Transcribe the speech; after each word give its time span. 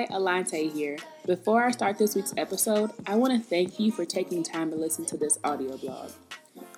Hi, 0.00 0.06
Alante 0.06 0.72
here. 0.72 0.96
Before 1.26 1.62
I 1.62 1.72
start 1.72 1.98
this 1.98 2.14
week's 2.14 2.32
episode, 2.38 2.90
I 3.06 3.16
want 3.16 3.34
to 3.34 3.38
thank 3.38 3.78
you 3.78 3.92
for 3.92 4.06
taking 4.06 4.42
time 4.42 4.70
to 4.70 4.76
listen 4.76 5.04
to 5.04 5.18
this 5.18 5.38
audio 5.44 5.76
blog. 5.76 6.10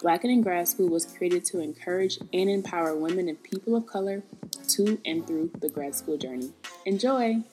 Black 0.01 0.25
and 0.25 0.43
Grad 0.43 0.67
School 0.67 0.89
was 0.89 1.07
created 1.07 1.45
to 1.45 1.61
encourage 1.61 2.19
and 2.33 2.51
empower 2.51 2.97
women 2.97 3.29
and 3.29 3.41
people 3.41 3.77
of 3.77 3.87
color 3.87 4.25
to 4.71 5.01
and 5.05 5.25
through 5.25 5.53
the 5.61 5.69
grad 5.69 5.95
school 5.95 6.19
journey. 6.19 6.51
Enjoy! 6.85 7.45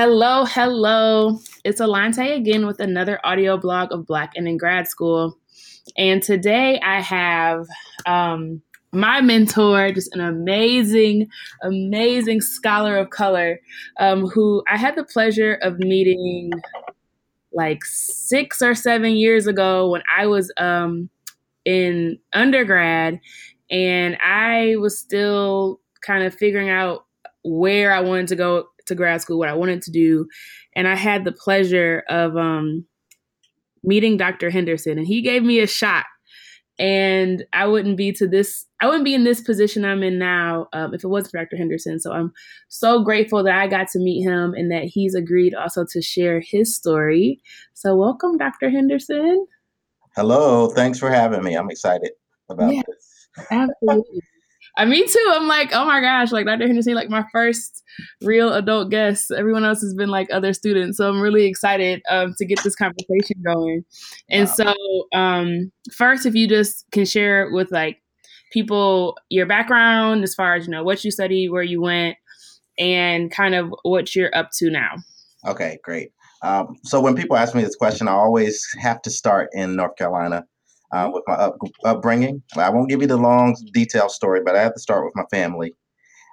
Hello, 0.00 0.44
hello. 0.44 1.40
It's 1.64 1.80
Alante 1.80 2.36
again 2.36 2.66
with 2.66 2.78
another 2.78 3.18
audio 3.24 3.56
blog 3.56 3.90
of 3.90 4.06
Black 4.06 4.30
and 4.36 4.46
in 4.46 4.56
Grad 4.56 4.86
School. 4.86 5.36
And 5.96 6.22
today 6.22 6.78
I 6.78 7.00
have 7.00 7.66
um, 8.06 8.62
my 8.92 9.20
mentor, 9.20 9.90
just 9.90 10.14
an 10.14 10.20
amazing, 10.20 11.26
amazing 11.64 12.42
scholar 12.42 12.96
of 12.96 13.10
color, 13.10 13.58
um, 13.98 14.28
who 14.28 14.62
I 14.70 14.76
had 14.76 14.94
the 14.94 15.02
pleasure 15.02 15.54
of 15.62 15.80
meeting 15.80 16.52
like 17.52 17.84
six 17.84 18.62
or 18.62 18.76
seven 18.76 19.16
years 19.16 19.48
ago 19.48 19.90
when 19.90 20.02
I 20.16 20.26
was 20.26 20.52
um, 20.58 21.10
in 21.64 22.20
undergrad. 22.32 23.18
And 23.68 24.16
I 24.24 24.76
was 24.76 24.96
still 24.96 25.80
kind 26.02 26.22
of 26.22 26.36
figuring 26.36 26.70
out 26.70 27.04
where 27.42 27.92
I 27.92 27.98
wanted 27.98 28.28
to 28.28 28.36
go 28.36 28.68
to 28.88 28.94
grad 28.94 29.20
school, 29.20 29.38
what 29.38 29.48
I 29.48 29.54
wanted 29.54 29.82
to 29.82 29.90
do. 29.90 30.26
And 30.74 30.88
I 30.88 30.94
had 30.94 31.24
the 31.24 31.32
pleasure 31.32 32.04
of 32.08 32.36
um, 32.36 32.84
meeting 33.82 34.16
Dr. 34.16 34.50
Henderson, 34.50 34.98
and 34.98 35.06
he 35.06 35.22
gave 35.22 35.42
me 35.42 35.60
a 35.60 35.66
shot. 35.66 36.04
And 36.80 37.44
I 37.52 37.66
wouldn't 37.66 37.96
be 37.96 38.12
to 38.12 38.28
this, 38.28 38.64
I 38.80 38.86
wouldn't 38.86 39.04
be 39.04 39.14
in 39.14 39.24
this 39.24 39.40
position 39.40 39.84
I'm 39.84 40.04
in 40.04 40.16
now 40.16 40.68
um, 40.72 40.94
if 40.94 41.02
it 41.02 41.08
wasn't 41.08 41.32
for 41.32 41.38
Dr. 41.38 41.56
Henderson. 41.56 41.98
So 41.98 42.12
I'm 42.12 42.32
so 42.68 43.02
grateful 43.02 43.42
that 43.42 43.58
I 43.58 43.66
got 43.66 43.88
to 43.88 43.98
meet 43.98 44.22
him 44.22 44.54
and 44.54 44.70
that 44.70 44.84
he's 44.84 45.16
agreed 45.16 45.54
also 45.54 45.84
to 45.90 46.00
share 46.00 46.40
his 46.40 46.76
story. 46.76 47.40
So 47.74 47.96
welcome, 47.96 48.38
Dr. 48.38 48.70
Henderson. 48.70 49.44
Hello. 50.14 50.68
Thanks 50.68 51.00
for 51.00 51.10
having 51.10 51.42
me. 51.42 51.54
I'm 51.54 51.70
excited 51.70 52.10
about 52.48 52.72
yeah, 52.72 52.82
this. 52.86 53.28
Absolutely. 53.50 54.20
I 54.76 54.84
me 54.84 55.06
too. 55.06 55.32
I'm 55.32 55.48
like, 55.48 55.70
oh 55.72 55.84
my 55.84 56.00
gosh, 56.00 56.32
like 56.32 56.46
Dr. 56.46 56.66
Henderson, 56.66 56.94
like 56.94 57.10
my 57.10 57.24
first 57.32 57.82
real 58.22 58.52
adult 58.52 58.90
guest. 58.90 59.32
Everyone 59.36 59.64
else 59.64 59.80
has 59.80 59.94
been 59.94 60.08
like 60.08 60.28
other 60.32 60.52
students, 60.52 60.98
so 60.98 61.08
I'm 61.08 61.20
really 61.20 61.46
excited 61.46 62.02
um, 62.08 62.34
to 62.38 62.44
get 62.44 62.62
this 62.62 62.74
conversation 62.74 63.42
going. 63.44 63.84
And 64.30 64.48
wow. 64.48 64.54
so, 64.54 65.18
um, 65.18 65.72
first, 65.92 66.26
if 66.26 66.34
you 66.34 66.48
just 66.48 66.84
can 66.92 67.04
share 67.04 67.50
with 67.50 67.72
like 67.72 67.98
people 68.52 69.16
your 69.28 69.46
background 69.46 70.22
as 70.22 70.34
far 70.34 70.54
as 70.54 70.66
you 70.66 70.70
know 70.70 70.84
what 70.84 71.04
you 71.04 71.10
studied, 71.10 71.50
where 71.50 71.62
you 71.62 71.80
went, 71.80 72.16
and 72.78 73.30
kind 73.30 73.54
of 73.54 73.72
what 73.82 74.14
you're 74.14 74.34
up 74.36 74.50
to 74.58 74.70
now. 74.70 74.96
Okay, 75.46 75.78
great. 75.82 76.10
Um, 76.42 76.76
so 76.84 77.00
when 77.00 77.16
people 77.16 77.36
ask 77.36 77.54
me 77.54 77.62
this 77.62 77.76
question, 77.76 78.06
I 78.06 78.12
always 78.12 78.64
have 78.78 79.02
to 79.02 79.10
start 79.10 79.50
in 79.52 79.76
North 79.76 79.96
Carolina 79.96 80.44
uh, 80.92 81.10
with 81.12 81.24
my 81.26 81.34
up, 81.34 81.56
upbringing. 81.84 82.42
I 82.56 82.70
won't 82.70 82.88
give 82.88 83.00
you 83.00 83.08
the 83.08 83.16
long, 83.16 83.56
detailed 83.72 84.10
story, 84.10 84.40
but 84.44 84.56
I 84.56 84.62
have 84.62 84.74
to 84.74 84.80
start 84.80 85.04
with 85.04 85.14
my 85.16 85.24
family. 85.30 85.74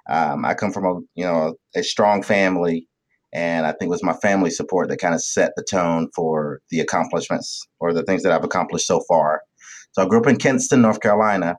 Um, 0.08 0.44
I 0.44 0.54
come 0.54 0.72
from 0.72 0.84
a 0.84 1.00
you 1.14 1.24
know 1.24 1.54
a, 1.74 1.82
strong 1.82 2.22
family, 2.22 2.88
and 3.32 3.66
I 3.66 3.70
think 3.72 3.88
it 3.88 3.90
was 3.90 4.02
my 4.02 4.14
family 4.14 4.50
support 4.50 4.88
that 4.88 4.98
kind 4.98 5.14
of 5.14 5.22
set 5.22 5.52
the 5.56 5.64
tone 5.68 6.08
for 6.14 6.60
the 6.70 6.80
accomplishments 6.80 7.66
or 7.80 7.92
the 7.92 8.04
things 8.04 8.22
that 8.22 8.32
I've 8.32 8.44
accomplished 8.44 8.86
so 8.86 9.00
far. 9.08 9.42
So 9.92 10.02
I 10.02 10.06
grew 10.06 10.20
up 10.20 10.26
in 10.26 10.36
Kinston, 10.36 10.82
North 10.82 11.00
Carolina. 11.00 11.56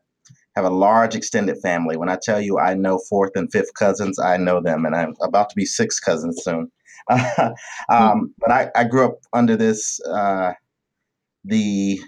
Have 0.56 0.66
a 0.66 0.72
large 0.72 1.14
extended 1.14 1.58
family. 1.62 1.98
When 1.98 2.10
I 2.10 2.18
tell 2.20 2.42
you 2.42 2.58
I 2.58 2.74
know 2.74 3.00
fourth 3.10 3.34
and 3.36 3.52
fifth 3.52 3.74
cousins, 3.76 4.18
I 4.18 4.38
know 4.38 4.60
them, 4.60 4.86
and 4.86 4.96
I'm 4.96 5.14
about 5.22 5.50
to 5.50 5.56
be 5.56 5.66
six 5.66 6.00
cousins 6.00 6.42
soon. 6.44 6.72
um, 7.90 8.34
but 8.40 8.52
I, 8.52 8.70
I, 8.76 8.84
grew 8.84 9.06
up 9.06 9.20
under 9.32 9.56
this 9.56 9.98
uh, 10.02 10.52
the 11.46 12.02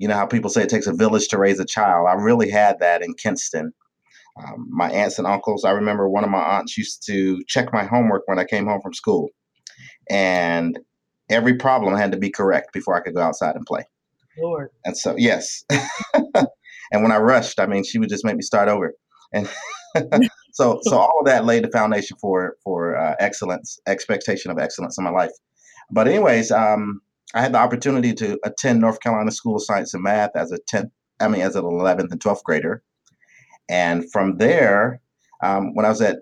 you 0.00 0.08
know 0.08 0.14
how 0.14 0.24
people 0.24 0.48
say 0.48 0.62
it 0.62 0.70
takes 0.70 0.86
a 0.86 0.94
village 0.94 1.28
to 1.28 1.38
raise 1.38 1.60
a 1.60 1.64
child. 1.66 2.08
I 2.08 2.14
really 2.14 2.50
had 2.50 2.80
that 2.80 3.02
in 3.02 3.12
Kinston. 3.12 3.74
Um, 4.42 4.66
my 4.70 4.90
aunts 4.90 5.18
and 5.18 5.26
uncles, 5.26 5.62
I 5.62 5.72
remember 5.72 6.08
one 6.08 6.24
of 6.24 6.30
my 6.30 6.40
aunts 6.40 6.78
used 6.78 7.04
to 7.06 7.44
check 7.46 7.70
my 7.70 7.84
homework 7.84 8.22
when 8.26 8.38
I 8.38 8.44
came 8.44 8.66
home 8.66 8.80
from 8.80 8.94
school. 8.94 9.28
And 10.08 10.78
every 11.28 11.56
problem 11.56 11.94
had 11.96 12.12
to 12.12 12.18
be 12.18 12.30
correct 12.30 12.72
before 12.72 12.94
I 12.96 13.00
could 13.00 13.14
go 13.14 13.20
outside 13.20 13.56
and 13.56 13.66
play. 13.66 13.84
Lord. 14.38 14.70
And 14.86 14.96
so, 14.96 15.14
yes. 15.18 15.64
and 16.14 17.02
when 17.02 17.12
I 17.12 17.18
rushed, 17.18 17.60
I 17.60 17.66
mean, 17.66 17.84
she 17.84 17.98
would 17.98 18.08
just 18.08 18.24
make 18.24 18.36
me 18.36 18.42
start 18.42 18.70
over. 18.70 18.94
And 19.34 19.50
so, 20.54 20.80
so 20.84 20.96
all 20.96 21.18
of 21.20 21.26
that 21.26 21.44
laid 21.44 21.64
the 21.64 21.70
foundation 21.70 22.16
for 22.18 22.56
for 22.64 22.96
uh, 22.96 23.16
excellence, 23.20 23.78
expectation 23.86 24.50
of 24.50 24.58
excellence 24.58 24.96
in 24.96 25.04
my 25.04 25.10
life. 25.10 25.32
But 25.90 26.08
anyways, 26.08 26.50
um, 26.52 27.02
I 27.34 27.42
had 27.42 27.52
the 27.52 27.58
opportunity 27.58 28.12
to 28.14 28.38
attend 28.44 28.80
North 28.80 29.00
Carolina 29.00 29.30
School 29.30 29.56
of 29.56 29.64
Science 29.64 29.94
and 29.94 30.02
Math 30.02 30.30
as 30.34 30.52
a 30.52 30.58
10th, 30.72 30.90
I 31.20 31.28
mean, 31.28 31.42
as 31.42 31.56
an 31.56 31.64
11th 31.64 32.10
and 32.10 32.20
12th 32.20 32.42
grader. 32.42 32.82
And 33.68 34.10
from 34.10 34.38
there, 34.38 35.00
um, 35.42 35.74
when 35.74 35.86
I 35.86 35.88
was 35.90 36.02
at 36.02 36.18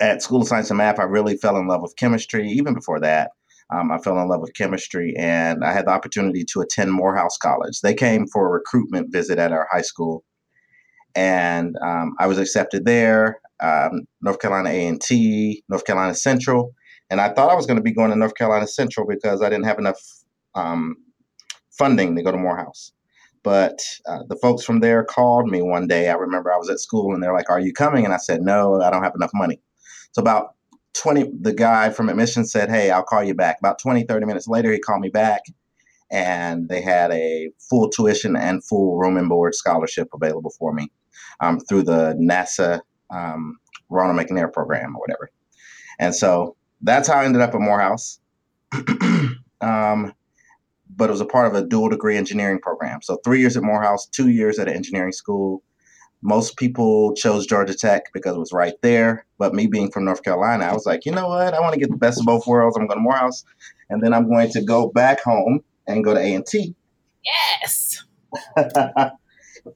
at 0.00 0.22
School 0.22 0.42
of 0.42 0.48
Science 0.48 0.70
and 0.70 0.78
Math, 0.78 0.98
I 0.98 1.04
really 1.04 1.36
fell 1.36 1.56
in 1.56 1.66
love 1.66 1.80
with 1.80 1.96
chemistry. 1.96 2.48
Even 2.48 2.74
before 2.74 3.00
that, 3.00 3.30
um, 3.70 3.90
I 3.90 3.98
fell 3.98 4.20
in 4.20 4.28
love 4.28 4.40
with 4.40 4.54
chemistry, 4.54 5.14
and 5.16 5.64
I 5.64 5.72
had 5.72 5.86
the 5.86 5.92
opportunity 5.92 6.44
to 6.52 6.60
attend 6.60 6.92
Morehouse 6.92 7.38
College. 7.38 7.80
They 7.80 7.94
came 7.94 8.26
for 8.26 8.46
a 8.46 8.50
recruitment 8.50 9.12
visit 9.12 9.38
at 9.38 9.52
our 9.52 9.66
high 9.72 9.82
school, 9.82 10.24
and 11.14 11.76
um, 11.82 12.14
I 12.18 12.26
was 12.26 12.38
accepted 12.38 12.84
there. 12.84 13.40
Um, 13.60 14.02
North 14.20 14.40
Carolina 14.40 14.70
A 14.70 14.86
and 14.86 15.00
T, 15.00 15.64
North 15.68 15.84
Carolina 15.84 16.14
Central, 16.14 16.74
and 17.10 17.20
I 17.20 17.32
thought 17.32 17.50
I 17.50 17.54
was 17.54 17.66
going 17.66 17.76
to 17.76 17.82
be 17.82 17.92
going 17.92 18.10
to 18.10 18.16
North 18.16 18.34
Carolina 18.34 18.66
Central 18.66 19.06
because 19.06 19.42
I 19.42 19.48
didn't 19.48 19.66
have 19.66 19.78
enough 19.78 20.00
um, 20.54 20.96
funding 21.70 22.16
to 22.16 22.22
go 22.22 22.32
to 22.32 22.38
Morehouse. 22.38 22.92
But 23.42 23.80
uh, 24.06 24.24
the 24.28 24.36
folks 24.36 24.64
from 24.64 24.80
there 24.80 25.04
called 25.04 25.48
me 25.48 25.62
one 25.62 25.86
day. 25.86 26.08
I 26.08 26.14
remember 26.14 26.52
I 26.52 26.56
was 26.56 26.68
at 26.68 26.80
school 26.80 27.14
and 27.14 27.22
they're 27.22 27.32
like, 27.32 27.50
Are 27.50 27.60
you 27.60 27.72
coming? 27.72 28.04
And 28.04 28.12
I 28.12 28.18
said, 28.18 28.42
No, 28.42 28.80
I 28.82 28.90
don't 28.90 29.02
have 29.04 29.14
enough 29.14 29.30
money. 29.32 29.60
So 30.12 30.20
about 30.20 30.54
20, 30.94 31.30
the 31.40 31.52
guy 31.52 31.90
from 31.90 32.08
admissions 32.08 32.50
said, 32.50 32.68
Hey, 32.68 32.90
I'll 32.90 33.04
call 33.04 33.22
you 33.22 33.34
back. 33.34 33.58
About 33.60 33.78
20, 33.78 34.04
30 34.04 34.26
minutes 34.26 34.48
later, 34.48 34.72
he 34.72 34.78
called 34.78 35.00
me 35.00 35.08
back 35.08 35.42
and 36.10 36.68
they 36.68 36.80
had 36.80 37.10
a 37.12 37.50
full 37.70 37.88
tuition 37.88 38.34
and 38.36 38.64
full 38.64 38.96
room 38.96 39.16
and 39.16 39.28
board 39.28 39.54
scholarship 39.54 40.08
available 40.14 40.52
for 40.58 40.72
me 40.72 40.90
um, 41.40 41.60
through 41.60 41.82
the 41.82 42.14
NASA 42.14 42.80
um, 43.10 43.58
Ronald 43.88 44.18
McNair 44.18 44.52
program 44.52 44.96
or 44.96 45.00
whatever. 45.00 45.30
And 45.98 46.14
so 46.14 46.56
that's 46.82 47.08
how 47.08 47.18
I 47.18 47.24
ended 47.24 47.42
up 47.42 47.54
at 47.54 47.60
Morehouse. 47.60 48.20
um, 49.60 50.12
but 50.96 51.08
it 51.08 51.12
was 51.12 51.20
a 51.20 51.26
part 51.26 51.46
of 51.46 51.54
a 51.54 51.66
dual 51.66 51.88
degree 51.88 52.16
engineering 52.16 52.58
program. 52.60 53.02
So 53.02 53.18
three 53.24 53.40
years 53.40 53.56
at 53.56 53.62
Morehouse, 53.62 54.06
two 54.06 54.28
years 54.28 54.58
at 54.58 54.68
an 54.68 54.74
engineering 54.74 55.12
school. 55.12 55.62
Most 56.20 56.56
people 56.56 57.14
chose 57.14 57.46
Georgia 57.46 57.74
Tech 57.74 58.12
because 58.12 58.34
it 58.34 58.40
was 58.40 58.52
right 58.52 58.74
there. 58.82 59.24
But 59.38 59.54
me 59.54 59.68
being 59.68 59.90
from 59.90 60.04
North 60.04 60.24
Carolina, 60.24 60.64
I 60.64 60.72
was 60.72 60.84
like, 60.84 61.06
you 61.06 61.12
know 61.12 61.28
what? 61.28 61.54
I 61.54 61.60
want 61.60 61.74
to 61.74 61.80
get 61.80 61.90
the 61.90 61.96
best 61.96 62.18
of 62.18 62.26
both 62.26 62.46
worlds. 62.46 62.76
I'm 62.76 62.88
going 62.88 62.98
to 62.98 63.02
Morehouse, 63.02 63.44
and 63.88 64.02
then 64.02 64.12
I'm 64.12 64.28
going 64.28 64.50
to 64.50 64.62
go 64.62 64.88
back 64.88 65.20
home 65.20 65.62
and 65.86 66.02
go 66.02 66.14
to 66.14 66.20
A 66.20 66.34
and 66.34 66.44
T. 66.44 66.74
Yes. 67.24 68.04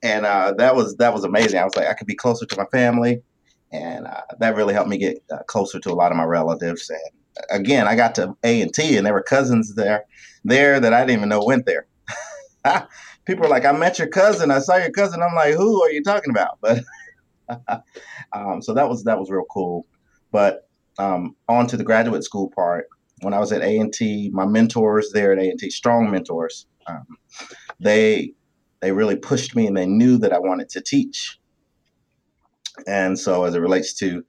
and 0.03 0.25
uh, 0.25 0.53
that 0.57 0.75
was 0.75 0.97
that 0.97 1.13
was 1.13 1.23
amazing. 1.23 1.59
I 1.59 1.63
was 1.63 1.77
like, 1.77 1.87
I 1.87 1.93
could 1.93 2.07
be 2.07 2.15
closer 2.15 2.45
to 2.45 2.57
my 2.57 2.65
family 2.65 3.21
and 3.73 4.05
uh, 4.05 4.21
that 4.39 4.55
really 4.55 4.73
helped 4.73 4.89
me 4.89 4.97
get 4.97 5.17
uh, 5.31 5.39
closer 5.47 5.79
to 5.79 5.91
a 5.91 5.95
lot 5.95 6.11
of 6.11 6.17
my 6.17 6.23
relatives. 6.23 6.89
And 6.89 7.59
again, 7.61 7.87
I 7.87 7.95
got 7.95 8.13
to 8.15 8.37
A 8.43 8.61
and 8.61 8.73
T, 8.73 8.95
and 8.95 9.05
there 9.05 9.13
were 9.13 9.23
cousins 9.23 9.73
there, 9.75 10.05
there 10.45 10.79
that 10.79 10.93
I 10.93 11.01
didn't 11.01 11.17
even 11.17 11.29
know 11.29 11.43
went 11.43 11.65
there. 11.65 11.87
People 13.25 13.45
are 13.45 13.49
like, 13.49 13.65
"I 13.65 13.71
met 13.71 13.97
your 13.97 14.07
cousin. 14.07 14.51
I 14.51 14.59
saw 14.59 14.77
your 14.77 14.91
cousin." 14.91 15.21
I'm 15.23 15.35
like, 15.35 15.55
"Who 15.55 15.83
are 15.83 15.91
you 15.91 16.03
talking 16.03 16.29
about?" 16.29 16.59
But 16.61 16.83
um, 18.33 18.61
so 18.61 18.73
that 18.73 18.87
was 18.87 19.03
that 19.05 19.19
was 19.19 19.31
real 19.31 19.45
cool. 19.51 19.87
But 20.31 20.69
um, 20.99 21.35
on 21.49 21.67
to 21.67 21.77
the 21.77 21.83
graduate 21.83 22.23
school 22.23 22.51
part. 22.55 22.85
when 23.21 23.33
I 23.33 23.39
was 23.39 23.51
at 23.51 23.61
A 23.61 23.77
and 23.79 23.91
T, 23.91 24.29
my 24.33 24.45
mentors 24.45 25.11
there 25.13 25.31
at 25.31 25.39
A 25.39 25.49
and 25.49 25.59
T, 25.59 25.69
strong 25.69 26.11
mentors, 26.11 26.67
um, 26.87 27.07
they 27.79 28.33
they 28.81 28.91
really 28.91 29.15
pushed 29.15 29.55
me, 29.55 29.65
and 29.65 29.75
they 29.75 29.87
knew 29.87 30.17
that 30.19 30.33
I 30.33 30.39
wanted 30.39 30.69
to 30.69 30.81
teach. 30.81 31.39
And 32.87 33.17
so, 33.19 33.43
as 33.43 33.55
it 33.55 33.59
relates 33.59 33.93
to 33.95 34.23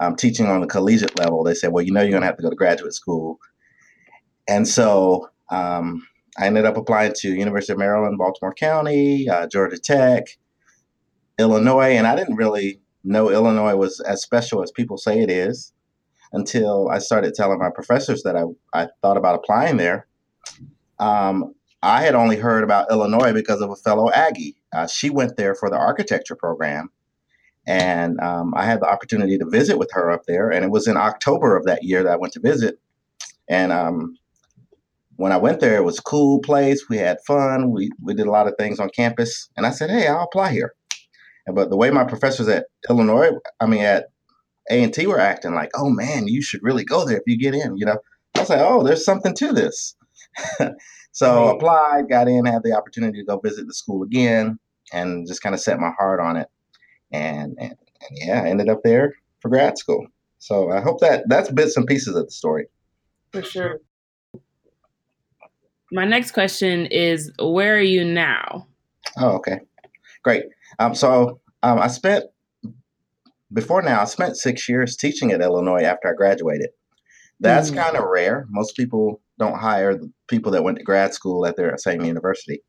um, 0.00 0.16
teaching 0.16 0.46
on 0.46 0.60
the 0.60 0.66
collegiate 0.66 1.18
level, 1.18 1.44
they 1.44 1.54
said, 1.54 1.72
"Well, 1.72 1.84
you 1.84 1.92
know, 1.92 2.00
you're 2.00 2.10
going 2.10 2.22
to 2.22 2.26
have 2.26 2.36
to 2.36 2.42
go 2.42 2.50
to 2.50 2.56
graduate 2.56 2.94
school." 2.94 3.38
And 4.48 4.66
so, 4.66 5.28
um, 5.50 6.06
I 6.38 6.46
ended 6.46 6.64
up 6.64 6.76
applying 6.76 7.12
to 7.18 7.34
University 7.34 7.72
of 7.72 7.78
Maryland, 7.78 8.18
Baltimore 8.18 8.54
County, 8.54 9.28
uh, 9.28 9.46
Georgia 9.46 9.78
Tech, 9.78 10.24
Illinois, 11.38 11.96
and 11.96 12.06
I 12.06 12.16
didn't 12.16 12.36
really 12.36 12.80
know 13.04 13.30
Illinois 13.30 13.76
was 13.76 14.00
as 14.00 14.22
special 14.22 14.62
as 14.62 14.72
people 14.72 14.96
say 14.96 15.20
it 15.20 15.30
is 15.30 15.72
until 16.32 16.88
I 16.88 16.98
started 16.98 17.34
telling 17.34 17.58
my 17.58 17.70
professors 17.70 18.22
that 18.24 18.34
I, 18.36 18.44
I 18.72 18.88
thought 19.02 19.16
about 19.16 19.36
applying 19.36 19.76
there. 19.76 20.06
Um, 20.98 21.54
I 21.82 22.02
had 22.02 22.14
only 22.14 22.36
heard 22.36 22.64
about 22.64 22.90
Illinois 22.90 23.32
because 23.32 23.60
of 23.60 23.70
a 23.70 23.76
fellow 23.76 24.10
Aggie. 24.10 24.56
Uh, 24.72 24.86
she 24.86 25.10
went 25.10 25.36
there 25.36 25.54
for 25.54 25.70
the 25.70 25.76
architecture 25.76 26.34
program. 26.34 26.90
And 27.66 28.20
um, 28.20 28.52
I 28.54 28.64
had 28.64 28.80
the 28.80 28.88
opportunity 28.88 29.38
to 29.38 29.48
visit 29.48 29.78
with 29.78 29.90
her 29.92 30.10
up 30.10 30.24
there. 30.26 30.50
And 30.50 30.64
it 30.64 30.70
was 30.70 30.86
in 30.86 30.96
October 30.96 31.56
of 31.56 31.64
that 31.64 31.82
year 31.82 32.02
that 32.02 32.12
I 32.12 32.16
went 32.16 32.34
to 32.34 32.40
visit. 32.40 32.78
And 33.48 33.72
um, 33.72 34.16
when 35.16 35.32
I 35.32 35.36
went 35.36 35.60
there, 35.60 35.76
it 35.76 35.84
was 35.84 35.98
a 35.98 36.02
cool 36.02 36.40
place. 36.40 36.88
We 36.88 36.98
had 36.98 37.18
fun. 37.26 37.70
We, 37.70 37.90
we 38.02 38.14
did 38.14 38.26
a 38.26 38.30
lot 38.30 38.48
of 38.48 38.54
things 38.58 38.80
on 38.80 38.90
campus. 38.90 39.48
And 39.56 39.66
I 39.66 39.70
said, 39.70 39.90
hey, 39.90 40.06
I'll 40.06 40.24
apply 40.24 40.52
here. 40.52 40.74
And, 41.46 41.54
But 41.54 41.70
the 41.70 41.76
way 41.76 41.90
my 41.90 42.04
professors 42.04 42.48
at 42.48 42.66
Illinois, 42.88 43.30
I 43.60 43.66
mean, 43.66 43.82
at 43.82 44.06
A 44.70 44.82
and 44.82 44.92
T 44.92 45.06
were 45.06 45.20
acting 45.20 45.54
like, 45.54 45.70
oh 45.74 45.90
man, 45.90 46.26
you 46.28 46.42
should 46.42 46.62
really 46.62 46.84
go 46.84 47.06
there 47.06 47.18
if 47.18 47.24
you 47.26 47.38
get 47.38 47.54
in. 47.54 47.76
You 47.76 47.86
know, 47.86 47.98
I 48.36 48.40
was 48.40 48.50
like, 48.50 48.60
oh, 48.60 48.82
there's 48.82 49.04
something 49.04 49.34
to 49.36 49.52
this. 49.52 49.96
so 51.12 51.44
right. 51.46 51.54
applied, 51.54 52.08
got 52.08 52.28
in, 52.28 52.44
had 52.44 52.62
the 52.62 52.76
opportunity 52.76 53.18
to 53.20 53.24
go 53.24 53.38
visit 53.38 53.66
the 53.66 53.74
school 53.74 54.02
again, 54.02 54.58
and 54.92 55.26
just 55.26 55.42
kind 55.42 55.54
of 55.54 55.60
set 55.60 55.78
my 55.78 55.92
heart 55.98 56.20
on 56.20 56.36
it. 56.36 56.48
And, 57.14 57.56
and, 57.58 57.70
and 57.70 58.10
yeah, 58.12 58.42
I 58.42 58.48
ended 58.48 58.68
up 58.68 58.82
there 58.82 59.14
for 59.40 59.48
grad 59.48 59.78
school. 59.78 60.06
So 60.38 60.70
I 60.70 60.80
hope 60.80 61.00
that 61.00 61.24
that's 61.28 61.50
bits 61.50 61.76
and 61.76 61.86
pieces 61.86 62.16
of 62.16 62.26
the 62.26 62.30
story. 62.30 62.66
For 63.32 63.42
sure. 63.42 63.80
My 65.92 66.04
next 66.04 66.32
question 66.32 66.86
is, 66.86 67.30
where 67.38 67.76
are 67.76 67.80
you 67.80 68.04
now? 68.04 68.66
Oh, 69.16 69.36
okay, 69.36 69.60
great. 70.22 70.44
Um, 70.78 70.94
so 70.94 71.40
um, 71.62 71.78
I 71.78 71.88
spent 71.88 72.24
before 73.52 73.80
now. 73.82 74.02
I 74.02 74.04
spent 74.04 74.36
six 74.36 74.68
years 74.68 74.96
teaching 74.96 75.30
at 75.30 75.40
Illinois 75.40 75.82
after 75.82 76.08
I 76.08 76.14
graduated. 76.14 76.70
That's 77.40 77.70
mm. 77.70 77.76
kind 77.76 77.96
of 77.96 78.04
rare. 78.04 78.46
Most 78.50 78.76
people 78.76 79.20
don't 79.38 79.58
hire 79.58 79.96
the 79.96 80.10
people 80.28 80.52
that 80.52 80.64
went 80.64 80.78
to 80.78 80.84
grad 80.84 81.14
school 81.14 81.46
at 81.46 81.56
their 81.56 81.76
same 81.78 82.02
university. 82.02 82.60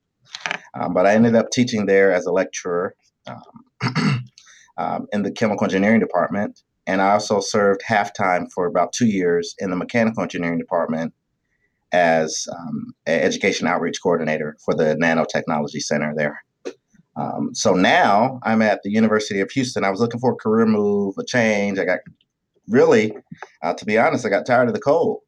Um, 0.79 0.93
but 0.93 1.05
I 1.05 1.13
ended 1.13 1.35
up 1.35 1.49
teaching 1.51 1.85
there 1.85 2.11
as 2.11 2.25
a 2.25 2.31
lecturer 2.31 2.95
um, 3.27 4.23
um, 4.77 5.07
in 5.13 5.23
the 5.23 5.31
chemical 5.31 5.65
engineering 5.65 5.99
department. 5.99 6.63
And 6.87 7.01
I 7.01 7.11
also 7.11 7.39
served 7.39 7.81
half 7.83 8.13
time 8.13 8.47
for 8.53 8.67
about 8.67 8.93
two 8.93 9.07
years 9.07 9.55
in 9.59 9.69
the 9.69 9.75
mechanical 9.75 10.21
engineering 10.21 10.59
department 10.59 11.13
as 11.91 12.47
um, 12.51 12.93
an 13.05 13.21
education 13.21 13.67
outreach 13.67 14.01
coordinator 14.01 14.57
for 14.63 14.73
the 14.73 14.95
nanotechnology 14.95 15.81
center 15.81 16.13
there. 16.15 16.43
Um, 17.15 17.55
so 17.55 17.73
now 17.73 18.39
I'm 18.43 18.61
at 18.61 18.83
the 18.83 18.91
University 18.91 19.39
of 19.39 19.49
Houston. 19.51 19.85
I 19.85 19.89
was 19.89 20.01
looking 20.01 20.19
for 20.19 20.33
a 20.33 20.35
career 20.35 20.65
move, 20.65 21.15
a 21.17 21.25
change. 21.25 21.79
I 21.79 21.85
got 21.85 21.99
really, 22.67 23.15
uh, 23.63 23.73
to 23.73 23.85
be 23.85 23.97
honest, 23.97 24.25
I 24.25 24.29
got 24.29 24.45
tired 24.45 24.67
of 24.67 24.73
the 24.73 24.81
cold. 24.81 25.21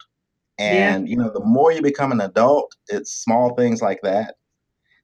And 0.60 1.08
yeah. 1.08 1.12
you 1.12 1.18
know, 1.18 1.32
the 1.32 1.44
more 1.46 1.72
you 1.72 1.82
become 1.82 2.12
an 2.12 2.22
adult, 2.22 2.76
it's 2.88 3.12
small 3.12 3.56
things 3.56 3.82
like 3.82 4.02
that 4.04 4.36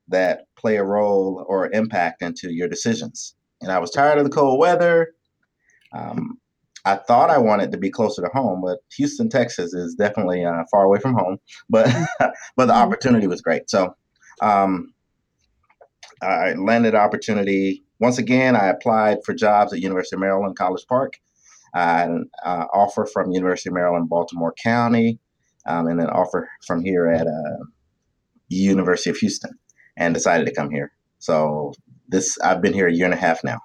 that 0.10 0.46
play 0.58 0.76
a 0.78 0.84
role 0.84 1.46
or 1.48 1.72
impact 1.72 2.22
into 2.22 2.52
your 2.52 2.68
decisions. 2.68 3.36
And 3.64 3.72
I 3.72 3.80
was 3.80 3.92
tired 3.92 4.18
of 4.18 4.26
the 4.26 4.30
cold 4.30 4.60
weather. 4.60 5.14
Um, 5.94 6.38
I 6.86 6.96
thought 6.96 7.30
I 7.30 7.38
wanted 7.38 7.72
to 7.72 7.78
be 7.78 7.90
closer 7.90 8.22
to 8.22 8.28
home, 8.28 8.62
but 8.62 8.80
Houston, 8.98 9.30
Texas, 9.30 9.74
is 9.74 9.96
definitely 9.96 10.44
uh, 10.44 10.64
far 10.70 10.84
away 10.84 11.00
from 11.00 11.14
home. 11.14 11.38
But 11.70 11.86
but 12.20 12.34
the 12.58 12.64
mm-hmm. 12.64 12.72
opportunity 12.72 13.28
was 13.28 13.42
great. 13.42 13.70
So 13.70 13.96
um, 14.42 14.94
I 16.22 16.54
landed 16.54 16.96
opportunity. 16.96 17.84
Once 18.00 18.18
again, 18.18 18.56
I 18.56 18.68
applied 18.68 19.20
for 19.26 19.34
jobs 19.34 19.72
at 19.72 19.80
University 19.80 20.16
of 20.16 20.20
Maryland, 20.20 20.58
College 20.58 20.86
Park. 20.88 21.20
I 21.74 22.04
an 22.04 22.30
uh, 22.46 22.66
offer 22.74 23.06
from 23.06 23.32
University 23.32 23.70
of 23.70 23.74
Maryland, 23.74 24.10
Baltimore 24.10 24.54
County, 24.62 25.20
um, 25.66 25.88
and 25.88 26.00
an 26.00 26.10
offer 26.10 26.50
from 26.68 26.84
here 26.84 27.08
at 27.08 27.26
uh, 27.26 27.64
University 28.50 29.10
of 29.10 29.18
Houston, 29.18 29.58
and 29.98 30.14
decided 30.14 30.46
to 30.46 30.54
come 30.54 30.70
here. 30.70 30.92
So 31.20 31.74
this, 32.14 32.38
I've 32.40 32.62
been 32.62 32.74
here 32.74 32.88
a 32.88 32.94
year 32.94 33.06
and 33.06 33.14
a 33.14 33.18
half 33.18 33.44
now. 33.44 33.60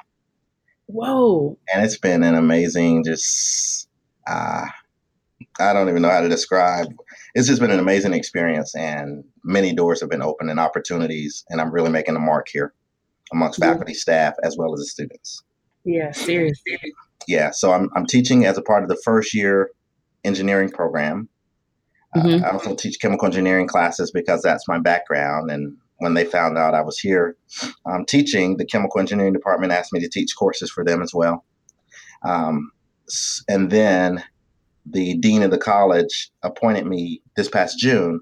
Whoa! 0.87 1.59
And 1.73 1.85
it's 1.85 1.99
been 1.99 2.23
an 2.23 2.35
amazing, 2.35 3.05
just 3.05 3.89
uh, 4.27 4.65
I 5.61 5.73
don't 5.73 5.89
even 5.89 6.03
know 6.03 6.11
how 6.11 6.23
to 6.23 6.29
describe. 6.29 6.89
It's 7.35 7.47
just 7.47 7.61
been 7.61 7.71
an 7.71 7.79
amazing 7.79 8.15
experience, 8.15 8.75
and 8.75 9.23
many 9.45 9.75
doors 9.75 10.00
have 10.00 10.09
been 10.09 10.23
opened 10.23 10.50
and 10.50 10.59
opportunities, 10.59 11.45
and 11.50 11.61
I'm 11.61 11.71
really 11.71 11.91
making 11.91 12.17
a 12.17 12.21
mark 12.21 12.49
here 12.50 12.73
amongst 13.33 13.59
yeah. 13.59 13.73
faculty, 13.73 13.93
staff, 13.93 14.35
as 14.43 14.56
well 14.56 14.73
as 14.73 14.81
the 14.81 14.87
students. 14.87 15.43
Yeah, 15.85 16.11
seriously. 16.12 16.79
Yeah, 17.27 17.51
so 17.51 17.73
I'm 17.73 17.91
I'm 17.94 18.06
teaching 18.06 18.47
as 18.47 18.56
a 18.56 18.62
part 18.62 18.83
of 18.83 18.89
the 18.89 19.01
first 19.05 19.35
year 19.35 19.71
engineering 20.25 20.71
program. 20.71 21.29
Uh, 22.17 22.21
mm-hmm. 22.21 22.44
Uh, 22.44 22.49
I 22.49 22.53
also 22.53 22.75
teach 22.75 22.99
chemical 22.99 23.27
engineering 23.27 23.69
classes 23.69 24.11
because 24.11 24.41
that's 24.41 24.67
my 24.67 24.79
background. 24.79 25.51
And 25.51 25.77
when 25.99 26.15
they 26.15 26.25
found 26.25 26.56
out 26.56 26.75
I 26.75 26.81
was 26.81 26.99
here 26.99 27.37
um, 27.87 28.05
teaching, 28.05 28.56
the 28.56 28.65
chemical 28.65 29.00
engineering 29.00 29.33
department 29.33 29.73
asked 29.73 29.93
me 29.93 30.00
to 30.00 30.09
teach 30.09 30.35
courses 30.37 30.71
for 30.71 30.85
them 30.85 31.03
as 31.03 31.12
well. 31.12 31.45
Um, 32.25 32.71
and 33.49 33.71
then 33.71 34.23
the 34.87 35.17
dean 35.19 35.43
of 35.43 35.50
the 35.50 35.59
college 35.59 36.31
appointed 36.43 36.87
me 36.87 37.23
this 37.37 37.49
past 37.49 37.79
June 37.79 38.21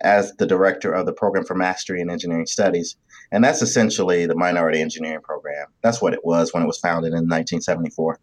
as 0.00 0.32
the 0.38 0.46
director 0.46 0.92
of 0.92 1.06
the 1.06 1.12
program 1.12 1.44
for 1.44 1.54
mastery 1.54 2.00
in 2.00 2.10
engineering 2.10 2.46
studies. 2.46 2.96
And 3.32 3.42
that's 3.42 3.62
essentially 3.62 4.26
the 4.26 4.34
minority 4.34 4.80
engineering 4.80 5.22
program. 5.22 5.66
That's 5.82 6.02
what 6.02 6.14
it 6.14 6.24
was 6.24 6.52
when 6.52 6.62
it 6.62 6.66
was 6.66 6.78
founded 6.78 7.08
in 7.08 7.28
1974. 7.28 8.18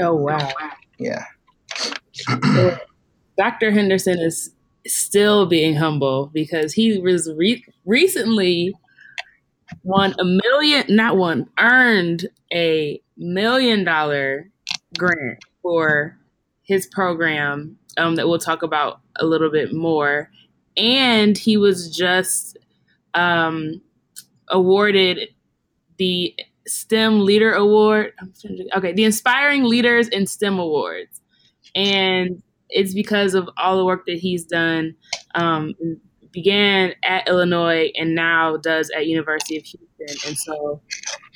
Oh, 0.00 0.14
wow. 0.14 0.50
Yeah. 0.98 1.24
Dr. 3.38 3.70
Henderson 3.70 4.18
is 4.18 4.54
still 4.86 5.46
being 5.46 5.74
humble 5.76 6.30
because 6.32 6.72
he 6.72 6.98
was 6.98 7.30
re- 7.36 7.64
recently 7.84 8.74
won 9.84 10.14
a 10.18 10.24
million, 10.24 10.84
not 10.88 11.16
one, 11.16 11.48
earned 11.58 12.26
a 12.52 13.00
million 13.16 13.84
dollar 13.84 14.50
grant 14.98 15.42
for 15.62 16.18
his 16.62 16.86
program 16.86 17.76
um, 17.98 18.16
that 18.16 18.28
we'll 18.28 18.38
talk 18.38 18.62
about 18.62 19.00
a 19.16 19.26
little 19.26 19.50
bit 19.50 19.72
more. 19.72 20.30
And 20.76 21.36
he 21.36 21.56
was 21.56 21.94
just 21.94 22.56
um, 23.14 23.80
awarded 24.48 25.28
the 25.98 26.34
STEM 26.66 27.24
Leader 27.24 27.52
Award. 27.52 28.12
Okay, 28.74 28.92
the 28.92 29.04
Inspiring 29.04 29.64
Leaders 29.64 30.08
in 30.08 30.26
STEM 30.26 30.58
Awards. 30.58 31.20
And 31.74 32.42
it's 32.72 32.94
because 32.94 33.34
of 33.34 33.48
all 33.56 33.76
the 33.76 33.84
work 33.84 34.06
that 34.06 34.18
he's 34.18 34.44
done. 34.44 34.94
Um, 35.34 35.74
began 36.32 36.94
at 37.04 37.28
Illinois 37.28 37.92
and 37.94 38.14
now 38.14 38.56
does 38.56 38.90
at 38.96 39.06
University 39.06 39.56
of 39.58 39.64
Houston. 39.64 40.28
And 40.28 40.36
so 40.36 40.80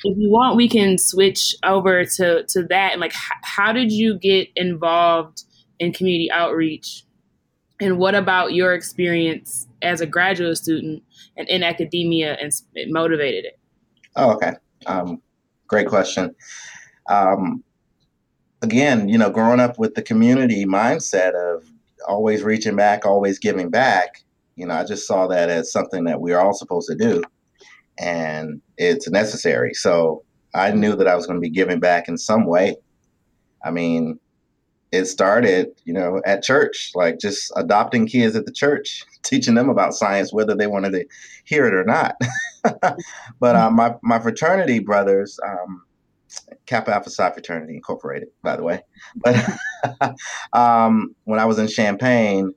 if 0.03 0.17
you 0.17 0.29
want, 0.29 0.57
we 0.57 0.67
can 0.67 0.97
switch 0.97 1.55
over 1.63 2.03
to, 2.03 2.43
to 2.43 2.63
that. 2.63 2.91
And 2.91 3.01
like, 3.01 3.13
h- 3.13 3.37
how 3.43 3.71
did 3.71 3.91
you 3.91 4.17
get 4.17 4.49
involved 4.55 5.43
in 5.79 5.93
community 5.93 6.29
outreach? 6.31 7.03
And 7.79 7.99
what 7.99 8.15
about 8.15 8.53
your 8.53 8.73
experience 8.73 9.67
as 9.83 10.01
a 10.01 10.07
graduate 10.07 10.57
student 10.57 11.03
and 11.37 11.47
in 11.47 11.63
academia 11.63 12.35
and 12.41 12.51
it 12.73 12.89
motivated 12.91 13.45
it? 13.45 13.59
Oh, 14.15 14.33
okay. 14.33 14.53
Um, 14.87 15.21
great 15.67 15.87
question. 15.87 16.35
Um, 17.07 17.63
again, 18.61 19.09
you 19.09 19.17
know, 19.17 19.29
growing 19.29 19.59
up 19.59 19.77
with 19.77 19.95
the 19.95 20.01
community 20.01 20.65
mindset 20.65 21.33
of 21.33 21.63
always 22.07 22.43
reaching 22.43 22.75
back, 22.75 23.05
always 23.05 23.39
giving 23.39 23.69
back, 23.69 24.23
you 24.55 24.65
know, 24.65 24.73
I 24.73 24.85
just 24.85 25.07
saw 25.07 25.27
that 25.27 25.49
as 25.49 25.71
something 25.71 26.05
that 26.05 26.21
we're 26.21 26.39
all 26.39 26.53
supposed 26.53 26.89
to 26.89 26.95
do 26.95 27.23
and 27.99 28.61
it's 28.77 29.09
necessary. 29.09 29.73
So 29.73 30.23
I 30.53 30.71
knew 30.71 30.95
that 30.95 31.07
I 31.07 31.15
was 31.15 31.25
going 31.25 31.37
to 31.37 31.41
be 31.41 31.49
giving 31.49 31.79
back 31.79 32.07
in 32.07 32.17
some 32.17 32.45
way. 32.45 32.75
I 33.63 33.71
mean, 33.71 34.19
it 34.91 35.05
started, 35.05 35.67
you 35.83 35.93
know, 35.93 36.21
at 36.25 36.43
church, 36.43 36.91
like 36.95 37.19
just 37.19 37.51
adopting 37.55 38.07
kids 38.07 38.35
at 38.35 38.45
the 38.45 38.51
church, 38.51 39.03
teaching 39.23 39.55
them 39.55 39.69
about 39.69 39.93
science, 39.93 40.31
whether 40.31 40.55
they 40.55 40.67
wanted 40.67 40.91
to 40.91 41.05
hear 41.43 41.67
it 41.67 41.73
or 41.73 41.83
not. 41.83 42.15
but 43.39 43.55
uh, 43.55 43.69
my 43.69 43.95
my 44.01 44.19
fraternity 44.19 44.79
brothers, 44.79 45.39
um, 45.45 45.83
Kappa 46.67 46.93
Alpha 46.93 47.09
Psi 47.09 47.31
Fraternity 47.31 47.75
Incorporated, 47.75 48.29
by 48.43 48.55
the 48.55 48.63
way. 48.63 48.81
But 49.15 49.43
um, 50.53 51.15
when 51.23 51.39
I 51.39 51.45
was 51.45 51.57
in 51.57 51.67
Champaign, 51.67 52.53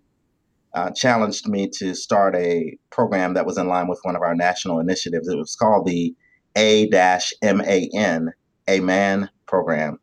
uh, 0.75 0.91
challenged 0.91 1.49
me 1.49 1.69
to 1.79 1.95
start 1.95 2.37
a 2.37 2.77
program 2.91 3.35
that 3.35 3.47
was 3.47 3.59
in 3.59 3.69
line 3.69 3.89
with 3.89 4.01
one 4.03 4.17
of 4.17 4.23
our 4.23 4.35
national 4.35 4.79
initiatives. 4.79 5.29
It 5.29 5.37
was 5.37 5.57
called 5.57 5.87
the 5.87 6.15
A-M-A-N, 6.57 8.33
a 8.69 8.81
man 8.81 9.31
program. 9.47 9.99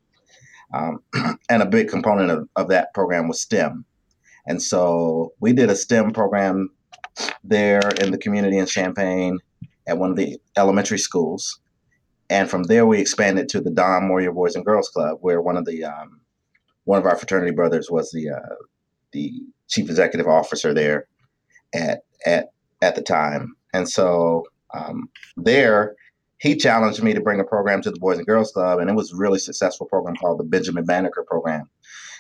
Um, 0.73 0.99
and 1.49 1.61
a 1.61 1.65
big 1.65 1.87
component 1.87 2.31
of, 2.31 2.49
of 2.55 2.69
that 2.69 2.93
program 2.93 3.27
was 3.27 3.39
STEM. 3.39 3.85
And 4.45 4.61
so 4.61 5.33
we 5.39 5.53
did 5.53 5.69
a 5.69 5.75
STEM 5.75 6.11
program 6.11 6.69
there 7.43 7.81
in 8.01 8.11
the 8.11 8.17
community 8.17 8.57
in 8.57 8.65
Champaign 8.65 9.39
at 9.87 9.97
one 9.97 10.11
of 10.11 10.17
the 10.17 10.37
elementary 10.57 10.99
schools. 10.99 11.59
And 12.29 12.49
from 12.49 12.63
there, 12.63 12.85
we 12.85 12.99
expanded 12.99 13.47
to 13.49 13.61
the 13.61 13.71
Don 13.71 14.07
Moyer 14.07 14.31
Boys 14.31 14.55
and 14.55 14.65
Girls 14.65 14.89
Club, 14.89 15.19
where 15.21 15.41
one 15.41 15.57
of 15.57 15.65
the 15.65 15.85
um, 15.85 16.19
one 16.83 16.99
of 16.99 17.05
our 17.05 17.15
fraternity 17.15 17.51
brothers 17.51 17.89
was 17.89 18.11
the 18.11 18.29
uh, 18.29 18.55
the 19.11 19.41
chief 19.67 19.89
executive 19.89 20.27
officer 20.27 20.73
there 20.73 21.07
at 21.73 22.01
at 22.25 22.51
at 22.81 22.95
the 22.95 23.01
time. 23.01 23.55
And 23.73 23.89
so 23.89 24.45
um, 24.73 25.09
there, 25.37 25.95
he 26.39 26.55
challenged 26.55 27.01
me 27.01 27.13
to 27.13 27.21
bring 27.21 27.39
a 27.39 27.45
program 27.45 27.81
to 27.81 27.91
the 27.91 27.99
Boys 27.99 28.17
and 28.17 28.27
Girls 28.27 28.51
Club, 28.51 28.79
and 28.79 28.89
it 28.89 28.95
was 28.95 29.13
a 29.13 29.17
really 29.17 29.39
successful 29.39 29.87
program 29.87 30.15
called 30.15 30.39
the 30.39 30.43
Benjamin 30.43 30.85
Banneker 30.85 31.23
Program. 31.27 31.61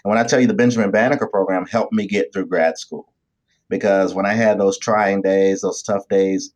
And 0.03 0.09
when 0.09 0.17
I 0.17 0.23
tell 0.23 0.39
you 0.39 0.47
the 0.47 0.53
Benjamin 0.53 0.91
Banneker 0.91 1.27
Program 1.27 1.65
helped 1.65 1.93
me 1.93 2.07
get 2.07 2.31
through 2.31 2.47
grad 2.47 2.77
school, 2.77 3.11
because 3.69 4.13
when 4.13 4.25
I 4.25 4.33
had 4.33 4.59
those 4.59 4.77
trying 4.77 5.21
days, 5.21 5.61
those 5.61 5.83
tough 5.83 6.07
days 6.07 6.53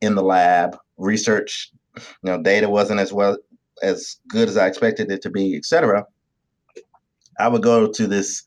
in 0.00 0.14
the 0.14 0.22
lab, 0.22 0.78
research, 0.96 1.70
you 1.96 2.30
know, 2.30 2.42
data 2.42 2.68
wasn't 2.68 3.00
as 3.00 3.12
well 3.12 3.36
as 3.82 4.16
good 4.28 4.48
as 4.48 4.56
I 4.56 4.66
expected 4.66 5.10
it 5.10 5.22
to 5.22 5.30
be, 5.30 5.56
etc. 5.56 6.06
I 7.38 7.48
would 7.48 7.62
go 7.62 7.90
to 7.90 8.06
this 8.06 8.42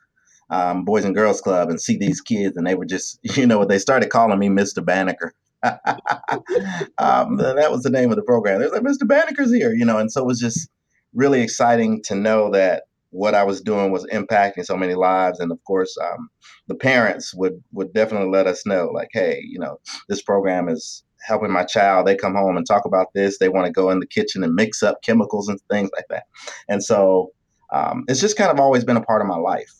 um, 0.49 0.83
Boys 0.83 1.05
and 1.05 1.15
Girls 1.15 1.41
Club 1.41 1.69
and 1.69 1.79
see 1.79 1.97
these 1.97 2.21
kids, 2.21 2.57
and 2.57 2.65
they 2.65 2.75
were 2.75 2.85
just, 2.85 3.19
you 3.37 3.45
know, 3.45 3.65
they 3.65 3.79
started 3.79 4.09
calling 4.09 4.39
me 4.39 4.49
Mr. 4.49 4.83
Banneker. 4.83 5.33
um, 5.63 7.35
that 7.37 7.69
was 7.69 7.83
the 7.83 7.89
name 7.89 8.11
of 8.11 8.15
the 8.15 8.23
program. 8.23 8.59
They're 8.59 8.69
like, 8.69 8.81
Mr. 8.81 9.05
Banneker's 9.05 9.53
here, 9.53 9.73
you 9.73 9.85
know, 9.85 9.97
and 9.97 10.11
so 10.11 10.21
it 10.21 10.27
was 10.27 10.39
just 10.39 10.69
really 11.13 11.41
exciting 11.41 12.01
to 12.05 12.15
know 12.15 12.49
that 12.51 12.83
what 13.11 13.35
I 13.35 13.43
was 13.43 13.61
doing 13.61 13.91
was 13.91 14.05
impacting 14.07 14.63
so 14.63 14.77
many 14.77 14.93
lives. 14.93 15.39
And 15.39 15.51
of 15.51 15.61
course, 15.65 15.97
um, 16.01 16.29
the 16.67 16.75
parents 16.75 17.33
would 17.33 17.61
would 17.73 17.93
definitely 17.93 18.29
let 18.29 18.47
us 18.47 18.65
know, 18.65 18.89
like, 18.93 19.09
hey, 19.11 19.41
you 19.43 19.59
know, 19.59 19.79
this 20.07 20.21
program 20.21 20.69
is 20.69 21.03
helping 21.29 21.51
my 21.51 21.63
child. 21.63 22.05
They 22.05 22.15
come 22.15 22.35
home 22.35 22.57
and 22.57 22.67
talk 22.67 22.83
about 22.83 23.07
this. 23.13 23.37
They 23.37 23.47
want 23.47 23.67
to 23.67 23.71
go 23.71 23.89
in 23.89 23.99
the 23.99 24.07
kitchen 24.07 24.43
and 24.43 24.53
mix 24.53 24.83
up 24.83 25.01
chemicals 25.03 25.47
and 25.47 25.59
things 25.69 25.89
like 25.95 26.07
that. 26.09 26.23
And 26.67 26.83
so 26.83 27.31
um, 27.71 28.03
it's 28.09 28.19
just 28.19 28.35
kind 28.35 28.51
of 28.51 28.59
always 28.59 28.83
been 28.83 28.97
a 28.97 29.01
part 29.01 29.21
of 29.21 29.27
my 29.27 29.37
life 29.37 29.71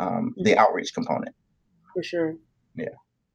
um, 0.00 0.34
the 0.36 0.50
mm-hmm. 0.50 0.60
outreach 0.60 0.92
component. 0.94 1.34
For 1.94 2.02
sure. 2.02 2.34
Yeah. 2.74 2.88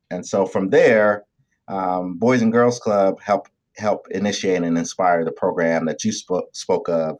And 0.09 0.25
so 0.25 0.45
from 0.45 0.69
there, 0.69 1.23
um, 1.67 2.17
Boys 2.17 2.41
and 2.41 2.51
Girls 2.51 2.79
Club 2.79 3.19
help 3.21 3.47
help 3.77 4.05
initiate 4.11 4.61
and 4.61 4.77
inspire 4.77 5.23
the 5.23 5.31
program 5.31 5.85
that 5.85 6.03
you 6.03 6.11
spoke 6.11 6.49
spoke 6.53 6.89
of, 6.89 7.17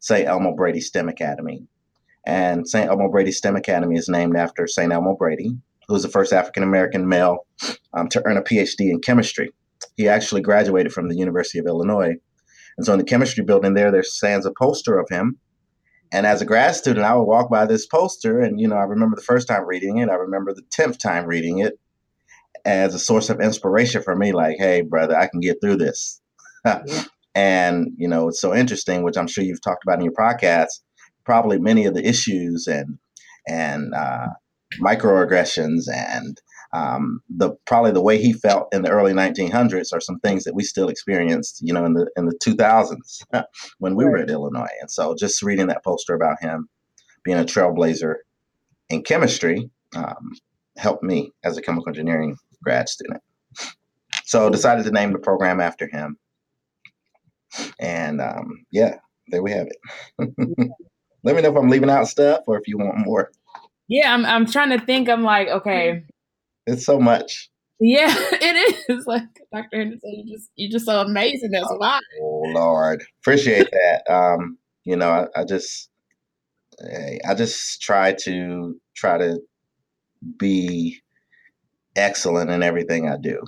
St. 0.00 0.26
Elmo 0.26 0.54
Brady 0.54 0.80
STEM 0.80 1.08
Academy. 1.08 1.66
And 2.24 2.68
St. 2.68 2.88
Elmo 2.88 3.10
Brady 3.10 3.32
STEM 3.32 3.56
Academy 3.56 3.96
is 3.96 4.08
named 4.08 4.36
after 4.36 4.66
St. 4.66 4.92
Elmo 4.92 5.14
Brady, 5.14 5.56
who 5.86 5.94
was 5.94 6.02
the 6.02 6.08
first 6.08 6.32
African 6.32 6.62
American 6.62 7.08
male 7.08 7.46
um, 7.92 8.08
to 8.08 8.22
earn 8.24 8.36
a 8.36 8.42
PhD 8.42 8.90
in 8.90 9.00
chemistry. 9.00 9.52
He 9.96 10.08
actually 10.08 10.40
graduated 10.40 10.92
from 10.92 11.08
the 11.08 11.16
University 11.16 11.58
of 11.58 11.66
Illinois. 11.66 12.14
And 12.76 12.86
so 12.86 12.92
in 12.92 12.98
the 12.98 13.04
chemistry 13.04 13.44
building 13.44 13.74
there, 13.74 13.90
there 13.90 14.02
stands 14.02 14.46
a 14.46 14.52
poster 14.58 14.98
of 14.98 15.08
him 15.10 15.38
and 16.12 16.26
as 16.26 16.42
a 16.42 16.44
grad 16.44 16.76
student, 16.76 17.06
I 17.06 17.14
would 17.14 17.24
walk 17.24 17.50
by 17.50 17.64
this 17.64 17.86
poster, 17.86 18.40
and 18.40 18.60
you 18.60 18.68
know, 18.68 18.76
I 18.76 18.82
remember 18.82 19.16
the 19.16 19.22
first 19.22 19.48
time 19.48 19.64
reading 19.64 19.96
it. 19.96 20.10
I 20.10 20.14
remember 20.14 20.52
the 20.52 20.62
tenth 20.70 20.98
time 20.98 21.24
reading 21.24 21.58
it 21.58 21.80
as 22.66 22.94
a 22.94 22.98
source 22.98 23.30
of 23.30 23.40
inspiration 23.40 24.02
for 24.02 24.14
me. 24.14 24.32
Like, 24.32 24.56
hey, 24.58 24.82
brother, 24.82 25.16
I 25.16 25.26
can 25.26 25.40
get 25.40 25.56
through 25.62 25.76
this. 25.76 26.20
and 27.34 27.88
you 27.96 28.06
know, 28.06 28.28
it's 28.28 28.42
so 28.42 28.54
interesting, 28.54 29.02
which 29.02 29.16
I'm 29.16 29.26
sure 29.26 29.42
you've 29.42 29.62
talked 29.62 29.84
about 29.84 29.98
in 29.98 30.04
your 30.04 30.12
podcast. 30.12 30.80
Probably 31.24 31.58
many 31.58 31.86
of 31.86 31.94
the 31.94 32.06
issues 32.06 32.66
and 32.66 32.98
and 33.48 33.94
uh, 33.94 34.26
microaggressions 34.82 35.84
and 35.90 36.38
um, 36.72 37.20
the 37.28 37.50
probably 37.66 37.92
the 37.92 38.00
way 38.00 38.20
he 38.20 38.32
felt 38.32 38.68
in 38.72 38.82
the 38.82 38.90
early 38.90 39.12
1900s 39.12 39.92
are 39.92 40.00
some 40.00 40.18
things 40.20 40.44
that 40.44 40.54
we 40.54 40.62
still 40.62 40.88
experienced, 40.88 41.60
you 41.60 41.72
know, 41.72 41.84
in 41.84 41.92
the 41.94 42.10
in 42.16 42.26
the 42.26 42.38
2000s 42.44 43.22
when 43.78 43.94
we 43.94 44.04
right. 44.04 44.10
were 44.10 44.18
at 44.18 44.30
Illinois. 44.30 44.70
And 44.80 44.90
so, 44.90 45.14
just 45.14 45.42
reading 45.42 45.66
that 45.66 45.84
poster 45.84 46.14
about 46.14 46.40
him 46.40 46.68
being 47.24 47.38
a 47.38 47.44
trailblazer 47.44 48.16
in 48.88 49.02
chemistry 49.02 49.70
um, 49.94 50.32
helped 50.78 51.02
me 51.04 51.32
as 51.44 51.56
a 51.56 51.62
chemical 51.62 51.88
engineering 51.88 52.36
grad 52.62 52.88
student. 52.88 53.22
So, 54.24 54.48
decided 54.48 54.84
to 54.86 54.92
name 54.92 55.12
the 55.12 55.18
program 55.18 55.60
after 55.60 55.88
him. 55.90 56.16
And 57.78 58.22
um, 58.22 58.64
yeah, 58.70 58.96
there 59.28 59.42
we 59.42 59.52
have 59.52 59.66
it. 59.66 60.30
Let 61.24 61.36
me 61.36 61.42
know 61.42 61.50
if 61.50 61.56
I'm 61.56 61.68
leaving 61.68 61.90
out 61.90 62.08
stuff 62.08 62.40
or 62.46 62.58
if 62.58 62.66
you 62.66 62.78
want 62.78 62.98
more. 63.06 63.30
Yeah, 63.88 64.14
I'm. 64.14 64.24
I'm 64.24 64.46
trying 64.46 64.70
to 64.70 64.84
think. 64.84 65.10
I'm 65.10 65.22
like, 65.22 65.48
okay, 65.48 66.04
it's 66.66 66.84
so 66.86 66.98
much. 66.98 67.50
Yeah, 67.80 68.14
it 68.16 68.76
is. 68.88 69.06
Like 69.06 69.22
Dr. 69.52 69.78
Henderson, 69.78 70.10
you 70.12 70.36
just 70.36 70.50
you're 70.56 70.70
just 70.70 70.86
so 70.86 71.00
amazing. 71.00 71.50
That's 71.50 71.66
oh, 71.68 71.76
why. 71.76 72.00
Oh 72.20 72.42
Lord, 72.46 73.04
appreciate 73.20 73.68
that. 73.70 74.12
Um, 74.12 74.58
you 74.84 74.96
know, 74.96 75.10
I, 75.10 75.40
I 75.40 75.44
just 75.44 75.90
I 77.26 77.34
just 77.34 77.82
try 77.82 78.14
to 78.24 78.80
try 78.94 79.18
to 79.18 79.40
be 80.38 81.00
excellent 81.96 82.50
in 82.50 82.62
everything 82.62 83.08
I 83.08 83.16
do. 83.16 83.42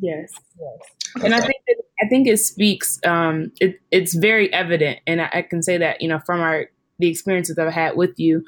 Yes, 0.00 0.32
yes. 0.58 1.24
And 1.24 1.34
I 1.34 1.40
think 1.40 1.62
that, 1.68 1.76
I 2.02 2.08
think 2.08 2.26
it 2.26 2.38
speaks. 2.38 2.98
Um, 3.04 3.52
it, 3.60 3.80
it's 3.90 4.14
very 4.14 4.52
evident, 4.52 5.00
and 5.06 5.22
I, 5.22 5.30
I, 5.32 5.42
can 5.42 5.62
say 5.62 5.78
that 5.78 6.00
you 6.00 6.08
know 6.08 6.20
from 6.26 6.40
our 6.40 6.66
the 6.98 7.08
experiences 7.08 7.58
I've 7.58 7.72
had 7.72 7.96
with 7.96 8.18
you. 8.18 8.44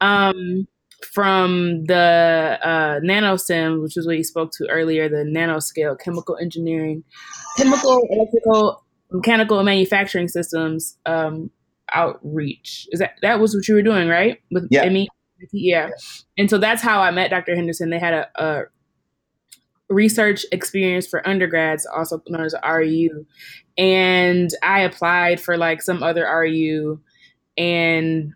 Um, 0.00 0.68
from 1.04 1.84
the 1.84 2.58
uh, 2.62 3.00
Nano-CEMMS, 3.02 3.82
which 3.82 3.96
is 3.96 4.06
what 4.06 4.16
you 4.16 4.24
spoke 4.24 4.50
to 4.52 4.68
earlier, 4.68 5.08
the 5.08 5.24
nanoscale 5.24 5.98
chemical 5.98 6.36
engineering, 6.40 7.04
chemical, 7.56 8.06
electrical, 8.10 8.84
mechanical, 9.10 9.58
and 9.58 9.66
manufacturing 9.66 10.28
systems 10.28 10.98
um, 11.06 11.50
outreach. 11.92 12.88
Is 12.90 13.00
that 13.00 13.12
that 13.22 13.40
was 13.40 13.54
what 13.54 13.68
you 13.68 13.74
were 13.74 13.82
doing, 13.82 14.08
right? 14.08 14.40
With 14.50 14.68
yeah. 14.70 14.84
yeah. 14.84 15.06
yeah. 15.52 15.88
And 16.38 16.50
so 16.50 16.58
that's 16.58 16.82
how 16.82 17.00
I 17.00 17.10
met 17.10 17.30
Dr. 17.30 17.54
Henderson. 17.54 17.90
They 17.90 17.98
had 17.98 18.14
a, 18.14 18.28
a 18.42 18.62
research 19.88 20.44
experience 20.52 21.06
for 21.06 21.26
undergrads, 21.26 21.86
also 21.86 22.22
known 22.28 22.44
as 22.44 22.54
REU. 22.64 23.26
And 23.76 24.50
I 24.62 24.80
applied 24.80 25.40
for 25.40 25.56
like 25.56 25.82
some 25.82 26.02
other 26.02 26.24
REU 26.24 26.98
and 27.56 28.32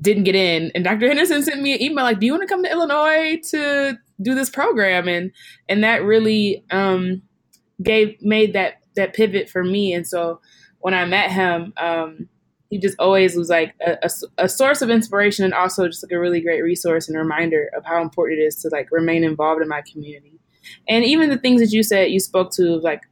didn't 0.00 0.24
get 0.24 0.34
in. 0.34 0.70
And 0.74 0.84
Dr. 0.84 1.08
Henderson 1.08 1.42
sent 1.42 1.62
me 1.62 1.74
an 1.74 1.82
email 1.82 2.04
like, 2.04 2.20
"Do 2.20 2.26
you 2.26 2.32
want 2.32 2.42
to 2.42 2.48
come 2.48 2.62
to 2.62 2.70
Illinois 2.70 3.40
to 3.50 3.98
do 4.22 4.34
this 4.34 4.50
program?" 4.50 5.08
And 5.08 5.32
and 5.68 5.84
that 5.84 6.02
really 6.02 6.64
um, 6.70 7.22
gave 7.82 8.20
made 8.22 8.52
that 8.54 8.80
that 8.96 9.14
pivot 9.14 9.48
for 9.48 9.62
me. 9.62 9.92
And 9.92 10.06
so 10.06 10.40
when 10.80 10.94
I 10.94 11.04
met 11.04 11.30
him, 11.30 11.72
um, 11.76 12.28
he 12.70 12.78
just 12.78 12.96
always 12.98 13.36
was 13.36 13.48
like 13.48 13.74
a, 13.84 13.98
a, 14.02 14.44
a, 14.44 14.48
source 14.48 14.80
of 14.80 14.90
inspiration 14.90 15.44
and 15.44 15.52
also 15.52 15.88
just 15.88 16.04
like 16.04 16.12
a 16.12 16.18
really 16.18 16.40
great 16.40 16.62
resource 16.62 17.08
and 17.08 17.18
reminder 17.18 17.68
of 17.76 17.84
how 17.84 18.00
important 18.00 18.40
it 18.40 18.44
is 18.44 18.56
to 18.56 18.68
like 18.68 18.88
remain 18.92 19.24
involved 19.24 19.60
in 19.60 19.68
my 19.68 19.82
community. 19.82 20.38
And 20.88 21.04
even 21.04 21.30
the 21.30 21.38
things 21.38 21.60
that 21.60 21.74
you 21.74 21.82
said, 21.82 22.10
you 22.10 22.20
spoke 22.20 22.52
to 22.52 22.76
like 22.76 23.02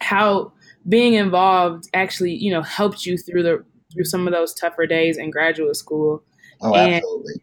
how 0.00 0.52
being 0.88 1.14
involved 1.14 1.88
actually, 1.94 2.34
you 2.34 2.50
know, 2.50 2.62
helped 2.62 3.04
you 3.04 3.18
through 3.18 3.42
the 3.42 3.64
through 3.96 4.04
some 4.04 4.28
of 4.28 4.32
those 4.32 4.54
tougher 4.54 4.86
days 4.86 5.16
in 5.16 5.30
graduate 5.30 5.76
school. 5.76 6.22
Oh, 6.60 6.74
and, 6.74 6.94
absolutely. 6.94 7.34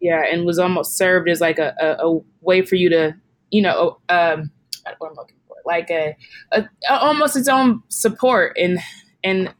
Yeah, 0.00 0.24
and 0.32 0.44
was 0.44 0.58
almost 0.58 0.96
served 0.96 1.28
as 1.28 1.40
like 1.40 1.58
a, 1.58 1.74
a, 1.80 2.08
a 2.08 2.20
way 2.40 2.62
for 2.62 2.76
you 2.76 2.88
to, 2.88 3.14
you 3.50 3.62
know, 3.62 3.98
um, 4.08 4.50
what 4.98 5.10
I'm 5.10 5.16
looking 5.16 5.36
for, 5.46 5.56
like 5.66 5.90
a, 5.90 6.16
a, 6.52 6.68
almost 6.88 7.36
its 7.36 7.48
own 7.48 7.82
support 7.88 8.56
and 8.58 8.78
and 9.22 9.54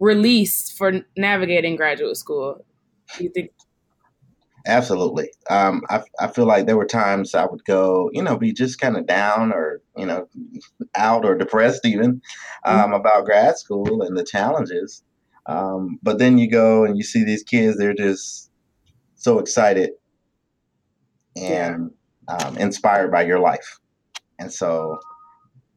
release 0.00 0.72
for 0.72 1.04
navigating 1.16 1.76
graduate 1.76 2.16
school. 2.16 2.64
You 3.20 3.30
think? 3.30 3.50
Absolutely. 4.66 5.30
Um, 5.50 5.82
I, 5.90 6.02
I 6.18 6.26
feel 6.28 6.46
like 6.46 6.64
there 6.66 6.78
were 6.78 6.86
times 6.86 7.34
I 7.34 7.44
would 7.44 7.64
go, 7.66 8.10
you 8.14 8.22
know, 8.22 8.38
be 8.38 8.52
just 8.52 8.80
kind 8.80 8.96
of 8.96 9.06
down 9.06 9.52
or, 9.52 9.82
you 9.94 10.06
know, 10.06 10.26
out 10.94 11.26
or 11.26 11.34
depressed 11.36 11.84
even 11.84 12.22
um, 12.64 12.78
mm-hmm. 12.78 12.92
about 12.94 13.26
grad 13.26 13.58
school 13.58 14.02
and 14.02 14.16
the 14.16 14.24
challenges. 14.24 15.02
Um, 15.46 15.98
but 16.02 16.18
then 16.18 16.38
you 16.38 16.50
go 16.50 16.84
and 16.84 16.96
you 16.96 17.02
see 17.02 17.24
these 17.24 17.42
kids, 17.42 17.76
they're 17.76 17.94
just 17.94 18.50
so 19.16 19.38
excited 19.38 19.90
and 21.36 21.90
um, 22.28 22.56
inspired 22.56 23.10
by 23.10 23.22
your 23.22 23.38
life. 23.38 23.78
And 24.38 24.52
so 24.52 24.98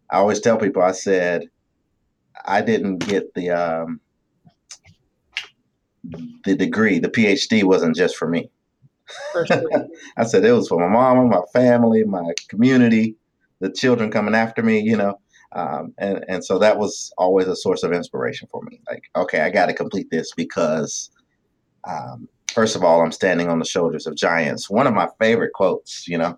I 0.09 0.17
always 0.17 0.39
tell 0.39 0.57
people, 0.57 0.81
I 0.81 0.91
said, 0.91 1.43
I 2.45 2.61
didn't 2.61 2.99
get 2.99 3.33
the, 3.33 3.51
um, 3.51 3.99
the 6.45 6.55
degree, 6.55 6.99
the 6.99 7.09
PhD, 7.09 7.63
wasn't 7.63 7.95
just 7.95 8.15
for 8.15 8.27
me. 8.27 8.49
I 10.17 10.25
said 10.25 10.45
it 10.45 10.51
was 10.51 10.67
for 10.67 10.79
my 10.79 10.93
mama, 10.93 11.25
my 11.25 11.41
family, 11.53 12.03
my 12.03 12.33
community, 12.49 13.15
the 13.59 13.71
children 13.71 14.11
coming 14.11 14.35
after 14.35 14.61
me, 14.63 14.79
you 14.79 14.97
know. 14.97 15.19
Um, 15.53 15.93
and, 15.97 16.23
and 16.27 16.43
so 16.43 16.59
that 16.59 16.77
was 16.77 17.11
always 17.17 17.47
a 17.47 17.55
source 17.55 17.83
of 17.83 17.93
inspiration 17.93 18.47
for 18.51 18.61
me. 18.63 18.81
Like, 18.89 19.03
okay, 19.15 19.41
I 19.41 19.49
got 19.49 19.67
to 19.67 19.73
complete 19.73 20.09
this 20.11 20.33
because, 20.35 21.09
um, 21.87 22.27
first 22.51 22.75
of 22.75 22.83
all, 22.83 23.01
I'm 23.01 23.11
standing 23.11 23.49
on 23.49 23.59
the 23.59 23.65
shoulders 23.65 24.07
of 24.07 24.15
giants. 24.15 24.69
One 24.69 24.87
of 24.87 24.93
my 24.93 25.07
favorite 25.19 25.53
quotes, 25.53 26.07
you 26.07 26.17
know. 26.17 26.37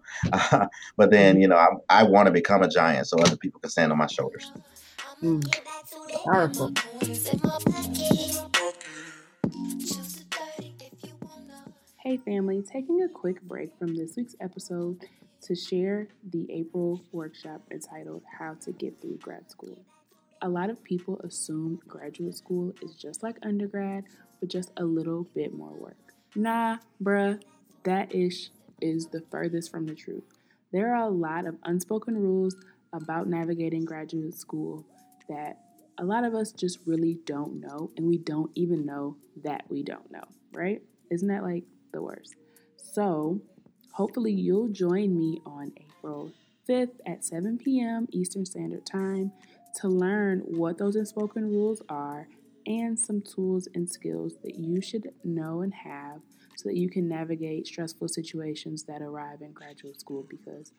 but 0.98 1.12
then, 1.12 1.42
you 1.42 1.48
know, 1.48 1.58
I, 1.58 2.02
I 2.02 2.04
want 2.04 2.28
to 2.28 2.32
become 2.32 2.62
a 2.62 2.70
giant 2.70 3.08
so 3.08 3.18
other 3.20 3.38
people 3.38 3.60
can 3.60 3.70
stand 3.70 3.92
on 3.92 3.98
my 3.98 4.08
shoulders. 4.08 4.52
Mm. 5.24 5.44
Powerful. 6.26 6.72
Hey, 11.98 12.18
family, 12.18 12.62
taking 12.62 13.04
a 13.04 13.10
quick 13.10 13.42
break 13.42 13.78
from 13.78 13.96
this 13.96 14.16
week's 14.16 14.36
episode 14.40 15.06
to 15.50 15.56
share 15.56 16.08
the 16.30 16.46
April 16.52 17.02
workshop 17.12 17.60
entitled 17.72 18.22
How 18.38 18.54
to 18.62 18.72
Get 18.72 19.02
Through 19.02 19.18
Grad 19.18 19.50
School. 19.50 19.84
A 20.44 20.48
lot 20.48 20.70
of 20.70 20.84
people 20.84 21.20
assume 21.24 21.80
graduate 21.88 22.38
school 22.38 22.72
is 22.84 22.94
just 22.94 23.24
like 23.24 23.38
undergrad, 23.42 24.04
but 24.40 24.48
just 24.48 24.72
a 24.78 24.84
little 24.84 25.24
bit 25.34 25.52
more 25.52 25.74
work. 25.74 25.98
Nah, 26.36 26.78
bruh, 27.04 27.42
that 27.82 28.14
ish 28.14 28.52
is 28.80 29.08
the 29.08 29.24
furthest 29.32 29.72
from 29.72 29.88
the 29.88 29.96
truth. 29.96 30.22
There 30.72 30.94
are 30.94 31.08
a 31.08 31.10
lot 31.10 31.48
of 31.48 31.56
unspoken 31.64 32.16
rules 32.16 32.56
about 32.94 33.28
navigating 33.28 33.86
graduate 33.86 34.36
school 34.36 34.86
that 35.30 35.58
a 35.98 36.06
lot 36.06 36.26
of 36.26 36.36
us 36.36 36.52
just 36.52 36.78
really 36.86 37.18
don't 37.26 37.60
know, 37.60 37.90
and 37.98 38.06
we 38.06 38.20
don't 38.20 38.52
even 38.54 38.86
know 38.86 39.18
that 39.44 39.64
we 39.68 39.82
don't 39.82 40.12
know, 40.12 40.26
right? 40.54 40.84
Isn't 41.10 41.28
that 41.30 41.42
like 41.42 41.64
the 41.92 42.04
worst? 42.04 42.36
So, 42.78 43.42
hopefully, 43.92 44.32
you'll 44.32 44.70
join 44.70 45.18
me 45.18 45.42
on 45.46 45.72
April 45.78 46.32
5th 46.68 46.96
at 47.06 47.24
7 47.26 47.58
p.m. 47.58 48.08
Eastern 48.12 48.46
Standard 48.46 48.86
Time 48.86 49.32
to 49.76 49.88
learn 49.88 50.40
what 50.46 50.78
those 50.78 50.96
unspoken 50.96 51.50
rules 51.50 51.82
are 51.90 52.28
and 52.66 52.98
some 52.98 53.22
tools 53.22 53.68
and 53.74 53.90
skills 53.90 54.36
that 54.44 54.56
you 54.56 54.82
should 54.82 55.12
know 55.24 55.62
and 55.62 55.74
have 55.74 56.20
so 56.56 56.70
that 56.70 56.76
you 56.76 56.90
can 56.90 57.08
navigate 57.08 57.66
stressful 57.68 58.08
situations 58.08 58.84
that 58.84 59.02
arrive 59.02 59.42
in 59.42 59.52
graduate 59.54 60.00
school 60.00 60.26
because 60.30 60.74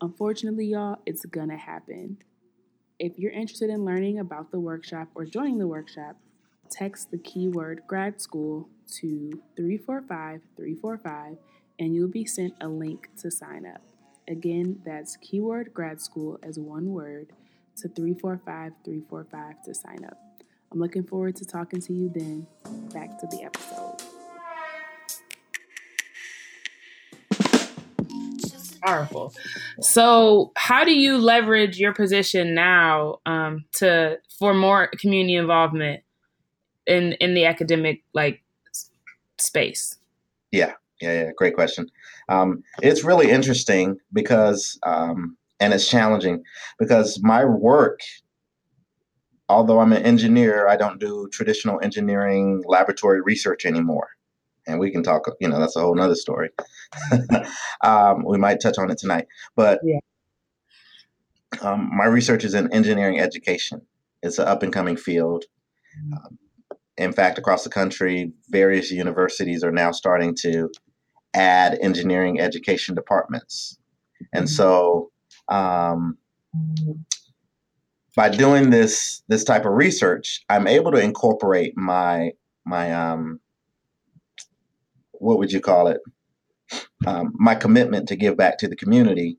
unfortunately 0.00 0.66
y'all 0.66 0.98
it's 1.06 1.24
gonna 1.26 1.56
happen 1.56 2.18
if 2.98 3.18
you're 3.18 3.32
interested 3.32 3.70
in 3.70 3.84
learning 3.84 4.18
about 4.18 4.50
the 4.50 4.60
workshop 4.60 5.08
or 5.14 5.24
joining 5.24 5.58
the 5.58 5.66
workshop, 5.66 6.16
text 6.70 7.10
the 7.10 7.18
keyword 7.18 7.82
grad 7.86 8.20
school 8.20 8.68
to 8.88 9.42
345 9.56 10.40
345 10.56 11.36
and 11.78 11.94
you'll 11.94 12.08
be 12.08 12.24
sent 12.24 12.54
a 12.60 12.68
link 12.68 13.08
to 13.18 13.30
sign 13.30 13.66
up. 13.66 13.82
Again, 14.28 14.80
that's 14.84 15.16
keyword 15.16 15.74
grad 15.74 16.00
school 16.00 16.38
as 16.42 16.58
one 16.58 16.92
word 16.92 17.32
to 17.76 17.88
345 17.88 18.72
345 18.84 19.62
to 19.64 19.74
sign 19.74 20.04
up. 20.04 20.18
I'm 20.72 20.80
looking 20.80 21.04
forward 21.04 21.36
to 21.36 21.44
talking 21.44 21.80
to 21.82 21.92
you 21.92 22.10
then. 22.14 22.46
Back 22.92 23.18
to 23.20 23.26
the 23.26 23.44
episode. 23.44 24.14
powerful. 28.84 29.32
So, 29.80 30.52
how 30.56 30.84
do 30.84 30.92
you 30.92 31.18
leverage 31.18 31.78
your 31.78 31.92
position 31.92 32.54
now 32.54 33.18
um, 33.26 33.64
to 33.74 34.18
for 34.38 34.54
more 34.54 34.90
community 35.00 35.36
involvement 35.36 36.02
in 36.86 37.12
in 37.14 37.34
the 37.34 37.46
academic 37.46 38.02
like 38.12 38.42
space? 39.38 39.98
Yeah, 40.52 40.74
yeah, 41.04 41.24
yeah. 41.24 41.30
Great 41.36 41.54
question. 41.54 41.88
Um, 42.28 42.62
it's 42.82 43.04
really 43.04 43.30
interesting 43.30 43.98
because, 44.12 44.78
um, 44.84 45.36
and 45.60 45.72
it's 45.72 45.88
challenging 45.88 46.42
because 46.78 47.20
my 47.22 47.44
work 47.44 48.00
although 49.50 49.78
I'm 49.78 49.92
an 49.92 50.02
engineer, 50.02 50.66
I 50.66 50.76
don't 50.76 50.98
do 50.98 51.28
traditional 51.30 51.78
engineering 51.82 52.62
laboratory 52.66 53.20
research 53.20 53.66
anymore 53.66 54.08
and 54.66 54.78
we 54.78 54.90
can 54.90 55.02
talk. 55.02 55.28
You 55.40 55.48
know, 55.48 55.58
that's 55.58 55.76
a 55.76 55.80
whole 55.80 55.94
nother 55.94 56.14
story. 56.14 56.50
um, 57.84 58.24
we 58.24 58.38
might 58.38 58.60
touch 58.60 58.78
on 58.78 58.90
it 58.90 58.98
tonight, 58.98 59.26
but 59.56 59.80
yeah. 59.82 59.98
um, 61.62 61.90
my 61.94 62.06
research 62.06 62.44
is 62.44 62.54
in 62.54 62.72
engineering 62.72 63.20
education. 63.20 63.82
It's 64.22 64.38
an 64.38 64.48
up 64.48 64.62
and 64.62 64.72
coming 64.72 64.96
field. 64.96 65.44
Mm-hmm. 65.98 66.14
Um, 66.14 66.38
in 66.96 67.12
fact, 67.12 67.38
across 67.38 67.64
the 67.64 67.70
country, 67.70 68.32
various 68.50 68.90
universities 68.90 69.64
are 69.64 69.72
now 69.72 69.90
starting 69.90 70.34
to 70.42 70.70
add 71.34 71.78
engineering 71.80 72.40
education 72.40 72.94
departments, 72.94 73.78
and 74.32 74.46
mm-hmm. 74.46 74.54
so 74.54 75.10
um, 75.48 76.16
by 78.16 78.28
doing 78.28 78.70
this 78.70 79.22
this 79.28 79.44
type 79.44 79.64
of 79.64 79.72
research, 79.72 80.44
I'm 80.48 80.66
able 80.66 80.92
to 80.92 80.98
incorporate 80.98 81.76
my 81.76 82.32
my 82.64 82.92
um, 82.92 83.40
what 85.12 85.38
would 85.38 85.52
you 85.52 85.60
call 85.60 85.88
it? 85.88 86.00
Um, 87.06 87.32
my 87.34 87.54
commitment 87.54 88.08
to 88.08 88.16
give 88.16 88.36
back 88.36 88.58
to 88.58 88.68
the 88.68 88.76
community 88.76 89.38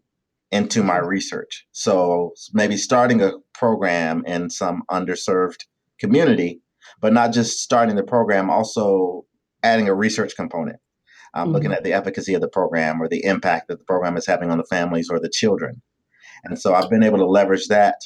into 0.51 0.83
my 0.83 0.97
research. 0.97 1.65
So 1.71 2.33
maybe 2.53 2.77
starting 2.77 3.21
a 3.21 3.33
program 3.53 4.23
in 4.25 4.49
some 4.49 4.83
underserved 4.91 5.65
community, 5.99 6.61
but 7.01 7.13
not 7.13 7.33
just 7.33 7.59
starting 7.59 7.95
the 7.95 8.03
program, 8.03 8.49
also 8.49 9.25
adding 9.63 9.89
a 9.89 9.95
research 9.95 10.35
component. 10.35 10.77
Um, 11.35 11.47
mm-hmm. 11.47 11.53
Looking 11.53 11.71
at 11.73 11.83
the 11.83 11.93
efficacy 11.93 12.33
of 12.33 12.41
the 12.41 12.47
program 12.47 13.01
or 13.01 13.07
the 13.07 13.23
impact 13.23 13.67
that 13.67 13.79
the 13.79 13.85
program 13.85 14.17
is 14.17 14.25
having 14.25 14.51
on 14.51 14.57
the 14.57 14.63
families 14.63 15.09
or 15.09 15.19
the 15.19 15.29
children. 15.29 15.81
And 16.45 16.59
so 16.59 16.73
I've 16.73 16.89
been 16.89 17.03
able 17.03 17.17
to 17.17 17.25
leverage 17.25 17.67
that, 17.67 18.01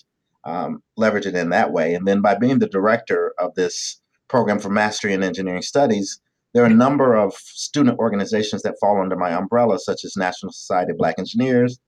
um, 0.45 0.81
leverage 0.97 1.25
it 1.25 1.35
in 1.35 1.49
that 1.49 1.71
way. 1.71 1.93
And 1.93 2.07
then 2.07 2.21
by 2.21 2.35
being 2.35 2.59
the 2.59 2.67
director 2.67 3.33
of 3.37 3.53
this 3.55 4.01
program 4.29 4.59
for 4.59 4.69
mastery 4.69 5.13
in 5.13 5.23
engineering 5.23 5.61
studies, 5.61 6.19
there 6.53 6.63
are 6.63 6.67
a 6.67 6.73
number 6.73 7.15
of 7.15 7.33
student 7.35 7.99
organizations 7.99 8.63
that 8.63 8.75
fall 8.79 8.99
under 9.01 9.15
my 9.15 9.31
umbrella, 9.33 9.77
such 9.77 10.03
as 10.03 10.15
National 10.17 10.51
Society 10.51 10.91
of 10.91 10.97
Black 10.97 11.19
Engineers, 11.19 11.79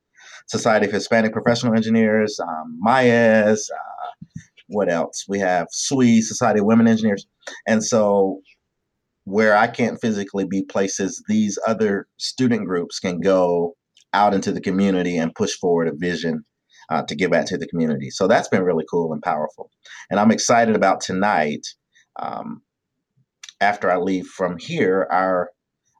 Society 0.47 0.85
of 0.85 0.91
Hispanic 0.91 1.33
Professional 1.33 1.73
Engineers, 1.73 2.39
um, 2.39 2.79
uh, 2.85 3.55
what 4.67 4.89
else? 4.89 5.25
We 5.27 5.39
have 5.39 5.67
SWE, 5.71 6.21
Society 6.21 6.59
of 6.59 6.65
Women 6.65 6.87
Engineers. 6.87 7.27
And 7.67 7.83
so, 7.83 8.41
where 9.25 9.55
I 9.55 9.67
can't 9.67 9.99
physically 10.01 10.45
be 10.45 10.63
places, 10.63 11.23
these 11.27 11.57
other 11.67 12.07
student 12.17 12.65
groups 12.65 12.99
can 12.99 13.19
go 13.19 13.75
out 14.13 14.33
into 14.33 14.51
the 14.51 14.61
community 14.61 15.17
and 15.17 15.35
push 15.35 15.53
forward 15.53 15.87
a 15.87 15.95
vision 15.95 16.43
uh, 16.89 17.03
to 17.03 17.15
give 17.15 17.31
back 17.31 17.45
to 17.47 17.57
the 17.57 17.67
community. 17.67 18.09
So 18.09 18.27
that's 18.27 18.49
been 18.49 18.63
really 18.63 18.85
cool 18.89 19.13
and 19.13 19.21
powerful. 19.21 19.69
And 20.09 20.19
I'm 20.19 20.31
excited 20.31 20.75
about 20.75 21.01
tonight. 21.01 21.65
Um, 22.19 22.61
after 23.61 23.91
I 23.91 23.97
leave 23.97 24.25
from 24.25 24.57
here, 24.57 25.07
our 25.11 25.51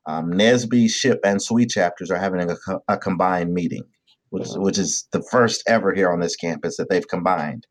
um, 0.08 0.32
NSBE, 0.32 0.86
SHPE, 0.86 1.20
and 1.24 1.42
SWE 1.42 1.66
chapters 1.68 2.10
are 2.10 2.18
having 2.18 2.50
a, 2.50 2.56
a 2.88 2.98
combined 2.98 3.54
meeting, 3.54 3.84
which, 4.30 4.48
which 4.56 4.78
is 4.78 5.08
the 5.12 5.24
first 5.32 5.64
ever 5.68 5.94
here 5.94 6.12
on 6.12 6.20
this 6.20 6.36
campus 6.36 6.78
that 6.78 6.90
they've 6.90 7.08
combined. 7.08 7.68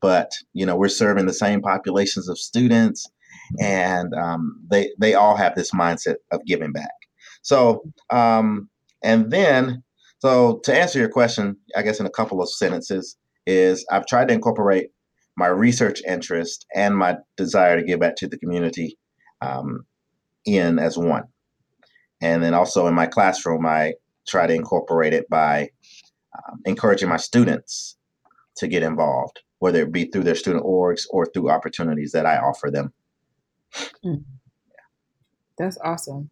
But 0.00 0.32
you 0.52 0.66
know, 0.66 0.76
we're 0.76 0.88
serving 0.88 1.26
the 1.26 1.32
same 1.32 1.60
populations 1.60 2.28
of 2.28 2.38
students, 2.38 3.06
and 3.60 4.12
um, 4.14 4.60
they 4.70 4.90
they 4.98 5.14
all 5.14 5.36
have 5.36 5.54
this 5.54 5.72
mindset 5.72 6.16
of 6.32 6.44
giving 6.46 6.72
back. 6.72 6.92
So, 7.42 7.82
um, 8.10 8.68
and 9.02 9.30
then, 9.30 9.82
so 10.18 10.60
to 10.64 10.74
answer 10.74 10.98
your 10.98 11.10
question, 11.10 11.56
I 11.76 11.82
guess 11.82 12.00
in 12.00 12.06
a 12.06 12.10
couple 12.10 12.40
of 12.40 12.48
sentences, 12.48 13.16
is 13.46 13.84
I've 13.90 14.06
tried 14.06 14.28
to 14.28 14.34
incorporate 14.34 14.88
my 15.36 15.48
research 15.48 16.00
interest 16.06 16.64
and 16.74 16.96
my 16.96 17.16
desire 17.36 17.76
to 17.76 17.84
give 17.84 18.00
back 18.00 18.16
to 18.16 18.28
the 18.28 18.38
community 18.38 18.98
um, 19.40 19.84
in 20.46 20.78
as 20.78 20.96
one. 20.96 21.24
And 22.22 22.42
then 22.42 22.54
also 22.54 22.86
in 22.86 22.94
my 22.94 23.06
classroom, 23.06 23.66
I 23.66 23.94
try 24.26 24.46
to 24.46 24.54
incorporate 24.54 25.12
it 25.12 25.28
by 25.28 25.68
um, 26.36 26.60
encouraging 26.64 27.08
my 27.08 27.16
students 27.16 27.96
to 28.56 28.68
get 28.68 28.82
involved, 28.82 29.40
whether 29.58 29.82
it 29.82 29.92
be 29.92 30.06
through 30.06 30.22
their 30.22 30.34
student 30.34 30.64
orgs 30.64 31.02
or 31.10 31.26
through 31.26 31.50
opportunities 31.50 32.12
that 32.12 32.26
I 32.26 32.38
offer 32.38 32.70
them. 32.70 32.92
Mm. 34.04 34.24
That's 35.58 35.78
awesome. 35.78 36.30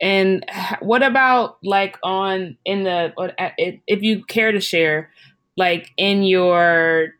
And 0.00 0.44
what 0.80 1.02
about 1.02 1.58
like 1.62 1.96
on 2.02 2.56
in 2.64 2.84
the 2.84 3.12
if 3.86 4.02
you 4.02 4.24
care 4.24 4.50
to 4.50 4.60
share, 4.60 5.10
like 5.56 5.90
in 5.96 6.22
your 6.24 7.10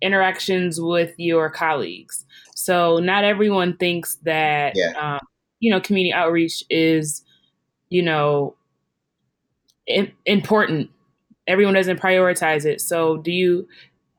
interactions 0.00 0.80
with 0.80 1.12
your 1.18 1.50
colleagues? 1.50 2.24
So 2.54 2.98
not 2.98 3.24
everyone 3.24 3.76
thinks 3.76 4.16
that 4.22 4.72
yeah. 4.76 4.92
um, 4.98 5.26
you 5.60 5.70
know 5.70 5.80
community 5.80 6.12
outreach 6.12 6.64
is 6.70 7.22
you 7.90 8.02
know 8.02 8.54
in, 9.86 10.12
important. 10.24 10.90
Everyone 11.46 11.74
doesn't 11.74 12.00
prioritize 12.00 12.64
it. 12.64 12.80
So 12.80 13.18
do 13.18 13.32
you 13.32 13.66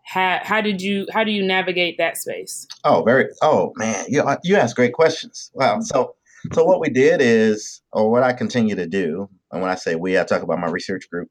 how, 0.06 0.40
how 0.44 0.62
did 0.62 0.82
you 0.82 1.08
how 1.12 1.24
do 1.24 1.32
you 1.32 1.44
navigate 1.44 1.98
that 1.98 2.18
space? 2.18 2.68
Oh, 2.84 3.04
very. 3.04 3.28
Oh 3.42 3.74
man, 3.78 4.06
you 4.08 4.24
you 4.44 4.56
ask 4.56 4.76
great 4.76 4.94
questions. 4.94 5.52
Wow. 5.54 5.80
So 5.82 6.16
so 6.52 6.66
what 6.66 6.82
we 6.82 6.90
did 6.90 7.22
is, 7.22 7.82
or 7.94 8.12
what 8.12 8.24
I 8.24 8.34
continue 8.34 8.76
to 8.76 8.86
do, 8.86 9.30
and 9.52 9.62
when 9.62 9.72
I 9.72 9.76
say 9.76 9.96
we, 9.96 10.20
I 10.20 10.24
talk 10.24 10.42
about 10.42 10.60
my 10.60 10.70
research 10.70 11.10
group. 11.10 11.30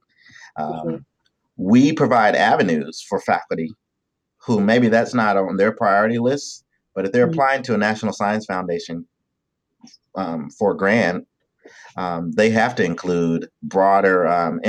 Um, 0.57 0.73
mm-hmm. 0.73 0.97
We 1.57 1.93
provide 1.93 2.35
avenues 2.35 3.05
for 3.07 3.21
faculty 3.21 3.71
who 4.39 4.61
maybe 4.61 4.89
that's 4.89 5.15
not 5.15 5.37
on 5.37 5.57
their 5.57 5.73
priority 5.73 6.19
list, 6.19 6.65
but 6.95 7.05
if 7.05 7.13
they're 7.13 7.27
mm-hmm. 7.27 7.35
applying 7.35 7.63
to 7.65 7.75
a 7.75 7.79
National 7.79 8.13
Science 8.13 8.47
Foundation 8.47 9.07
um, 10.15 10.51
for 10.51 10.73
a 10.73 10.77
grant, 10.77 11.27
um, 11.97 12.33
they 12.33 12.51
have 12.51 12.75
to 12.77 12.85
include 12.85 13.49
broader 13.63 14.27
um, 14.27 14.61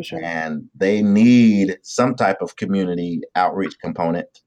impact. 0.00 0.22
Sure. 0.22 0.24
And 0.24 0.68
they 0.74 1.02
need 1.02 1.78
some 1.82 2.14
type 2.14 2.38
of 2.40 2.56
community 2.56 3.22
outreach 3.34 3.78
component. 3.80 4.40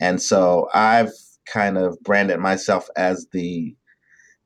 And 0.00 0.20
so 0.20 0.68
I've 0.74 1.10
kind 1.46 1.78
of 1.78 1.98
branded 2.02 2.38
myself 2.38 2.88
as 2.96 3.26
the 3.32 3.74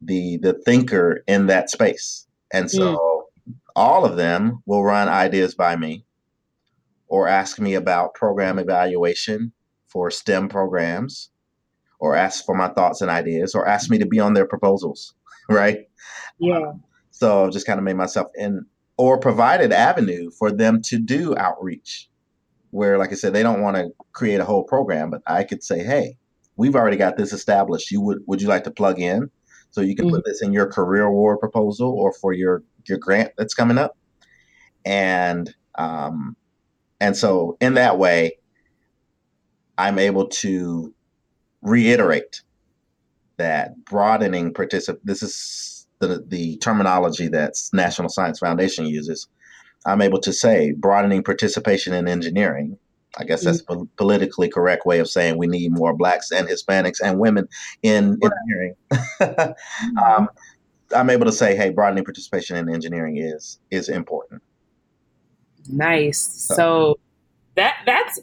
the 0.01 0.39
the 0.39 0.55
thinker 0.55 1.23
in 1.27 1.47
that 1.47 1.71
space. 1.71 2.27
And 2.53 2.71
so 2.71 3.27
mm. 3.49 3.55
all 3.77 4.05
of 4.05 4.17
them 4.17 4.63
will 4.67 4.85
run 4.85 5.09
ideas 5.09 5.55
by 5.55 5.77
me 5.77 6.05
or 7.09 7.29
ask 7.29 7.59
me 7.59 7.75
about 7.75 8.15
program 8.15 8.59
evaluation 8.59 9.53
for 9.87 10.11
STEM 10.11 10.49
programs 10.49 11.31
or 11.99 12.17
ask 12.17 12.45
for 12.45 12.55
my 12.55 12.69
thoughts 12.69 13.01
and 13.01 13.11
ideas 13.11 13.55
or 13.55 13.69
ask 13.69 13.91
me 13.91 13.99
to 13.99 14.07
be 14.07 14.19
on 14.19 14.35
their 14.35 14.47
proposals, 14.47 15.15
right? 15.49 15.89
Yeah. 16.39 16.57
Um, 16.57 16.83
so 17.11 17.45
I've 17.45 17.53
just 17.53 17.67
kind 17.67 17.79
of 17.79 17.85
made 17.85 17.97
myself 17.97 18.29
in 18.35 18.67
or 19.03 19.19
provided 19.19 19.73
avenue 19.73 20.31
for 20.39 20.51
them 20.51 20.81
to 20.83 20.99
do 20.99 21.37
outreach 21.37 22.09
where 22.71 22.99
like 22.99 23.13
I 23.13 23.17
said 23.17 23.33
they 23.33 23.43
don't 23.43 23.63
want 23.63 23.77
to 23.77 23.91
create 24.13 24.41
a 24.41 24.45
whole 24.45 24.65
program 24.65 25.11
but 25.11 25.23
I 25.27 25.45
could 25.45 25.63
say 25.63 25.83
hey 25.83 26.17
we've 26.57 26.77
already 26.77 26.97
got 26.97 27.17
this 27.17 27.33
established 27.33 27.91
you 27.91 28.01
would 28.01 28.19
would 28.27 28.41
you 28.41 28.49
like 28.49 28.65
to 28.65 28.71
plug 28.71 28.99
in 28.99 29.31
so 29.73 29.81
you 29.81 29.97
can 29.97 30.07
mm-hmm. 30.07 30.17
put 30.17 30.25
this 30.27 30.43
in 30.43 30.53
your 30.53 30.67
career 30.67 31.05
award 31.05 31.41
proposal 31.41 31.91
or 31.91 32.13
for 32.13 32.33
your 32.33 32.63
your 32.89 32.99
grant 32.99 33.33
that's 33.37 33.55
coming 33.55 33.79
up. 33.79 33.97
And 34.85 35.53
um, 35.77 36.37
and 37.01 37.17
so 37.17 37.57
in 37.61 37.75
that 37.75 37.99
way, 37.99 38.39
I'm 39.79 39.99
able 39.99 40.29
to 40.29 40.95
reiterate 41.63 42.43
that 43.39 43.85
broadening 43.87 44.53
particip. 44.53 44.99
This 45.03 45.23
is 45.23 45.35
the 46.07 46.25
the 46.29 46.57
terminology 46.59 47.29
that 47.29 47.55
National 47.73 48.09
Science 48.09 48.39
Foundation 48.39 48.87
uses. 48.87 49.29
I'm 49.85 50.01
able 50.01 50.21
to 50.21 50.33
say 50.33 50.73
broadening 50.73 51.25
participation 51.25 51.93
in 51.93 52.07
engineering 52.07 52.79
I 53.19 53.25
guess 53.25 53.45
that's 53.45 53.63
a 53.69 53.85
politically 53.97 54.49
correct 54.49 54.87
way 54.87 54.99
of 54.99 55.09
saying 55.09 55.37
we 55.37 55.47
need 55.47 55.73
more 55.73 55.95
blacks 55.95 56.31
and 56.31 56.49
Hispanics 56.49 56.99
and 57.03 57.19
women 57.19 57.49
in 57.83 58.19
engineering. 58.23 58.75
Mm-hmm. 59.23 59.99
um, 59.99 60.29
I'm 60.95 61.09
able 61.09 61.27
to 61.27 61.33
say, 61.33 61.57
hey, 61.57 61.71
broadening 61.71 62.05
participation 62.05 62.57
in 62.57 62.69
engineering 62.69 63.17
is 63.17 63.59
is 63.71 63.89
important. 63.89 64.43
Nice. 65.69 66.19
So, 66.21 66.55
so 66.55 67.01
that 67.55 67.77
that's 67.87 68.21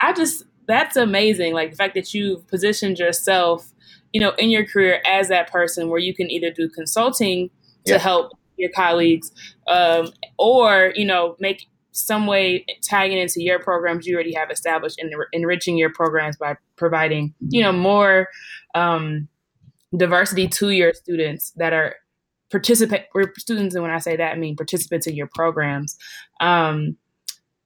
I 0.00 0.12
just 0.12 0.44
that's 0.66 0.96
amazing. 0.96 1.54
Like 1.54 1.70
the 1.70 1.76
fact 1.76 1.94
that 1.94 2.12
you've 2.14 2.46
positioned 2.46 2.98
yourself, 2.98 3.72
you 4.14 4.20
know, 4.20 4.30
in 4.38 4.48
your 4.48 4.64
career 4.64 5.02
as 5.06 5.28
that 5.28 5.50
person 5.50 5.90
where 5.90 5.98
you 5.98 6.14
can 6.14 6.30
either 6.30 6.50
do 6.50 6.70
consulting 6.70 7.50
to 7.84 7.98
help 7.98 8.32
your 8.56 8.70
colleagues, 8.70 9.30
um, 9.68 10.10
or 10.38 10.92
you 10.94 11.04
know, 11.04 11.36
make 11.38 11.66
some 11.92 12.26
way 12.26 12.64
tying 12.88 13.12
it 13.12 13.18
into 13.18 13.42
your 13.42 13.58
programs 13.58 14.06
you 14.06 14.14
already 14.14 14.32
have 14.32 14.50
established 14.50 14.98
and 14.98 15.12
enriching 15.32 15.76
your 15.76 15.92
programs 15.92 16.36
by 16.36 16.56
providing 16.76 17.34
you 17.50 17.62
know 17.62 17.72
more 17.72 18.28
um, 18.74 19.28
diversity 19.96 20.48
to 20.48 20.70
your 20.70 20.94
students 20.94 21.52
that 21.56 21.72
are 21.72 21.94
participate 22.50 23.02
or 23.14 23.32
students 23.38 23.74
and 23.74 23.82
when 23.82 23.92
i 23.92 23.98
say 23.98 24.16
that 24.16 24.32
i 24.32 24.36
mean 24.36 24.56
participants 24.56 25.06
in 25.06 25.14
your 25.14 25.28
programs. 25.34 25.96
Um, 26.40 26.96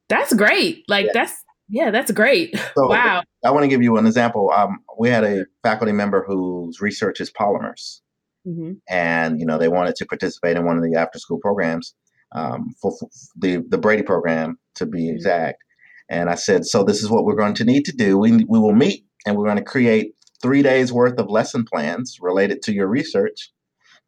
that's 0.09 0.33
great. 0.35 0.85
Like 0.89 1.07
yeah. 1.07 1.13
that's 1.15 1.45
yeah 1.69 1.91
that's 1.91 2.11
great 2.11 2.57
so 2.77 2.89
wow 2.89 3.23
i 3.45 3.51
want 3.51 3.63
to 3.65 3.69
give 3.69 3.83
you 3.83 3.97
an 3.97 4.07
example 4.07 4.51
um, 4.57 4.79
we 4.99 5.09
had 5.09 5.25
a 5.25 5.45
faculty 5.63 5.93
member 5.93 6.25
whose 6.27 6.81
research 6.81 7.21
is 7.21 7.31
polymers 7.31 8.01
mm-hmm. 8.47 8.73
and 8.89 9.39
you 9.41 9.47
know 9.47 9.59
they 9.59 9.69
wanted 9.69 9.95
to 9.95 10.07
participate 10.07 10.57
in 10.57 10.65
one 10.65 10.77
of 10.77 10.83
the 10.83 10.95
after 10.95 11.19
school 11.19 11.39
programs 11.39 11.95
um, 12.33 12.75
for, 12.81 12.97
for, 12.99 13.09
the 13.37 13.65
the 13.69 13.79
Brady 13.79 14.03
program 14.03 14.59
to 14.77 14.87
be 14.87 15.05
mm-hmm. 15.05 15.17
exact. 15.17 15.63
And 16.11 16.31
I 16.31 16.37
said, 16.37 16.65
so 16.65 16.85
this 16.85 17.03
is 17.03 17.11
what 17.11 17.25
we're 17.25 17.37
going 17.37 17.55
to 17.55 17.65
need 17.65 17.85
to 17.87 17.93
do. 17.93 18.19
We 18.19 18.45
we 18.45 18.59
will 18.59 18.75
meet 18.75 19.05
and 19.27 19.37
we're 19.37 19.45
going 19.45 19.57
to 19.57 19.63
create 19.63 20.15
three 20.41 20.63
days 20.63 20.93
worth 20.93 21.19
of 21.19 21.29
lesson 21.29 21.65
plans 21.65 22.19
related 22.21 22.63
to 22.63 22.73
your 22.73 22.87
research, 22.87 23.51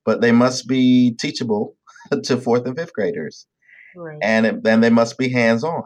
but 0.04 0.20
they 0.20 0.32
must 0.32 0.66
be 0.66 1.14
teachable 1.14 1.76
to 2.24 2.36
fourth 2.36 2.66
and 2.66 2.76
fifth 2.76 2.92
graders, 2.92 3.46
right. 3.96 4.18
and 4.22 4.62
then 4.62 4.80
they 4.80 4.90
must 4.90 5.18
be 5.18 5.28
hands 5.28 5.64
on. 5.64 5.84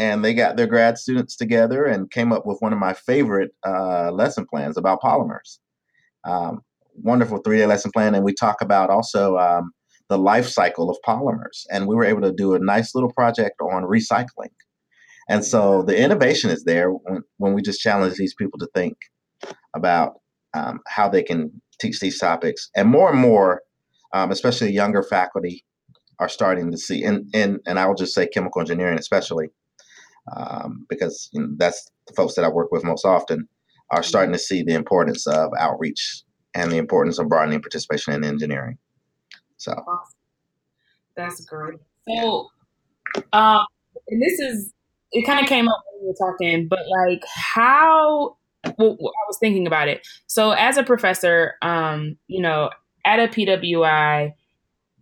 And 0.00 0.24
they 0.24 0.32
got 0.32 0.56
their 0.56 0.66
grad 0.66 0.96
students 0.96 1.36
together 1.36 1.84
and 1.84 2.10
came 2.10 2.32
up 2.32 2.46
with 2.46 2.56
one 2.60 2.72
of 2.72 2.78
my 2.78 2.94
favorite 2.94 3.50
uh, 3.66 4.10
lesson 4.10 4.46
plans 4.46 4.78
about 4.78 5.02
polymers. 5.02 5.58
Um, 6.24 6.62
wonderful 6.94 7.36
three 7.44 7.58
day 7.58 7.66
lesson 7.66 7.90
plan, 7.92 8.14
and 8.14 8.24
we 8.24 8.32
talk 8.32 8.62
about 8.62 8.88
also 8.88 9.36
um, 9.36 9.72
the 10.08 10.16
life 10.16 10.48
cycle 10.48 10.88
of 10.88 10.96
polymers. 11.06 11.66
And 11.70 11.86
we 11.86 11.94
were 11.94 12.06
able 12.06 12.22
to 12.22 12.32
do 12.32 12.54
a 12.54 12.58
nice 12.58 12.94
little 12.94 13.12
project 13.12 13.60
on 13.60 13.82
recycling. 13.82 14.54
And 15.28 15.44
so 15.44 15.82
the 15.82 16.02
innovation 16.02 16.48
is 16.48 16.64
there 16.64 16.90
when, 16.90 17.22
when 17.36 17.52
we 17.52 17.60
just 17.60 17.82
challenge 17.82 18.14
these 18.14 18.34
people 18.34 18.58
to 18.60 18.68
think 18.74 18.96
about 19.76 20.14
um, 20.54 20.80
how 20.88 21.10
they 21.10 21.22
can 21.22 21.60
teach 21.78 22.00
these 22.00 22.18
topics. 22.18 22.70
And 22.74 22.88
more 22.88 23.10
and 23.10 23.20
more, 23.20 23.60
um, 24.14 24.30
especially 24.30 24.72
younger 24.72 25.02
faculty, 25.02 25.62
are 26.18 26.28
starting 26.30 26.70
to 26.70 26.78
see, 26.78 27.04
and, 27.04 27.26
and, 27.34 27.60
and 27.66 27.78
I 27.78 27.86
will 27.86 27.94
just 27.94 28.14
say 28.14 28.26
chemical 28.26 28.62
engineering, 28.62 28.98
especially, 28.98 29.48
um, 30.36 30.86
because 30.88 31.28
you 31.32 31.40
know, 31.40 31.48
that's 31.56 31.90
the 32.06 32.14
folks 32.14 32.34
that 32.34 32.44
I 32.44 32.48
work 32.48 32.70
with 32.72 32.84
most 32.84 33.04
often, 33.04 33.48
are 33.90 34.02
starting 34.02 34.32
to 34.32 34.38
see 34.38 34.62
the 34.62 34.74
importance 34.74 35.26
of 35.26 35.50
outreach 35.58 36.22
and 36.54 36.70
the 36.70 36.76
importance 36.76 37.18
of 37.18 37.28
broadening 37.28 37.60
participation 37.60 38.12
in 38.12 38.24
engineering. 38.24 38.78
So 39.56 39.74
that's 41.16 41.44
great. 41.44 41.78
So, 42.08 42.48
um, 43.32 43.64
and 44.08 44.22
this 44.22 44.38
is 44.38 44.72
it 45.12 45.26
kind 45.26 45.40
of 45.40 45.46
came 45.46 45.68
up 45.68 45.82
when 45.92 46.02
we 46.02 46.08
were 46.08 46.32
talking, 46.32 46.68
but 46.68 46.80
like 47.08 47.22
how 47.26 48.36
well, 48.78 48.96
I 49.00 49.26
was 49.26 49.38
thinking 49.40 49.66
about 49.66 49.88
it. 49.88 50.06
So, 50.26 50.52
as 50.52 50.76
a 50.76 50.82
professor, 50.82 51.54
um, 51.62 52.16
you 52.26 52.40
know, 52.40 52.70
at 53.04 53.18
a 53.18 53.28
PWI 53.28 54.32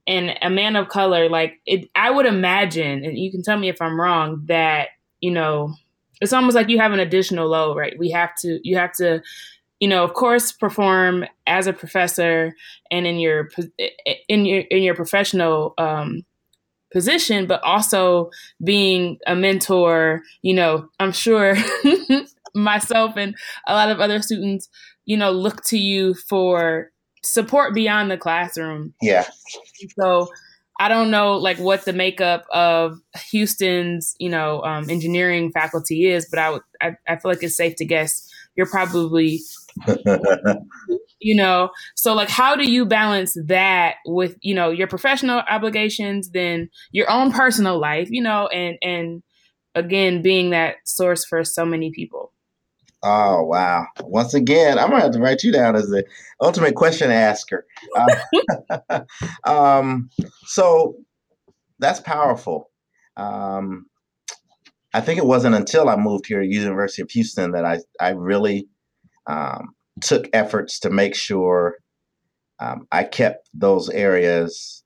and 0.07 0.39
a 0.43 0.51
man 0.51 0.77
of 0.77 0.89
color, 0.89 1.29
like 1.29 1.55
it, 1.67 1.89
I 1.95 2.11
would 2.11 2.27
imagine, 2.27 3.05
and 3.05 3.19
you 3.19 3.31
can 3.31 3.43
tell 3.43 3.59
me 3.59 3.69
if 3.69 3.83
I'm 3.83 4.01
wrong, 4.01 4.43
that 4.47 4.89
you 5.21 5.31
know, 5.31 5.75
it's 6.21 6.33
almost 6.33 6.55
like 6.55 6.69
you 6.69 6.79
have 6.79 6.93
an 6.93 7.01
additional 7.01 7.49
load, 7.49 7.77
right? 7.77 7.99
We 7.99 8.11
have 8.11 8.35
to, 8.37 8.61
you 8.63 8.77
have 8.77 8.93
to 8.95 9.23
you 9.81 9.89
know, 9.89 10.03
of 10.03 10.15
course, 10.15 10.53
perform 10.53 11.25
as 11.47 11.67
a 11.67 11.73
professor 11.73 12.55
and 12.91 13.07
in 13.07 13.19
your 13.19 13.49
in 14.29 14.45
your 14.45 14.63
in 14.63 14.83
your 14.83 14.95
professional 14.95 15.75
um, 15.79 16.25
position, 16.93 17.47
but 17.47 17.63
also 17.63 18.31
being 18.65 19.19
a 19.27 19.37
mentor. 19.37 20.23
You 20.43 20.55
know, 20.55 20.89
I'm 20.99 21.13
sure 21.13 21.57
myself 22.55 23.17
and 23.17 23.37
a 23.67 23.75
lot 23.75 23.91
of 23.91 24.01
other 24.01 24.21
students, 24.21 24.69
you 25.05 25.17
know, 25.17 25.31
look 25.31 25.63
to 25.67 25.79
you 25.79 26.15
for 26.15 26.91
support 27.23 27.75
beyond 27.75 28.11
the 28.11 28.19
classroom. 28.19 28.95
Yeah. 29.01 29.27
So 29.97 30.29
I 30.79 30.89
don't 30.89 31.11
know 31.11 31.37
like 31.37 31.59
what 31.59 31.85
the 31.85 31.93
makeup 31.93 32.47
of 32.53 32.99
Houston's, 33.31 34.15
you 34.19 34.29
know, 34.29 34.63
um, 34.63 34.89
engineering 34.89 35.51
faculty 35.51 36.07
is, 36.07 36.29
but 36.31 36.39
I 36.39 36.51
would 36.51 36.63
I, 36.81 36.93
I 37.09 37.17
feel 37.17 37.33
like 37.33 37.43
it's 37.43 37.57
safe 37.57 37.77
to 37.77 37.85
guess 37.85 38.29
you're 38.59 38.67
probably 38.67 39.41
you 41.21 41.35
know 41.37 41.71
so 41.95 42.13
like 42.13 42.29
how 42.29 42.57
do 42.57 42.71
you 42.71 42.85
balance 42.85 43.37
that 43.47 43.95
with 44.05 44.37
you 44.41 44.55
know 44.55 44.71
your 44.71 44.89
professional 44.89 45.43
obligations 45.49 46.31
then 46.31 46.69
your 46.91 47.09
own 47.09 47.31
personal 47.33 47.79
life 47.79 48.09
you 48.11 48.21
know 48.21 48.49
and 48.49 48.77
and 48.83 49.23
again 49.77 50.23
being 50.23 50.51
that 50.51 50.77
source 50.85 51.25
for 51.25 51.45
so 51.45 51.65
many 51.65 51.93
people 51.93 52.33
oh 53.03 53.43
wow 53.45 53.87
once 54.03 54.35
again 54.35 54.79
i'm 54.79 54.91
gonna 54.91 55.03
have 55.03 55.13
to 55.13 55.21
write 55.21 55.43
you 55.43 55.53
down 55.53 55.77
as 55.77 55.89
the 55.89 56.05
ultimate 56.43 56.75
question 56.75 57.11
asker 57.11 57.65
uh, 57.97 59.01
um, 59.45 60.11
so 60.47 60.95
that's 61.79 62.01
powerful 62.01 62.71
um, 63.17 63.87
I 64.95 65.01
think 65.01 65.19
it 65.19 65.27
wasn't 65.27 65.55
until 65.55 65.89
I 65.89 65.97
moved 65.97 66.27
here 66.27 66.41
at 66.41 66.49
University 66.49 67.03
of 67.03 67.11
Houston 67.11 67.53
that 67.53 67.65
I 67.65 67.81
I 68.01 68.11
really 68.11 68.69
um, 69.27 69.75
took 70.01 70.29
efforts 70.33 70.81
to 70.81 70.91
make 70.91 71.15
sure 71.15 71.77
um, 72.61 72.87
I 72.91 73.05
kept 73.05 73.51
those 73.53 73.91
areas. 73.91 74.83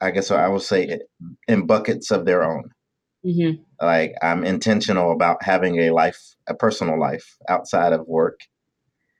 I 0.00 0.10
guess 0.10 0.30
I 0.30 0.48
would 0.48 0.62
say 0.62 1.00
in 1.48 1.66
buckets 1.66 2.10
of 2.10 2.26
their 2.26 2.44
own. 2.44 2.70
Mm-hmm. 3.24 3.62
Like 3.84 4.14
I'm 4.22 4.44
intentional 4.44 5.12
about 5.12 5.42
having 5.42 5.80
a 5.80 5.90
life, 5.90 6.36
a 6.46 6.54
personal 6.54 6.98
life 6.98 7.36
outside 7.48 7.92
of 7.92 8.06
work 8.06 8.40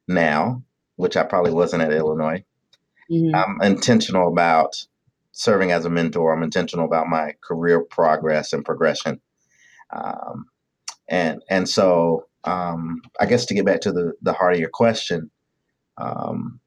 now, 0.07 0.63
which 0.97 1.17
I 1.17 1.23
probably 1.25 1.53
wasn't 1.53 1.83
at 1.83 1.93
Illinois. 1.93 2.45
Mm-hmm. 3.11 3.35
I'm 3.35 3.61
intentional 3.63 4.29
about 4.29 4.87
serving 5.33 5.73
as 5.73 5.85
a 5.85 5.91
mentor. 5.91 6.33
I'm 6.33 6.43
intentional 6.43 6.87
about 6.87 7.09
my 7.09 7.35
career 7.43 7.83
progress 7.83 8.53
and 8.53 8.65
progression. 8.65 9.21
Um, 9.91 10.47
and 11.09 11.43
and 11.51 11.69
so 11.69 12.27
um, 12.45 13.03
I 13.21 13.27
guess 13.27 13.47
to 13.47 13.55
get 13.55 13.67
back 13.67 13.81
to 13.83 13.93
the 13.93 14.13
the 14.23 14.33
heart 14.33 14.55
of 14.55 14.61
your 14.61 14.71
question, 14.71 15.31
um, 15.99 16.61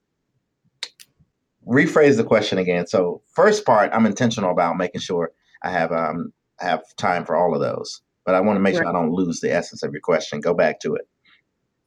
rephrase 1.67 2.17
the 2.17 2.23
question 2.23 2.57
again. 2.57 2.87
So 2.87 3.21
first 3.33 3.65
part, 3.65 3.91
I'm 3.93 4.05
intentional 4.05 4.51
about 4.51 4.77
making 4.77 5.01
sure 5.01 5.31
I 5.63 5.71
have 5.71 5.91
um, 5.91 6.33
have 6.59 6.83
time 6.97 7.25
for 7.25 7.35
all 7.35 7.53
of 7.53 7.61
those, 7.61 8.01
but 8.25 8.35
I 8.35 8.41
want 8.41 8.57
to 8.57 8.61
make 8.61 8.75
right. 8.75 8.83
sure 8.83 8.89
I 8.89 8.93
don't 8.93 9.11
lose 9.11 9.39
the 9.39 9.53
essence 9.53 9.83
of 9.83 9.91
your 9.91 10.01
question. 10.01 10.39
Go 10.39 10.53
back 10.53 10.79
to 10.81 10.95
it. 10.95 11.07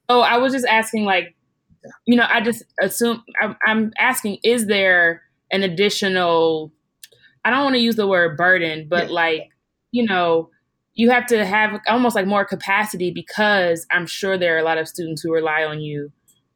Oh, 0.09 0.21
I 0.21 0.39
was 0.39 0.53
just 0.53 0.67
asking, 0.67 1.05
like, 1.05 1.37
yeah. 1.85 1.91
you 2.07 2.17
know, 2.17 2.27
I 2.29 2.41
just 2.41 2.65
assume 2.81 3.23
I'm, 3.41 3.57
I'm 3.67 3.93
asking, 3.99 4.39
is 4.43 4.67
there 4.67 5.23
an 5.51 5.63
additional? 5.63 6.73
I 7.45 7.51
don't 7.51 7.65
want 7.65 7.75
to 7.75 7.81
use 7.81 7.97
the 7.97 8.07
word 8.07 8.37
burden, 8.37 8.87
but 8.89 9.09
yeah. 9.09 9.15
like, 9.15 9.49
you 9.93 10.05
know, 10.05 10.51
you 10.95 11.11
have 11.11 11.27
to 11.27 11.47
have 11.47 11.81
almost 11.89 12.15
like 12.15 12.27
more 12.27 12.45
capacity 12.45 13.11
because 13.11 13.87
I'm 13.91 14.07
sure 14.07 14.37
there 14.37 14.57
are 14.57 14.59
a 14.59 14.65
lot 14.65 14.79
of 14.79 14.89
students 14.89 15.23
who 15.23 15.33
rely 15.33 15.65
on 15.65 15.81
you 15.81 16.13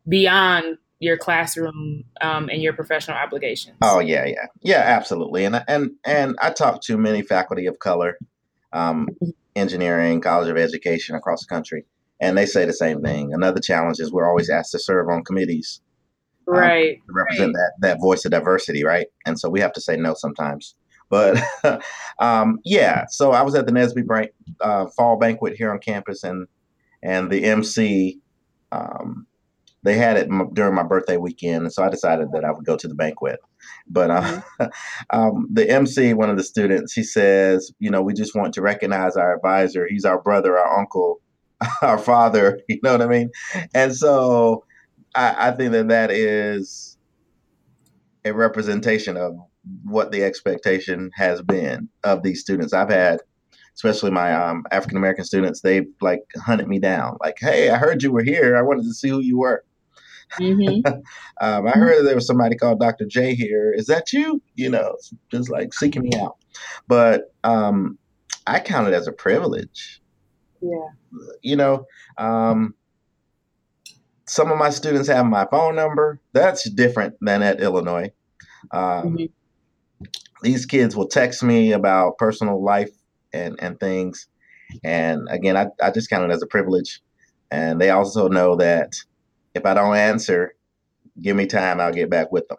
beyond 0.09 0.77
your 1.05 1.19
classroom 1.19 2.03
um, 2.23 2.49
and 2.49 2.62
your 2.62 2.73
professional 2.73 3.17
obligations. 3.17 3.77
Oh 3.83 4.01
yeah, 4.01 4.25
yeah, 4.25 4.47
yeah, 4.62 4.83
absolutely. 4.87 5.45
And 5.45 5.62
and 5.69 5.90
and 6.05 6.35
I 6.40 6.51
talk 6.51 6.81
to 6.85 6.97
many 6.97 7.21
faculty 7.21 7.67
of 7.67 7.79
color, 7.79 8.19
um, 8.73 9.09
engineering, 9.55 10.23
College 10.23 10.49
of 10.49 10.57
Education 10.57 11.14
across 11.14 11.43
the 11.43 11.55
country, 11.55 11.85
and 12.21 12.38
they 12.38 12.47
say 12.47 12.64
the 12.64 12.73
same 12.73 13.03
thing. 13.03 13.35
Another 13.35 13.61
challenge 13.61 14.01
is 14.01 14.12
we're 14.12 14.29
always 14.29 14.49
asked 14.49 14.73
to 14.73 14.79
serve 14.79 15.09
on 15.11 15.23
committees, 15.25 15.83
um, 16.49 16.55
right, 16.55 16.97
to 17.07 17.12
represent 17.12 17.55
right. 17.55 17.71
that 17.81 17.88
that 17.88 18.01
voice 18.01 18.25
of 18.25 18.31
diversity, 18.31 18.83
right? 18.83 19.09
And 19.27 19.38
so 19.38 19.51
we 19.51 19.61
have 19.61 19.75
to 19.75 19.81
say 19.83 19.97
no 19.97 20.14
sometimes. 20.14 20.75
But 21.11 21.38
um, 22.19 22.61
yeah, 22.64 23.05
so 23.11 23.33
I 23.33 23.43
was 23.43 23.55
at 23.55 23.67
the 23.67 23.73
NSBE 23.73 24.29
uh, 24.62 24.87
fall 24.97 25.19
banquet 25.19 25.55
here 25.55 25.71
on 25.71 25.81
campus, 25.81 26.25
and 26.25 26.49
and 27.03 27.31
the 27.31 27.45
MC 27.45 28.21
um, 28.73 29.27
they 29.85 29.94
had 29.94 30.16
it 30.16 30.29
during 30.55 30.75
my 30.75 30.83
birthday 30.83 31.18
weekend, 31.18 31.64
and 31.64 31.73
so 31.73 31.85
I 31.85 31.90
decided 31.90 32.33
that 32.33 32.44
I 32.44 32.51
would 32.51 32.64
go 32.64 32.77
to 32.77 32.88
the 32.88 32.94
banquet. 32.94 33.38
But 33.87 34.11
uh, 34.11 34.23
mm-hmm. 34.23 34.66
um, 35.18 35.47
the 35.53 35.68
MC, 35.68 36.14
one 36.14 36.31
of 36.31 36.38
the 36.38 36.42
students, 36.42 36.94
he 36.94 37.03
says, 37.03 37.70
you 37.79 37.90
know, 37.90 38.03
we 38.03 38.14
just 38.14 38.35
want 38.35 38.55
to 38.55 38.62
recognize 38.62 39.16
our 39.16 39.37
advisor. 39.37 39.87
He's 39.87 40.07
our 40.07 40.20
brother, 40.20 40.59
our 40.59 40.79
uncle, 40.79 41.20
our 41.83 41.99
father. 41.99 42.61
You 42.68 42.81
know 42.83 42.92
what 42.92 43.03
I 43.03 43.07
mean? 43.07 43.31
And 43.75 43.94
so 43.94 44.64
I, 45.14 45.49
I 45.49 45.51
think 45.53 45.73
that 45.73 45.88
that 45.88 46.11
is 46.11 46.97
a 48.25 48.33
representation 48.33 49.18
of 49.18 49.37
what 49.85 50.12
the 50.12 50.25
expectation 50.25 51.11
has 51.14 51.42
been 51.42 51.88
of 52.05 52.23
these 52.23 52.40
students. 52.40 52.73
I've 52.73 52.90
had 52.90 53.20
especially 53.75 54.11
my 54.11 54.33
um, 54.33 54.64
African 54.70 54.97
American 54.97 55.25
students, 55.25 55.61
they've 55.61 55.87
like 56.01 56.20
hunted 56.37 56.68
me 56.68 56.79
down. 56.79 57.16
Like, 57.20 57.37
hey, 57.40 57.70
I 57.70 57.77
heard 57.77 58.03
you 58.03 58.12
were 58.12 58.23
here. 58.23 58.57
I 58.57 58.62
wanted 58.62 58.85
to 58.85 58.94
see 58.94 59.09
who 59.09 59.20
you 59.20 59.38
were. 59.38 59.64
Mm-hmm. 60.40 60.87
um, 61.40 61.66
I 61.66 61.70
heard 61.70 62.05
there 62.05 62.14
was 62.14 62.27
somebody 62.27 62.57
called 62.57 62.81
Dr. 62.81 63.07
J 63.07 63.35
here. 63.35 63.73
Is 63.73 63.87
that 63.87 64.12
you? 64.12 64.42
You 64.55 64.70
know, 64.70 64.97
just 65.31 65.51
like 65.51 65.75
seeking 65.75 66.03
me 66.03 66.11
out. 66.18 66.37
But 66.87 67.33
um, 67.42 67.99
I 68.47 68.61
count 68.61 68.88
it 68.88 68.94
as 68.94 69.07
a 69.07 69.12
privilege. 69.12 70.01
Yeah. 70.61 70.88
You 71.42 71.57
know, 71.57 71.87
um, 72.18 72.75
some 74.27 74.51
of 74.51 74.59
my 74.59 74.70
students 74.70 75.09
have 75.09 75.27
my 75.27 75.47
phone 75.51 75.77
number. 75.77 76.20
That's 76.33 76.68
different 76.70 77.14
than 77.20 77.42
at 77.42 77.61
Illinois. 77.61 78.12
Um, 78.70 79.16
mm-hmm. 79.16 80.05
These 80.42 80.66
kids 80.66 80.97
will 80.97 81.09
text 81.09 81.42
me 81.42 81.73
about 81.73 82.18
personal 82.18 82.62
life 82.62 82.90
and, 83.33 83.59
and 83.61 83.79
things. 83.79 84.27
And 84.83 85.27
again, 85.31 85.57
I, 85.57 85.66
I 85.83 85.90
just 85.90 86.11
count 86.11 86.31
it 86.31 86.35
as 86.35 86.42
a 86.42 86.47
privilege. 86.47 87.01
And 87.51 87.81
they 87.81 87.90
also 87.90 88.29
know 88.29 88.57
that 88.57 88.94
if 89.55 89.64
I 89.64 89.75
don't 89.75 89.97
answer, 89.97 90.55
give 91.21 91.37
me 91.37 91.47
time, 91.47 91.81
I'll 91.81 91.93
get 91.93 92.11
back 92.11 92.33
with 92.33 92.47
them. 92.49 92.59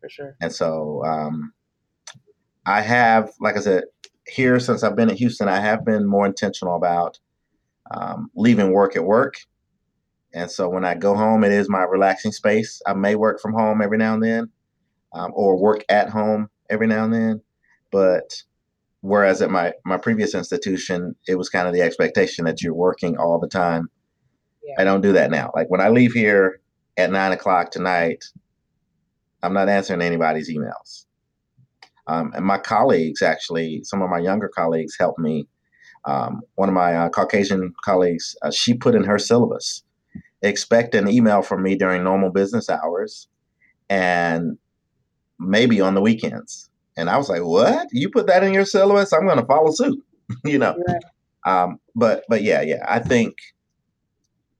For 0.00 0.08
sure. 0.08 0.36
And 0.40 0.52
so 0.52 1.04
um, 1.04 1.52
I 2.66 2.80
have, 2.80 3.30
like 3.40 3.56
I 3.56 3.60
said, 3.60 3.84
here 4.26 4.58
since 4.60 4.82
I've 4.82 4.96
been 4.96 5.10
at 5.10 5.16
Houston, 5.16 5.48
I 5.48 5.60
have 5.60 5.84
been 5.84 6.06
more 6.06 6.26
intentional 6.26 6.76
about 6.76 7.18
um, 7.90 8.30
leaving 8.34 8.72
work 8.72 8.96
at 8.96 9.04
work. 9.04 9.36
And 10.34 10.50
so 10.50 10.68
when 10.68 10.84
I 10.84 10.94
go 10.94 11.14
home, 11.14 11.44
it 11.44 11.52
is 11.52 11.68
my 11.68 11.82
relaxing 11.84 12.32
space. 12.32 12.82
I 12.86 12.92
may 12.92 13.14
work 13.14 13.40
from 13.40 13.54
home 13.54 13.80
every 13.80 13.98
now 13.98 14.14
and 14.14 14.22
then 14.22 14.50
um, 15.12 15.32
or 15.34 15.56
work 15.56 15.84
at 15.88 16.10
home 16.10 16.50
every 16.70 16.86
now 16.86 17.04
and 17.04 17.14
then. 17.14 17.40
But 17.90 18.42
whereas 19.00 19.40
at 19.40 19.50
my, 19.50 19.72
my 19.84 19.96
previous 19.96 20.34
institution, 20.34 21.16
it 21.26 21.36
was 21.36 21.48
kind 21.48 21.66
of 21.66 21.72
the 21.72 21.80
expectation 21.80 22.44
that 22.44 22.62
you're 22.62 22.74
working 22.74 23.16
all 23.16 23.38
the 23.38 23.48
time 23.48 23.88
I 24.76 24.84
don't 24.84 25.00
do 25.00 25.12
that 25.12 25.30
now. 25.30 25.50
Like 25.54 25.70
when 25.70 25.80
I 25.80 25.88
leave 25.88 26.12
here 26.12 26.60
at 26.96 27.10
nine 27.10 27.32
o'clock 27.32 27.70
tonight, 27.70 28.24
I'm 29.42 29.54
not 29.54 29.68
answering 29.68 30.02
anybody's 30.02 30.50
emails. 30.50 31.06
Um, 32.08 32.32
and 32.34 32.44
my 32.44 32.58
colleagues, 32.58 33.22
actually, 33.22 33.82
some 33.84 34.02
of 34.02 34.10
my 34.10 34.18
younger 34.18 34.48
colleagues 34.48 34.96
helped 34.98 35.18
me. 35.18 35.46
Um, 36.06 36.40
one 36.54 36.68
of 36.68 36.74
my 36.74 36.94
uh, 36.94 37.08
Caucasian 37.10 37.74
colleagues, 37.84 38.34
uh, 38.42 38.50
she 38.50 38.74
put 38.74 38.94
in 38.94 39.04
her 39.04 39.18
syllabus, 39.18 39.82
expect 40.42 40.94
an 40.94 41.08
email 41.08 41.42
from 41.42 41.62
me 41.62 41.76
during 41.76 42.02
normal 42.02 42.30
business 42.30 42.70
hours 42.70 43.28
and 43.90 44.56
maybe 45.38 45.80
on 45.80 45.94
the 45.94 46.00
weekends. 46.00 46.70
And 46.96 47.10
I 47.10 47.16
was 47.16 47.28
like, 47.28 47.42
what? 47.44 47.88
You 47.92 48.10
put 48.10 48.26
that 48.26 48.42
in 48.42 48.54
your 48.54 48.64
syllabus? 48.64 49.12
I'm 49.12 49.26
going 49.26 49.38
to 49.38 49.46
follow 49.46 49.70
suit, 49.70 50.02
you 50.44 50.58
know? 50.58 50.76
Right. 50.88 51.04
Um, 51.44 51.78
but, 51.94 52.24
but 52.28 52.42
yeah, 52.42 52.62
yeah, 52.62 52.84
I 52.88 52.98
think 53.00 53.36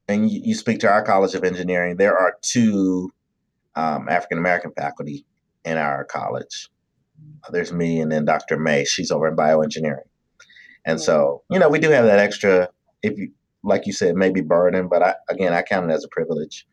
and 0.09 0.31
you, 0.31 0.41
you, 0.43 0.55
speak 0.55 0.81
to 0.81 0.89
our 0.89 1.03
College 1.03 1.35
of 1.35 1.45
Engineering, 1.45 1.97
there 1.97 2.17
are 2.17 2.37
two 2.43 3.13
um, 3.77 4.09
African 4.09 4.39
American 4.39 4.73
faculty 4.73 5.27
in 5.65 5.77
our 5.77 6.05
college. 6.05 6.69
There's 7.51 7.73
me 7.73 8.01
and 8.01 8.11
then 8.11 8.25
Dr. 8.25 8.59
May. 8.59 8.85
She's 8.85 9.11
over 9.11 9.29
in 9.29 9.37
bioengineering. 9.37 10.09
And 10.85 11.01
so, 11.01 11.43
you 11.51 11.59
know, 11.59 11.69
we 11.69 11.79
do 11.79 11.91
have 11.91 12.07
that 12.07 12.19
extra, 12.19 12.69
if 13.03 13.19
you, 13.19 13.31
like 13.63 13.87
you 13.87 13.93
said, 13.93 14.15
maybe 14.15 14.41
burden, 14.41 14.89
but 14.89 15.03
I, 15.03 15.15
again, 15.29 15.53
I 15.53 15.63
count 15.63 15.91
it 15.91 15.95
as 15.95 16.05
a 16.05 16.09
privilege 16.09 16.67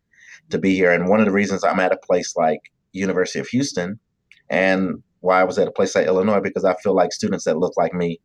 to 0.52 0.58
be 0.58 0.76
here. 0.76 0.92
And 0.92 1.10
one 1.10 1.20
of 1.20 1.26
the 1.26 1.32
reasons 1.32 1.64
I'm 1.64 1.80
at 1.80 1.92
a 1.92 1.98
place 1.98 2.36
like 2.36 2.62
University 2.94 3.40
of 3.40 3.48
Houston 3.48 4.00
and 4.50 5.04
why 5.20 5.42
I 5.42 5.44
was 5.44 5.58
at 5.58 5.68
a 5.68 5.72
place 5.72 5.96
like 5.96 6.08
Illinois, 6.08 6.40
because 6.40 6.64
I 6.64 6.76
feel 6.76 6.96
like 6.96 7.12
students 7.12 7.46
that 7.46 7.58
look 7.58 7.74
like 7.76 7.94
me 7.94 8.20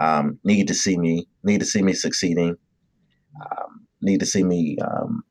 um, 0.00 0.38
need 0.44 0.68
to 0.68 0.74
see 0.74 0.96
me, 0.96 1.26
need 1.42 1.60
to 1.60 1.66
see 1.66 1.82
me 1.82 1.92
succeeding. 1.92 2.56
Um, 3.40 3.75
need 4.00 4.20
to 4.20 4.26
see 4.26 4.42
me 4.42 4.78
um, 4.78 5.24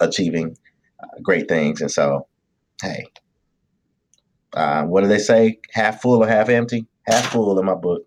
achieving 0.00 0.56
uh, 1.02 1.20
great 1.22 1.48
things. 1.48 1.80
And 1.80 1.90
so, 1.90 2.26
hey, 2.82 3.06
uh, 4.54 4.84
what 4.84 5.02
do 5.02 5.08
they 5.08 5.18
say? 5.18 5.58
Half 5.72 6.02
full 6.02 6.22
or 6.22 6.28
half 6.28 6.48
empty? 6.48 6.86
Half 7.06 7.32
full 7.32 7.58
in 7.58 7.64
my 7.64 7.74
book. 7.74 8.06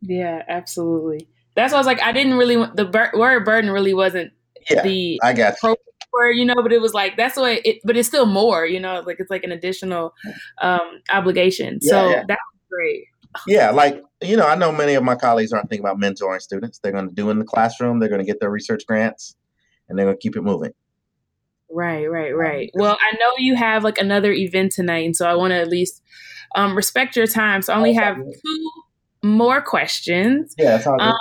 Yeah, 0.00 0.42
absolutely. 0.48 1.28
That's 1.54 1.72
why 1.72 1.78
I 1.78 1.80
was 1.80 1.86
like, 1.86 2.02
I 2.02 2.12
didn't 2.12 2.34
really 2.34 2.56
the 2.74 2.84
bur- 2.84 3.12
word 3.14 3.44
burden 3.44 3.70
really 3.70 3.94
wasn't 3.94 4.32
yeah, 4.70 4.82
the 4.82 5.20
I 5.22 5.32
got 5.32 5.54
you. 5.62 5.76
word, 6.12 6.32
you 6.32 6.44
know, 6.44 6.56
but 6.62 6.72
it 6.72 6.80
was 6.80 6.92
like 6.92 7.16
that's 7.16 7.36
why 7.36 7.60
it, 7.64 7.78
but 7.84 7.96
it's 7.96 8.08
still 8.08 8.26
more, 8.26 8.66
you 8.66 8.80
know, 8.80 9.02
like 9.06 9.20
it's 9.20 9.30
like 9.30 9.44
an 9.44 9.52
additional 9.52 10.14
um, 10.60 11.00
obligation. 11.10 11.78
Yeah, 11.80 11.90
so 11.90 12.10
yeah. 12.10 12.24
that 12.28 12.38
was 12.52 12.60
great. 12.70 13.04
Yeah, 13.46 13.70
like 13.70 14.02
you 14.22 14.36
know, 14.36 14.46
I 14.46 14.54
know 14.54 14.72
many 14.72 14.94
of 14.94 15.02
my 15.02 15.14
colleagues 15.14 15.52
aren't 15.52 15.68
thinking 15.68 15.84
about 15.84 15.98
mentoring 15.98 16.40
students. 16.40 16.78
They're 16.78 16.92
going 16.92 17.08
to 17.08 17.14
do 17.14 17.30
in 17.30 17.38
the 17.38 17.44
classroom. 17.44 17.98
They're 17.98 18.08
going 18.08 18.20
to 18.20 18.26
get 18.26 18.40
their 18.40 18.50
research 18.50 18.86
grants, 18.86 19.36
and 19.88 19.98
they're 19.98 20.06
going 20.06 20.16
to 20.16 20.22
keep 20.22 20.36
it 20.36 20.42
moving. 20.42 20.72
Right, 21.70 22.06
right, 22.06 22.34
right. 22.34 22.70
Well, 22.74 22.96
I 23.00 23.16
know 23.18 23.32
you 23.38 23.56
have 23.56 23.84
like 23.84 23.98
another 23.98 24.32
event 24.32 24.72
tonight, 24.72 25.04
and 25.04 25.16
so 25.16 25.28
I 25.28 25.34
want 25.34 25.50
to 25.50 25.56
at 25.56 25.68
least 25.68 26.02
um, 26.54 26.76
respect 26.76 27.16
your 27.16 27.26
time. 27.26 27.62
So 27.62 27.72
I 27.72 27.76
only 27.76 27.94
have 27.94 28.16
two 28.16 28.70
more 29.22 29.60
questions. 29.60 30.54
Yeah, 30.56 30.70
that's 30.70 30.86
all 30.86 31.00
um, 31.00 31.14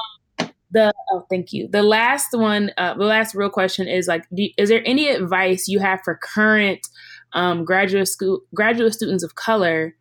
the 0.72 0.94
oh, 1.12 1.26
thank 1.30 1.52
you. 1.52 1.68
The 1.70 1.84
last 1.84 2.34
one, 2.34 2.72
uh, 2.78 2.94
the 2.94 3.06
last 3.06 3.34
real 3.34 3.50
question 3.50 3.88
is 3.88 4.08
like, 4.08 4.26
do, 4.34 4.48
is 4.58 4.70
there 4.70 4.84
any 4.86 5.08
advice 5.08 5.68
you 5.68 5.80
have 5.80 6.02
for 6.04 6.20
current 6.22 6.88
um, 7.34 7.66
graduate 7.66 8.08
school 8.08 8.42
graduate 8.54 8.94
students 8.94 9.24
of 9.24 9.36
color 9.36 9.96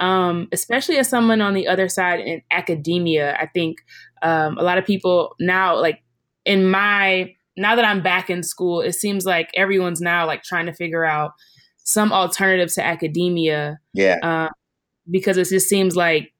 um, 0.00 0.48
especially 0.50 0.96
as 0.96 1.08
someone 1.08 1.40
on 1.40 1.54
the 1.54 1.68
other 1.68 1.88
side 1.88 2.20
in 2.20 2.42
academia. 2.50 3.36
I 3.38 3.46
think 3.46 3.78
um, 4.22 4.58
a 4.58 4.62
lot 4.62 4.78
of 4.78 4.84
people 4.84 5.36
now, 5.38 5.78
like 5.78 6.02
in 6.44 6.68
my, 6.70 7.34
now 7.56 7.76
that 7.76 7.84
I'm 7.84 8.02
back 8.02 8.30
in 8.30 8.42
school, 8.42 8.80
it 8.80 8.94
seems 8.94 9.26
like 9.26 9.50
everyone's 9.54 10.00
now 10.00 10.26
like 10.26 10.42
trying 10.42 10.66
to 10.66 10.72
figure 10.72 11.04
out 11.04 11.32
some 11.84 12.12
alternative 12.12 12.72
to 12.74 12.84
academia. 12.84 13.78
Yeah. 13.92 14.16
Uh, 14.22 14.48
because 15.10 15.36
it 15.36 15.48
just 15.48 15.68
seems 15.68 15.96
like 15.96 16.32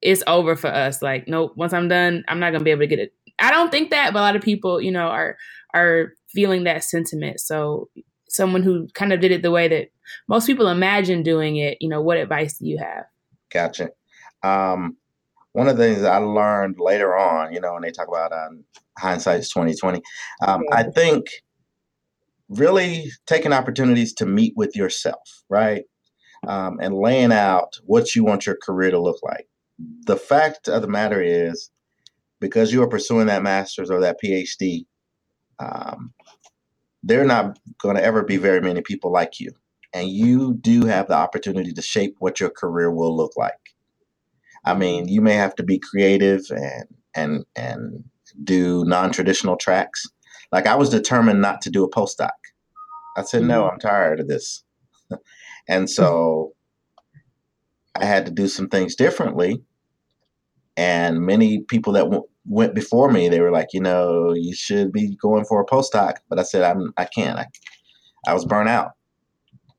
it's 0.00 0.22
over 0.26 0.56
for 0.56 0.68
us. 0.68 1.02
Like, 1.02 1.28
nope, 1.28 1.52
once 1.56 1.72
I'm 1.72 1.88
done, 1.88 2.24
I'm 2.28 2.40
not 2.40 2.52
gonna 2.52 2.64
be 2.64 2.70
able 2.70 2.82
to 2.82 2.86
get 2.86 2.98
it. 2.98 3.12
I 3.38 3.50
don't 3.50 3.70
think 3.70 3.90
that, 3.90 4.12
but 4.12 4.20
a 4.20 4.22
lot 4.22 4.36
of 4.36 4.42
people, 4.42 4.80
you 4.80 4.90
know, 4.92 5.08
are 5.08 5.36
are 5.74 6.12
feeling 6.32 6.64
that 6.64 6.84
sentiment. 6.84 7.40
So 7.40 7.88
someone 8.28 8.62
who 8.62 8.88
kind 8.94 9.12
of 9.12 9.20
did 9.20 9.32
it 9.32 9.42
the 9.42 9.50
way 9.50 9.68
that 9.68 9.88
most 10.28 10.46
people 10.46 10.68
imagine 10.68 11.22
doing 11.22 11.56
it, 11.56 11.78
you 11.80 11.88
know, 11.88 12.02
what 12.02 12.16
advice 12.16 12.58
do 12.58 12.66
you 12.66 12.78
have? 12.78 13.04
Gotcha. 13.52 13.90
Um, 14.42 14.96
one 15.52 15.68
of 15.68 15.76
the 15.76 15.84
things 15.84 16.04
I 16.04 16.18
learned 16.18 16.76
later 16.78 17.16
on, 17.16 17.52
you 17.52 17.60
know, 17.60 17.72
when 17.72 17.82
they 17.82 17.90
talk 17.90 18.08
about 18.08 18.32
um, 18.32 18.64
hindsight's 18.98 19.50
twenty 19.50 19.74
twenty, 19.74 20.02
um, 20.46 20.62
I 20.72 20.84
think 20.84 21.26
really 22.48 23.10
taking 23.26 23.52
opportunities 23.52 24.12
to 24.14 24.26
meet 24.26 24.54
with 24.56 24.76
yourself, 24.76 25.42
right, 25.48 25.84
um, 26.46 26.78
and 26.80 26.94
laying 26.94 27.32
out 27.32 27.78
what 27.84 28.14
you 28.14 28.24
want 28.24 28.46
your 28.46 28.56
career 28.62 28.90
to 28.90 29.00
look 29.00 29.18
like. 29.22 29.48
The 30.06 30.16
fact 30.16 30.68
of 30.68 30.82
the 30.82 30.88
matter 30.88 31.20
is, 31.20 31.70
because 32.40 32.72
you 32.72 32.82
are 32.82 32.88
pursuing 32.88 33.26
that 33.26 33.42
master's 33.42 33.90
or 33.90 34.00
that 34.00 34.18
PhD, 34.22 34.86
um, 35.58 36.12
there 37.02 37.20
are 37.20 37.26
not 37.26 37.58
going 37.82 37.96
to 37.96 38.04
ever 38.04 38.22
be 38.22 38.36
very 38.36 38.60
many 38.60 38.80
people 38.80 39.10
like 39.10 39.40
you. 39.40 39.52
And 39.94 40.08
you 40.08 40.54
do 40.54 40.84
have 40.84 41.08
the 41.08 41.14
opportunity 41.14 41.72
to 41.72 41.82
shape 41.82 42.16
what 42.18 42.40
your 42.40 42.50
career 42.50 42.90
will 42.90 43.16
look 43.16 43.32
like. 43.36 43.54
I 44.64 44.74
mean, 44.74 45.08
you 45.08 45.20
may 45.20 45.34
have 45.34 45.54
to 45.56 45.62
be 45.62 45.78
creative 45.78 46.42
and 46.50 46.84
and 47.14 47.44
and 47.56 48.04
do 48.44 48.84
non-traditional 48.84 49.56
tracks. 49.56 50.06
Like 50.52 50.66
I 50.66 50.74
was 50.74 50.90
determined 50.90 51.40
not 51.40 51.62
to 51.62 51.70
do 51.70 51.84
a 51.84 51.90
postdoc. 51.90 52.30
I 53.16 53.22
said, 53.22 53.42
no, 53.42 53.62
mm-hmm. 53.62 53.74
I'm 53.74 53.80
tired 53.80 54.20
of 54.20 54.28
this. 54.28 54.62
and 55.68 55.88
so 55.90 56.52
I 57.96 58.04
had 58.04 58.26
to 58.26 58.32
do 58.32 58.48
some 58.48 58.68
things 58.68 58.94
differently. 58.94 59.62
And 60.76 61.20
many 61.20 61.62
people 61.62 61.92
that 61.94 62.04
w- 62.04 62.28
went 62.46 62.74
before 62.74 63.10
me, 63.10 63.28
they 63.28 63.40
were 63.40 63.50
like, 63.50 63.68
you 63.72 63.80
know, 63.80 64.32
you 64.32 64.54
should 64.54 64.92
be 64.92 65.16
going 65.16 65.44
for 65.44 65.60
a 65.60 65.66
postdoc. 65.66 66.18
But 66.28 66.38
I 66.38 66.42
said, 66.42 66.62
I'm, 66.62 66.92
I 66.96 67.06
can't. 67.06 67.38
I, 67.38 67.46
I 68.26 68.34
was 68.34 68.44
burnt 68.44 68.68
out. 68.68 68.92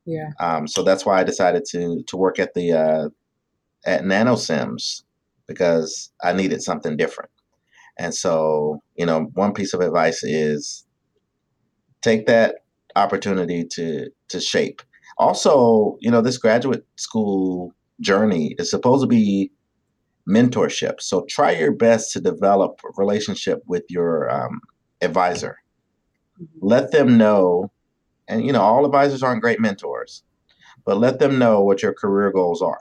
Yeah. 0.09 0.31
Um, 0.39 0.67
so 0.67 0.81
that's 0.81 1.05
why 1.05 1.19
I 1.19 1.23
decided 1.23 1.65
to 1.71 2.03
to 2.07 2.17
work 2.17 2.39
at 2.39 2.55
the 2.55 2.73
uh, 2.73 3.09
at 3.85 4.05
Nano-CEMMS 4.05 5.03
because 5.47 6.11
I 6.23 6.33
needed 6.33 6.63
something 6.63 6.97
different. 6.97 7.29
And 7.99 8.15
so, 8.15 8.81
you 8.95 9.05
know, 9.05 9.29
one 9.33 9.53
piece 9.53 9.73
of 9.73 9.81
advice 9.81 10.23
is 10.23 10.85
take 12.01 12.25
that 12.25 12.63
opportunity 12.95 13.65
to 13.73 14.09
to 14.29 14.41
shape. 14.41 14.81
Also, 15.19 15.97
you 15.99 16.09
know, 16.09 16.21
this 16.21 16.39
graduate 16.39 16.85
school 16.95 17.71
journey 18.01 18.55
is 18.57 18.71
supposed 18.71 19.03
to 19.03 19.07
be 19.07 19.51
mentorship. 20.27 21.01
So 21.01 21.25
try 21.29 21.51
your 21.51 21.71
best 21.71 22.13
to 22.13 22.19
develop 22.21 22.81
a 22.83 22.89
relationship 22.97 23.61
with 23.67 23.83
your 23.89 24.29
um, 24.31 24.61
advisor. 25.01 25.57
Mm-hmm. 26.41 26.65
Let 26.65 26.91
them 26.91 27.17
know, 27.17 27.71
and 28.29 28.45
you 28.45 28.53
know, 28.53 28.61
all 28.61 28.85
advisors 28.85 29.23
aren't 29.23 29.41
great 29.41 29.59
mentors, 29.59 30.23
but 30.85 30.97
let 30.97 31.19
them 31.19 31.37
know 31.37 31.61
what 31.61 31.81
your 31.83 31.93
career 31.93 32.31
goals 32.31 32.61
are. 32.61 32.79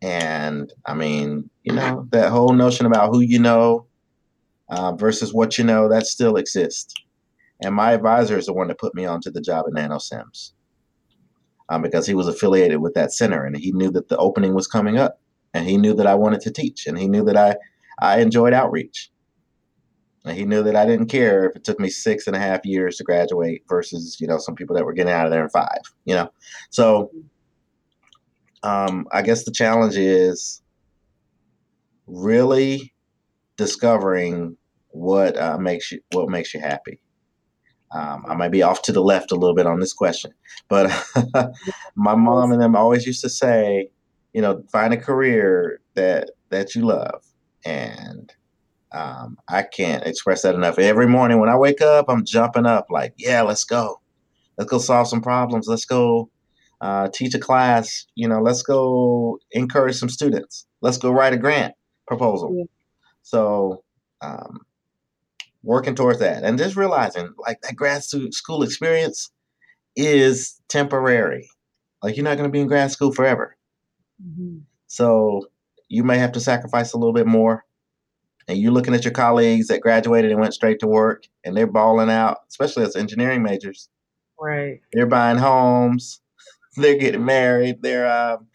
And 0.00 0.72
I 0.86 0.94
mean, 0.94 1.50
you 1.64 1.72
know, 1.72 2.06
that 2.10 2.30
whole 2.30 2.52
notion 2.52 2.86
about 2.86 3.10
who 3.10 3.20
you 3.20 3.38
know 3.38 3.86
uh, 4.68 4.92
versus 4.92 5.34
what 5.34 5.58
you 5.58 5.64
know, 5.64 5.88
that 5.88 6.06
still 6.06 6.36
exists. 6.36 6.94
And 7.62 7.74
my 7.74 7.92
advisor 7.92 8.36
is 8.38 8.46
the 8.46 8.52
one 8.52 8.68
that 8.68 8.78
put 8.78 8.94
me 8.94 9.04
onto 9.04 9.30
the 9.30 9.40
job 9.40 9.64
at 9.66 9.72
Nano-CEMMS 9.72 10.52
um, 11.68 11.82
because 11.82 12.06
he 12.06 12.14
was 12.14 12.28
affiliated 12.28 12.78
with 12.78 12.94
that 12.94 13.12
center 13.12 13.44
and 13.44 13.56
he 13.56 13.72
knew 13.72 13.90
that 13.92 14.08
the 14.08 14.16
opening 14.18 14.54
was 14.54 14.66
coming 14.66 14.98
up 14.98 15.20
and 15.54 15.66
he 15.66 15.76
knew 15.76 15.94
that 15.94 16.06
I 16.06 16.14
wanted 16.14 16.40
to 16.42 16.50
teach 16.50 16.86
and 16.86 16.98
he 16.98 17.08
knew 17.08 17.24
that 17.24 17.36
I, 17.36 17.56
I 18.00 18.20
enjoyed 18.20 18.52
outreach. 18.52 19.10
And 20.26 20.36
he 20.36 20.44
knew 20.44 20.62
that 20.64 20.74
I 20.74 20.84
didn't 20.84 21.06
care 21.06 21.48
if 21.48 21.56
it 21.56 21.64
took 21.64 21.78
me 21.78 21.88
six 21.88 22.26
and 22.26 22.34
a 22.34 22.40
half 22.40 22.66
years 22.66 22.96
to 22.96 23.04
graduate 23.04 23.62
versus, 23.68 24.20
you 24.20 24.26
know, 24.26 24.38
some 24.38 24.56
people 24.56 24.74
that 24.74 24.84
were 24.84 24.92
getting 24.92 25.12
out 25.12 25.24
of 25.24 25.30
there 25.30 25.44
in 25.44 25.50
five, 25.50 25.80
you 26.04 26.14
know. 26.14 26.28
So 26.70 27.12
um, 28.64 29.06
I 29.12 29.22
guess 29.22 29.44
the 29.44 29.52
challenge 29.52 29.96
is 29.96 30.62
really 32.08 32.92
discovering 33.56 34.56
what 34.88 35.36
uh, 35.36 35.58
makes 35.58 35.92
you 35.92 36.00
what 36.12 36.28
makes 36.28 36.52
you 36.52 36.60
happy. 36.60 37.00
Um, 37.92 38.24
I 38.28 38.34
might 38.34 38.50
be 38.50 38.64
off 38.64 38.82
to 38.82 38.92
the 38.92 39.02
left 39.02 39.30
a 39.30 39.36
little 39.36 39.54
bit 39.54 39.66
on 39.66 39.78
this 39.78 39.92
question, 39.92 40.32
but 40.68 40.90
my 41.94 42.16
mom 42.16 42.50
and 42.50 42.60
them 42.60 42.74
always 42.74 43.06
used 43.06 43.20
to 43.22 43.28
say, 43.28 43.88
you 44.32 44.42
know, 44.42 44.64
find 44.72 44.92
a 44.92 44.96
career 44.96 45.80
that 45.94 46.30
that 46.50 46.74
you 46.74 46.82
love, 46.82 47.22
and 47.64 48.32
um, 48.96 49.36
I 49.48 49.62
can't 49.62 50.06
express 50.06 50.42
that 50.42 50.54
enough. 50.54 50.78
Every 50.78 51.06
morning 51.06 51.38
when 51.38 51.48
I 51.48 51.56
wake 51.56 51.80
up, 51.80 52.06
I'm 52.08 52.24
jumping 52.24 52.66
up 52.66 52.86
like, 52.90 53.14
yeah, 53.18 53.42
let's 53.42 53.64
go, 53.64 54.00
let's 54.56 54.70
go 54.70 54.78
solve 54.78 55.08
some 55.08 55.20
problems, 55.20 55.68
let's 55.68 55.84
go 55.84 56.30
uh, 56.80 57.08
teach 57.12 57.34
a 57.34 57.38
class. 57.38 58.06
You 58.14 58.28
know, 58.28 58.40
let's 58.40 58.62
go 58.62 59.38
encourage 59.50 59.96
some 59.96 60.08
students. 60.08 60.66
Let's 60.80 60.98
go 60.98 61.10
write 61.10 61.32
a 61.32 61.38
grant 61.38 61.74
proposal. 62.06 62.54
Yeah. 62.56 62.64
So, 63.22 63.82
um, 64.20 64.60
working 65.62 65.96
towards 65.96 66.20
that 66.20 66.44
and 66.44 66.58
just 66.58 66.76
realizing 66.76 67.34
like 67.38 67.60
that 67.62 67.74
grad 67.74 68.02
school 68.02 68.62
experience 68.62 69.30
is 69.96 70.60
temporary. 70.68 71.50
Like 72.02 72.16
you're 72.16 72.24
not 72.24 72.36
going 72.36 72.48
to 72.48 72.52
be 72.52 72.60
in 72.60 72.68
grad 72.68 72.92
school 72.92 73.12
forever. 73.12 73.56
Mm-hmm. 74.24 74.58
So 74.86 75.48
you 75.88 76.04
may 76.04 76.18
have 76.18 76.32
to 76.32 76.40
sacrifice 76.40 76.92
a 76.92 76.98
little 76.98 77.12
bit 77.12 77.26
more. 77.26 77.64
And 78.48 78.58
you're 78.58 78.72
looking 78.72 78.94
at 78.94 79.04
your 79.04 79.12
colleagues 79.12 79.66
that 79.68 79.80
graduated 79.80 80.30
and 80.30 80.40
went 80.40 80.54
straight 80.54 80.78
to 80.80 80.86
work 80.86 81.24
and 81.44 81.56
they're 81.56 81.66
balling 81.66 82.10
out, 82.10 82.38
especially 82.48 82.84
as 82.84 82.94
engineering 82.94 83.42
majors. 83.42 83.88
Right. 84.40 84.80
They're 84.92 85.06
buying 85.06 85.38
homes 85.38 86.20
they're 86.76 86.98
getting 86.98 87.24
married. 87.24 87.82
They're 87.82 88.06
um, 88.06 88.46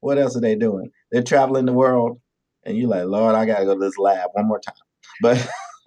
what 0.00 0.18
else 0.18 0.36
are 0.36 0.40
they 0.40 0.54
doing? 0.54 0.90
They're 1.10 1.22
traveling 1.22 1.66
the 1.66 1.72
world, 1.72 2.20
and 2.64 2.76
you're 2.76 2.88
like, 2.88 3.06
Lord, 3.06 3.34
I 3.34 3.46
gotta 3.46 3.64
go 3.64 3.74
to 3.74 3.80
this 3.80 3.98
lab 3.98 4.30
one 4.34 4.46
more 4.46 4.60
time. 4.60 4.74
But 5.20 5.48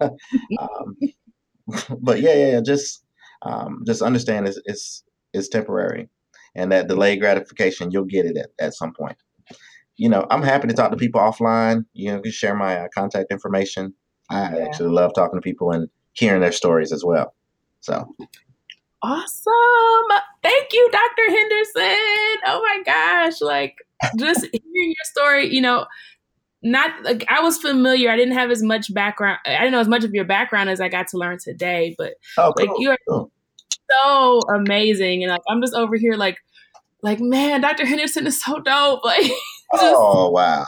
um, 0.58 0.96
but 2.00 2.20
yeah, 2.20 2.34
yeah, 2.34 2.50
yeah 2.52 2.60
just 2.60 3.04
um, 3.42 3.82
just 3.86 4.02
understand 4.02 4.48
it's, 4.48 4.60
it's 4.64 5.04
it's 5.32 5.48
temporary, 5.48 6.08
and 6.54 6.72
that 6.72 6.88
delayed 6.88 7.20
gratification 7.20 7.90
you'll 7.90 8.04
get 8.04 8.26
it 8.26 8.36
at, 8.36 8.50
at 8.58 8.74
some 8.74 8.92
point. 8.92 9.16
You 9.96 10.08
know, 10.08 10.26
I'm 10.30 10.42
happy 10.42 10.68
to 10.68 10.74
talk 10.74 10.90
to 10.90 10.96
people 10.96 11.20
offline. 11.20 11.84
You 11.92 12.12
know, 12.12 12.20
you 12.24 12.30
share 12.30 12.54
my 12.54 12.78
uh, 12.78 12.88
contact 12.94 13.30
information. 13.30 13.94
I 14.30 14.56
yeah. 14.56 14.64
actually 14.64 14.90
love 14.90 15.12
talking 15.14 15.38
to 15.38 15.42
people 15.42 15.70
and 15.70 15.88
hearing 16.12 16.40
their 16.40 16.52
stories 16.52 16.92
as 16.92 17.04
well. 17.04 17.34
So 17.80 18.06
awesome. 19.02 19.52
Thank 20.42 20.72
you, 20.72 20.90
Dr. 20.90 21.30
Henderson. 21.30 22.40
Oh 22.46 22.62
my 22.62 22.82
gosh. 22.84 23.40
Like 23.40 23.76
just 24.18 24.40
hearing 24.40 24.60
your 24.74 25.04
story, 25.04 25.54
you 25.54 25.60
know, 25.60 25.86
not 26.62 26.90
like 27.02 27.24
I 27.28 27.40
was 27.40 27.58
familiar. 27.58 28.10
I 28.10 28.16
didn't 28.16 28.34
have 28.34 28.50
as 28.50 28.62
much 28.62 28.92
background. 28.92 29.38
I 29.46 29.58
didn't 29.58 29.72
know 29.72 29.80
as 29.80 29.88
much 29.88 30.04
of 30.04 30.12
your 30.14 30.24
background 30.24 30.70
as 30.70 30.80
I 30.80 30.88
got 30.88 31.08
to 31.08 31.18
learn 31.18 31.38
today, 31.42 31.94
but 31.96 32.14
oh, 32.38 32.52
like 32.56 32.70
you're 32.78 32.98
cool. 33.08 33.30
so 33.90 34.40
amazing. 34.54 35.22
And 35.22 35.30
like 35.30 35.42
I'm 35.48 35.60
just 35.60 35.74
over 35.74 35.96
here 35.96 36.14
like 36.14 36.38
like 37.02 37.20
man, 37.20 37.60
Dr. 37.60 37.86
Henderson 37.86 38.26
is 38.26 38.42
so 38.42 38.60
dope. 38.60 39.02
Like 39.04 39.30
Oh 39.72 40.30
wow. 40.30 40.64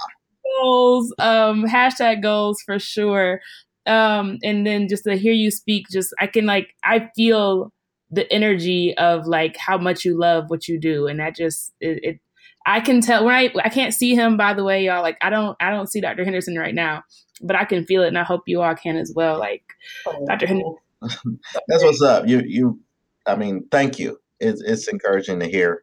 Goals, 0.61 1.15
um, 1.19 1.65
hashtag 1.65 2.23
goals 2.23 2.63
for 2.65 2.79
sure. 2.79 3.41
Um, 3.87 4.39
and 4.43 4.67
then 4.67 4.89
just 4.89 5.05
to 5.05 5.17
hear 5.17 5.33
you 5.33 5.51
speak, 5.51 5.87
just 5.91 6.15
I 6.21 6.27
can 6.27 6.47
like 6.47 6.75
I 6.85 7.11
feel 7.15 7.73
the 8.11 8.31
energy 8.33 8.97
of 8.97 9.27
like 9.27 9.57
how 9.57 9.79
much 9.79 10.05
you 10.05 10.19
love 10.19 10.45
what 10.49 10.69
you 10.69 10.79
do 10.81 11.07
and 11.07 11.21
that 11.21 11.37
just 11.37 11.73
it, 11.81 12.01
it, 12.03 12.21
i 12.67 12.81
can 12.81 13.01
tell 13.01 13.25
when 13.25 13.35
i 13.35 13.53
i 13.63 13.69
can't 13.69 13.95
see 13.95 14.15
him 14.15 14.37
by 14.37 14.55
the 14.55 14.65
way 14.65 14.85
y'all 14.85 15.03
like 15.03 15.19
i 15.21 15.29
don't 15.29 15.57
i 15.61 15.71
don't 15.71 15.89
see 15.89 16.01
dr 16.01 16.23
henderson 16.25 16.57
right 16.57 16.75
now 16.75 17.03
but 17.43 17.57
i 17.57 17.65
can 17.65 17.85
feel 17.85 18.03
it 18.03 18.09
and 18.09 18.19
i 18.19 18.23
hope 18.23 18.43
you 18.47 18.63
all 18.63 18.75
can 18.75 18.97
as 18.97 19.13
well 19.15 19.39
like 19.39 19.63
oh, 20.07 20.25
dr 20.27 20.47
henderson 20.47 20.77
that's 21.69 21.85
what's 21.85 22.03
up 22.03 22.27
you 22.27 22.43
you 22.47 22.81
i 23.27 23.37
mean 23.37 23.67
thank 23.71 23.99
you 23.99 24.19
it's, 24.41 24.63
it's 24.63 24.89
encouraging 24.89 25.39
to 25.41 25.47
hear 25.47 25.83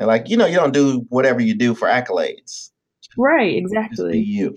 and 0.00 0.08
like 0.08 0.28
you 0.28 0.36
know 0.36 0.46
you 0.46 0.56
don't 0.56 0.74
do 0.74 1.06
whatever 1.10 1.40
you 1.40 1.54
do 1.54 1.74
for 1.74 1.86
accolades 1.86 2.70
right 3.16 3.54
exactly 3.54 4.18
you 4.18 4.56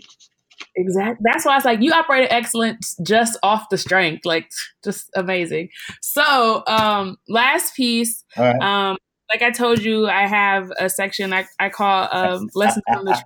Exactly. 0.75 1.23
That's 1.23 1.45
why 1.45 1.55
it's 1.55 1.65
like 1.65 1.81
you 1.81 1.91
operated 1.91 2.31
excellence 2.31 2.95
just 3.03 3.37
off 3.43 3.69
the 3.69 3.77
strength, 3.77 4.25
like 4.25 4.49
just 4.83 5.09
amazing. 5.15 5.69
So, 6.01 6.63
um, 6.67 7.17
last 7.27 7.75
piece, 7.75 8.23
right. 8.37 8.59
um, 8.61 8.97
like 9.31 9.41
I 9.41 9.51
told 9.51 9.79
you, 9.79 10.07
I 10.07 10.25
have 10.25 10.71
a 10.79 10.89
section 10.89 11.33
I, 11.33 11.45
I 11.59 11.69
call 11.69 12.07
um, 12.11 12.49
lessons 12.55 12.83
from 12.91 13.05
the 13.05 13.11
trap. 13.11 13.25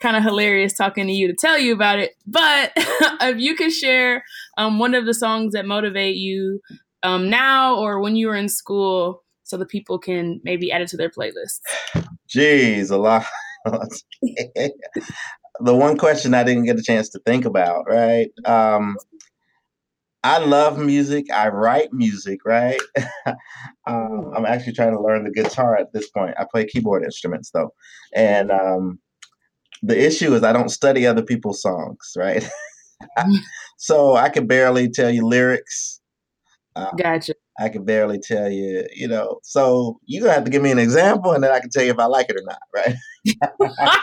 Kind 0.00 0.16
of 0.16 0.22
hilarious 0.22 0.74
talking 0.74 1.06
to 1.06 1.12
you 1.12 1.28
to 1.28 1.34
tell 1.34 1.58
you 1.58 1.72
about 1.72 1.98
it, 1.98 2.12
but 2.26 2.72
if 2.76 3.38
you 3.38 3.54
could 3.54 3.72
share 3.72 4.22
um, 4.58 4.78
one 4.78 4.94
of 4.94 5.06
the 5.06 5.14
songs 5.14 5.54
that 5.54 5.64
motivate 5.64 6.16
you 6.16 6.60
um, 7.02 7.30
now 7.30 7.76
or 7.76 8.00
when 8.00 8.14
you 8.14 8.26
were 8.26 8.36
in 8.36 8.48
school, 8.48 9.23
so 9.44 9.56
the 9.56 9.66
people 9.66 9.98
can 9.98 10.40
maybe 10.42 10.72
add 10.72 10.82
it 10.82 10.88
to 10.88 10.96
their 10.96 11.10
playlist. 11.10 11.60
Jeez, 12.28 12.90
a 12.90 12.96
lot. 12.96 13.24
the 15.60 15.74
one 15.74 15.96
question 15.96 16.34
I 16.34 16.44
didn't 16.44 16.64
get 16.64 16.78
a 16.78 16.82
chance 16.82 17.08
to 17.10 17.18
think 17.20 17.44
about, 17.44 17.84
right? 17.86 18.28
Um, 18.44 18.96
I 20.22 20.38
love 20.38 20.78
music. 20.78 21.30
I 21.30 21.48
write 21.48 21.92
music, 21.92 22.40
right? 22.44 22.80
um, 23.86 24.32
I'm 24.34 24.46
actually 24.46 24.72
trying 24.72 24.92
to 24.92 25.00
learn 25.00 25.24
the 25.24 25.30
guitar 25.30 25.76
at 25.76 25.92
this 25.92 26.08
point. 26.10 26.34
I 26.38 26.46
play 26.50 26.66
keyboard 26.66 27.04
instruments 27.04 27.50
though, 27.50 27.72
and 28.14 28.50
um, 28.50 28.98
the 29.82 30.02
issue 30.02 30.34
is 30.34 30.42
I 30.42 30.52
don't 30.52 30.70
study 30.70 31.06
other 31.06 31.22
people's 31.22 31.60
songs, 31.60 32.12
right? 32.16 32.48
so 33.76 34.16
I 34.16 34.28
can 34.28 34.46
barely 34.46 34.88
tell 34.88 35.10
you 35.10 35.26
lyrics. 35.26 36.00
Um, 36.76 36.90
gotcha. 36.96 37.34
I 37.58 37.68
can 37.68 37.84
barely 37.84 38.18
tell 38.18 38.50
you, 38.50 38.86
you 38.94 39.08
know. 39.08 39.40
So 39.42 39.98
you're 40.04 40.22
gonna 40.22 40.34
have 40.34 40.44
to 40.44 40.50
give 40.50 40.62
me 40.62 40.70
an 40.70 40.78
example, 40.78 41.32
and 41.32 41.42
then 41.42 41.52
I 41.52 41.60
can 41.60 41.70
tell 41.70 41.84
you 41.84 41.90
if 41.90 41.98
I 41.98 42.06
like 42.06 42.26
it 42.28 42.36
or 42.36 42.44
not, 42.44 42.58
right? 42.74 43.98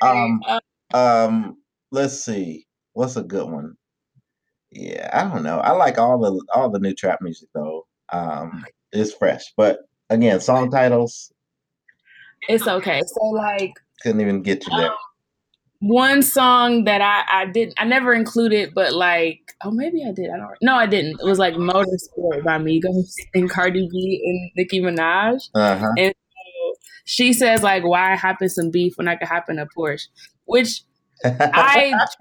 um, 0.02 0.40
uh 0.46 0.60
um, 0.94 1.56
let's 1.90 2.24
see, 2.24 2.66
what's 2.92 3.16
a 3.16 3.22
good 3.22 3.50
one? 3.50 3.76
Yeah, 4.70 5.10
I 5.12 5.32
don't 5.32 5.42
know. 5.42 5.58
I 5.58 5.72
like 5.72 5.98
all 5.98 6.18
the 6.18 6.44
all 6.54 6.70
the 6.70 6.78
new 6.78 6.94
trap 6.94 7.20
music 7.20 7.48
though. 7.54 7.86
Um, 8.12 8.64
it's 8.92 9.12
fresh, 9.12 9.52
but 9.56 9.80
again, 10.10 10.40
song 10.40 10.70
titles. 10.70 11.32
It's 12.48 12.66
okay. 12.66 13.00
So 13.06 13.26
like, 13.26 13.72
couldn't 14.02 14.20
even 14.20 14.42
get 14.42 14.66
you 14.66 14.76
there. 14.76 14.90
Um, 14.90 14.96
one 15.86 16.22
song 16.22 16.84
that 16.84 17.02
I 17.02 17.42
I 17.42 17.46
didn't 17.46 17.74
I 17.78 17.84
never 17.84 18.14
included, 18.14 18.72
but 18.74 18.94
like 18.94 19.40
oh 19.62 19.70
maybe 19.70 20.02
I 20.02 20.12
did 20.12 20.30
I 20.30 20.38
don't 20.38 20.50
no 20.62 20.74
I 20.74 20.86
didn't. 20.86 21.20
It 21.20 21.24
was 21.24 21.38
like 21.38 21.54
Motorsport 21.54 22.42
by 22.42 22.58
Migos 22.58 23.12
and 23.34 23.50
Cardi 23.50 23.86
B 23.90 24.22
and 24.24 24.50
Nicki 24.56 24.80
Minaj, 24.80 25.40
uh-huh. 25.54 25.92
and 25.98 26.14
so 26.14 26.74
she 27.04 27.32
says 27.32 27.62
like 27.62 27.84
why 27.84 28.16
hop 28.16 28.40
in 28.40 28.48
some 28.48 28.70
beef 28.70 28.94
when 28.96 29.08
I 29.08 29.16
could 29.16 29.28
hop 29.28 29.50
in 29.50 29.58
a 29.58 29.66
Porsche, 29.76 30.08
which 30.46 30.82
I 31.24 31.90
translate 31.90 32.16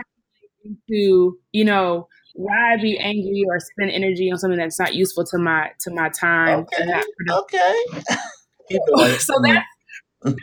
into 0.65 1.37
you 1.53 1.63
know 1.63 2.09
why 2.35 2.77
be 2.81 2.97
angry 2.97 3.45
or 3.47 3.59
spend 3.59 3.91
energy 3.91 4.29
on 4.31 4.39
something 4.39 4.59
that's 4.59 4.79
not 4.79 4.93
useful 4.93 5.23
to 5.25 5.37
my 5.37 5.69
to 5.81 5.91
my 5.91 6.09
time. 6.09 6.65
Okay. 6.73 7.01
okay. 7.29 7.75
so 9.19 9.35
that's 9.43 9.65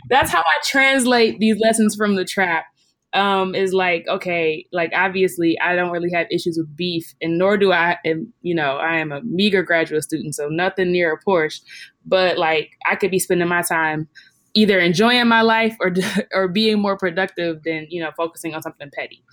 that's 0.09 0.31
how 0.31 0.41
I 0.41 0.53
translate 0.65 1.39
these 1.39 1.59
lessons 1.59 1.95
from 1.95 2.15
the 2.15 2.25
trap. 2.25 2.65
Um, 3.13 3.55
is 3.55 3.73
like 3.73 4.07
okay, 4.07 4.65
like 4.71 4.91
obviously 4.95 5.59
I 5.59 5.75
don't 5.75 5.91
really 5.91 6.11
have 6.13 6.27
issues 6.31 6.57
with 6.57 6.73
beef, 6.77 7.13
and 7.21 7.37
nor 7.37 7.57
do 7.57 7.73
I. 7.73 7.97
And 8.05 8.27
you 8.41 8.55
know, 8.55 8.77
I 8.77 8.99
am 8.99 9.11
a 9.11 9.21
meager 9.23 9.63
graduate 9.63 10.03
student, 10.03 10.35
so 10.35 10.47
nothing 10.47 10.93
near 10.93 11.13
a 11.13 11.19
Porsche. 11.19 11.61
But 12.05 12.37
like, 12.37 12.71
I 12.89 12.95
could 12.95 13.11
be 13.11 13.19
spending 13.19 13.49
my 13.49 13.63
time 13.63 14.07
either 14.53 14.79
enjoying 14.79 15.27
my 15.27 15.41
life 15.41 15.75
or 15.79 15.93
or 16.33 16.47
being 16.47 16.79
more 16.79 16.97
productive 16.97 17.63
than 17.63 17.87
you 17.89 18.01
know 18.01 18.11
focusing 18.15 18.53
on 18.53 18.61
something 18.61 18.89
petty. 18.93 19.23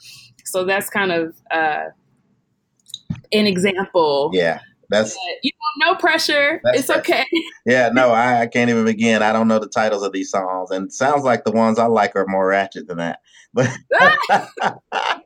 So 0.45 0.65
that's 0.65 0.89
kind 0.91 1.13
of 1.13 1.35
uh, 1.51 1.85
an 3.33 3.47
example. 3.47 4.31
Yeah. 4.33 4.61
That's 4.91 5.17
you 5.43 5.51
know, 5.81 5.93
no 5.93 5.95
pressure. 5.97 6.61
It's 6.65 6.91
okay. 6.91 7.25
Yeah, 7.67 7.91
no, 7.91 8.13
I, 8.13 8.41
I, 8.41 8.47
can't 8.47 8.71
even 8.71 8.87
begin. 8.87 9.23
I 9.23 9.31
don't 9.31 9.47
know 9.47 9.59
the 9.59 9.69
titles 9.69 10.03
of 10.03 10.13
these 10.13 10.31
songs, 10.31 10.71
and 10.71 10.91
sounds 10.91 11.23
like 11.23 11.45
the 11.45 11.53
ones 11.53 11.79
I 11.79 11.85
like 11.85 12.17
are 12.17 12.25
more 12.27 12.47
ratchet 12.47 12.87
than 12.89 12.97
that. 12.97 13.21
But 13.55 13.71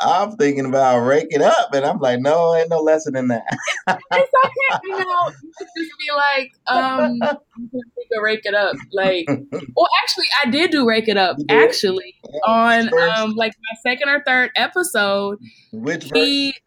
I'm 0.00 0.36
thinking 0.36 0.66
about 0.66 1.00
rake 1.00 1.28
it 1.30 1.42
up, 1.42 1.74
and 1.74 1.84
I'm 1.84 1.98
like, 1.98 2.20
no, 2.20 2.54
ain't 2.54 2.70
no 2.70 2.80
lesson 2.80 3.16
in 3.16 3.28
that. 3.28 3.44
it's 3.88 4.00
okay, 4.12 4.80
you 4.84 4.98
know. 4.98 5.32
You 5.42 5.52
could 5.58 5.68
just 5.76 5.92
be 5.98 6.12
like, 6.14 6.52
um, 6.66 7.18
could 7.20 8.22
rake 8.22 8.44
it 8.44 8.54
up, 8.54 8.76
like. 8.92 9.26
Well, 9.28 9.88
actually, 10.02 10.26
I 10.44 10.50
did 10.50 10.70
do 10.70 10.86
rake 10.86 11.08
it 11.08 11.16
up. 11.16 11.36
Actually, 11.48 12.14
yeah, 12.24 12.40
on 12.46 12.98
um, 12.98 13.34
like 13.34 13.52
my 13.52 13.90
second 13.90 14.08
or 14.08 14.22
third 14.26 14.50
episode, 14.56 15.38
which 15.72 16.10
he, 16.14 16.48
verse? 16.48 16.60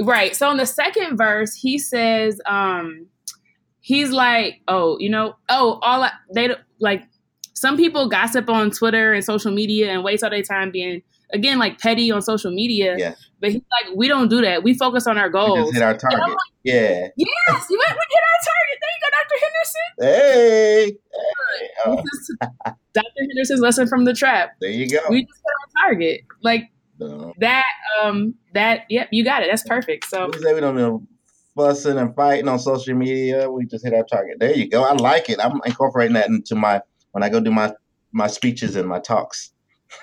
Right. 0.00 0.34
So 0.34 0.50
in 0.50 0.56
the 0.56 0.66
second 0.66 1.16
verse, 1.16 1.54
he 1.54 1.78
says, 1.78 2.40
um, 2.46 3.06
he's 3.80 4.10
like, 4.10 4.60
oh, 4.68 4.98
you 4.98 5.08
know, 5.08 5.36
oh, 5.48 5.78
all 5.82 6.02
I, 6.02 6.12
they 6.34 6.50
like. 6.80 7.02
Some 7.54 7.76
people 7.76 8.08
gossip 8.08 8.48
on 8.48 8.70
Twitter 8.70 9.12
and 9.12 9.24
social 9.24 9.50
media 9.50 9.90
and 9.90 10.04
waste 10.04 10.22
all 10.22 10.30
their 10.30 10.42
time 10.42 10.70
being 10.70 11.02
again 11.32 11.58
like 11.58 11.80
petty 11.80 12.10
on 12.10 12.22
social 12.22 12.52
media. 12.52 12.96
Yeah. 12.96 13.14
But 13.40 13.52
he's 13.52 13.62
like, 13.82 13.96
we 13.96 14.08
don't 14.08 14.28
do 14.28 14.40
that. 14.42 14.62
We 14.62 14.74
focus 14.74 15.06
on 15.06 15.18
our 15.18 15.28
goals. 15.28 15.68
We 15.68 15.74
hit 15.74 15.82
our 15.82 15.96
target. 15.96 16.20
Like, 16.20 16.36
yeah. 16.64 17.08
Yes, 17.16 17.66
you 17.70 17.78
went, 17.78 17.98
we 17.98 18.04
hit 18.10 18.24
our 18.24 18.40
target. 18.46 18.78
There 18.80 18.94
you 18.94 19.00
go, 19.02 19.08
Dr. 19.18 19.36
Henderson. 19.42 19.88
Hey. 20.00 20.96
hey. 21.12 21.68
Oh. 21.86 22.72
Dr. 22.94 23.20
Henderson's 23.28 23.60
lesson 23.60 23.86
from 23.86 24.04
the 24.04 24.12
trap. 24.14 24.50
There 24.60 24.70
you 24.70 24.88
go. 24.88 24.98
We 25.08 25.22
just 25.22 25.40
hit 25.44 25.82
our 25.82 25.88
target. 25.88 26.20
Like 26.42 26.70
no. 26.98 27.32
that. 27.38 27.64
Um. 28.02 28.34
That. 28.54 28.82
Yep. 28.88 29.08
You 29.12 29.24
got 29.24 29.42
it. 29.42 29.48
That's 29.50 29.62
perfect. 29.64 30.06
So 30.06 30.30
we 30.32 30.54
we 30.54 30.60
don't 30.60 30.76
know 30.76 31.02
fussing 31.56 31.98
and 31.98 32.14
fighting 32.14 32.48
on 32.48 32.58
social 32.58 32.94
media. 32.94 33.50
We 33.50 33.66
just 33.66 33.84
hit 33.84 33.94
our 33.94 34.04
target. 34.04 34.38
There 34.38 34.54
you 34.54 34.68
go. 34.68 34.84
I 34.84 34.92
like 34.92 35.28
it. 35.28 35.38
I'm 35.42 35.60
incorporating 35.64 36.14
that 36.14 36.28
into 36.28 36.54
my 36.54 36.80
when 37.12 37.22
I 37.22 37.28
go 37.28 37.40
do 37.40 37.50
my 37.50 37.72
my 38.12 38.26
speeches 38.26 38.76
and 38.76 38.88
my 38.88 39.00
talks 39.00 39.52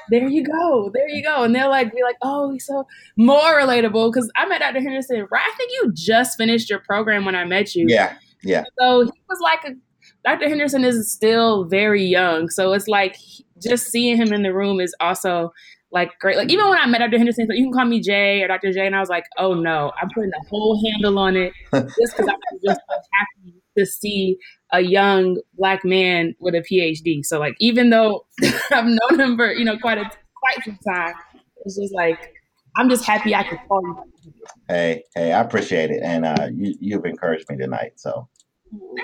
there 0.09 0.27
you 0.27 0.43
go, 0.43 0.91
there 0.93 1.09
you 1.09 1.23
go. 1.23 1.43
And 1.43 1.55
they'll 1.55 1.69
like, 1.69 1.93
be 1.93 2.03
like, 2.03 2.17
oh, 2.21 2.51
he's 2.51 2.65
so 2.65 2.87
more 3.17 3.59
relatable. 3.59 4.11
Because 4.11 4.31
I 4.35 4.45
met 4.47 4.59
Dr. 4.59 4.81
Henderson, 4.81 5.27
right? 5.31 5.45
I 5.45 5.55
think 5.57 5.71
you 5.71 5.91
just 5.93 6.37
finished 6.37 6.69
your 6.69 6.79
program 6.79 7.25
when 7.25 7.35
I 7.35 7.45
met 7.45 7.75
you. 7.75 7.85
Yeah, 7.87 8.15
yeah. 8.43 8.63
So 8.79 9.03
he 9.03 9.11
was 9.29 9.39
like 9.41 9.63
a 9.65 9.75
Dr. 10.23 10.49
Henderson 10.49 10.83
is 10.83 11.11
still 11.11 11.65
very 11.65 12.03
young. 12.03 12.49
So 12.49 12.73
it's 12.73 12.87
like 12.87 13.17
just 13.61 13.87
seeing 13.87 14.17
him 14.17 14.33
in 14.33 14.43
the 14.43 14.53
room 14.53 14.79
is 14.79 14.95
also 14.99 15.53
like 15.95 16.19
great. 16.19 16.35
Like 16.35 16.51
even 16.51 16.69
when 16.69 16.77
I 16.77 16.85
met 16.87 16.99
Dr. 16.99 17.17
Henderson, 17.17 17.47
like, 17.47 17.57
you 17.57 17.63
can 17.63 17.71
call 17.71 17.85
me 17.85 18.01
Jay 18.01 18.43
or 18.43 18.49
Dr. 18.49 18.73
J, 18.73 18.85
and 18.85 18.95
I 18.95 18.99
was 18.99 19.07
like, 19.07 19.23
oh 19.37 19.53
no, 19.53 19.93
I'm 19.99 20.09
putting 20.09 20.29
the 20.29 20.45
whole 20.49 20.79
handle 20.85 21.17
on 21.17 21.37
it 21.37 21.53
just 21.73 21.95
because 22.17 22.27
I'm 22.27 22.59
just 22.63 22.81
so 22.87 22.95
happy 23.13 23.55
to 23.77 23.85
see 23.85 24.37
a 24.73 24.81
young 24.81 25.39
black 25.57 25.85
man 25.85 26.35
with 26.39 26.53
a 26.53 26.59
PhD. 26.59 27.23
So 27.23 27.39
like 27.39 27.55
even 27.59 27.91
though 27.91 28.25
I've 28.71 28.85
known 28.85 29.19
him 29.19 29.37
for 29.37 29.53
you 29.53 29.63
know 29.63 29.77
quite 29.77 29.97
a 29.97 30.03
quite 30.03 30.65
some 30.65 30.77
time, 30.85 31.15
it's 31.63 31.77
just 31.77 31.95
like 31.95 32.33
I'm 32.75 32.89
just 32.89 33.05
happy 33.05 33.33
I 33.33 33.43
could 33.43 33.59
call 33.65 33.81
you. 33.81 34.33
Hey, 34.67 35.03
hey, 35.15 35.31
I 35.31 35.39
appreciate 35.39 35.91
it, 35.91 36.01
and 36.03 36.25
uh, 36.25 36.49
you 36.53 36.75
you've 36.81 37.05
encouraged 37.05 37.49
me 37.49 37.55
tonight. 37.55 37.93
So 37.95 38.27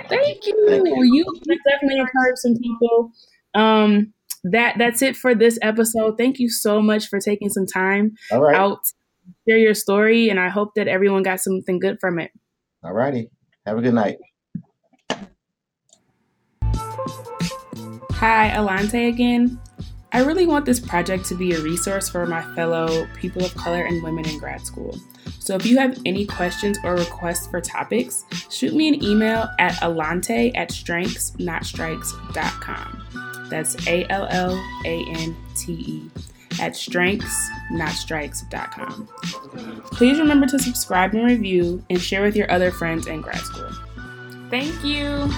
thank 0.09 0.45
you. 0.45 0.65
Thank 0.67 0.87
you. 0.87 1.03
you 1.03 1.25
definitely 1.69 1.99
encouraged 1.99 2.39
some 2.39 2.57
people. 2.57 3.13
Um, 3.53 4.13
that 4.43 4.75
that's 4.77 5.01
it 5.01 5.15
for 5.15 5.35
this 5.35 5.59
episode. 5.61 6.17
Thank 6.17 6.39
you 6.39 6.49
so 6.49 6.81
much 6.81 7.07
for 7.07 7.19
taking 7.19 7.49
some 7.49 7.65
time 7.65 8.13
out 8.31 8.79
share 9.47 9.57
your 9.57 9.73
story, 9.73 10.29
and 10.29 10.39
I 10.39 10.49
hope 10.49 10.75
that 10.75 10.87
everyone 10.87 11.23
got 11.23 11.39
something 11.39 11.79
good 11.79 11.97
from 11.99 12.19
it. 12.19 12.31
All 12.83 12.93
righty. 12.93 13.29
Have 13.65 13.77
a 13.77 13.81
good 13.81 13.93
night. 13.93 14.17
Hi, 18.13 18.51
Allante 18.51 19.07
again. 19.07 19.59
I 20.13 20.23
really 20.23 20.45
want 20.45 20.65
this 20.65 20.79
project 20.79 21.25
to 21.25 21.35
be 21.35 21.51
a 21.53 21.61
resource 21.61 22.09
for 22.09 22.25
my 22.25 22.41
fellow 22.53 23.07
people 23.15 23.45
of 23.45 23.55
color 23.55 23.85
and 23.85 24.03
women 24.03 24.27
in 24.27 24.39
grad 24.39 24.65
school. 24.65 24.97
So 25.39 25.55
if 25.55 25.65
you 25.65 25.77
have 25.77 25.97
any 26.05 26.25
questions 26.25 26.77
or 26.83 26.95
requests 26.95 27.47
for 27.47 27.61
topics, 27.61 28.25
shoot 28.49 28.75
me 28.75 28.89
an 28.89 29.01
email 29.03 29.47
at 29.57 29.71
alante 29.75 30.51
at 30.55 30.69
strengthsnotstrikes.com. 30.69 33.30
That's 33.51 33.75
A 33.87 34.07
L 34.09 34.25
L 34.31 34.59
A 34.85 35.05
N 35.09 35.35
T 35.55 35.73
E 35.73 36.09
at 36.59 36.73
strengthsnotstrikes.com. 36.73 39.07
Please 39.91 40.19
remember 40.19 40.47
to 40.47 40.57
subscribe 40.57 41.13
and 41.13 41.23
review 41.25 41.85
and 41.89 42.01
share 42.01 42.23
with 42.23 42.35
your 42.35 42.51
other 42.51 42.71
friends 42.71 43.05
in 43.07 43.21
grad 43.21 43.39
school. 43.39 43.69
Thank 44.49 44.83
you. 44.83 45.31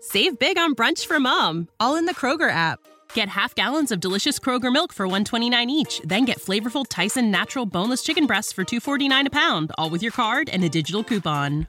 Save 0.00 0.38
big 0.38 0.56
on 0.58 0.74
brunch 0.74 1.06
for 1.06 1.18
mom, 1.18 1.68
all 1.80 1.96
in 1.96 2.04
the 2.06 2.14
Kroger 2.14 2.50
app. 2.50 2.78
Get 3.14 3.28
half 3.28 3.54
gallons 3.54 3.92
of 3.92 4.00
delicious 4.00 4.38
Kroger 4.38 4.72
milk 4.72 4.92
for 4.92 5.06
129 5.06 5.70
each, 5.70 6.00
then 6.04 6.24
get 6.24 6.38
flavorful 6.38 6.86
Tyson 6.88 7.30
natural 7.30 7.66
boneless 7.66 8.02
chicken 8.02 8.26
breasts 8.26 8.52
for 8.52 8.64
249 8.64 9.26
a 9.26 9.30
pound, 9.30 9.72
all 9.78 9.90
with 9.90 10.02
your 10.02 10.12
card 10.12 10.48
and 10.48 10.64
a 10.64 10.68
digital 10.68 11.04
coupon. 11.04 11.68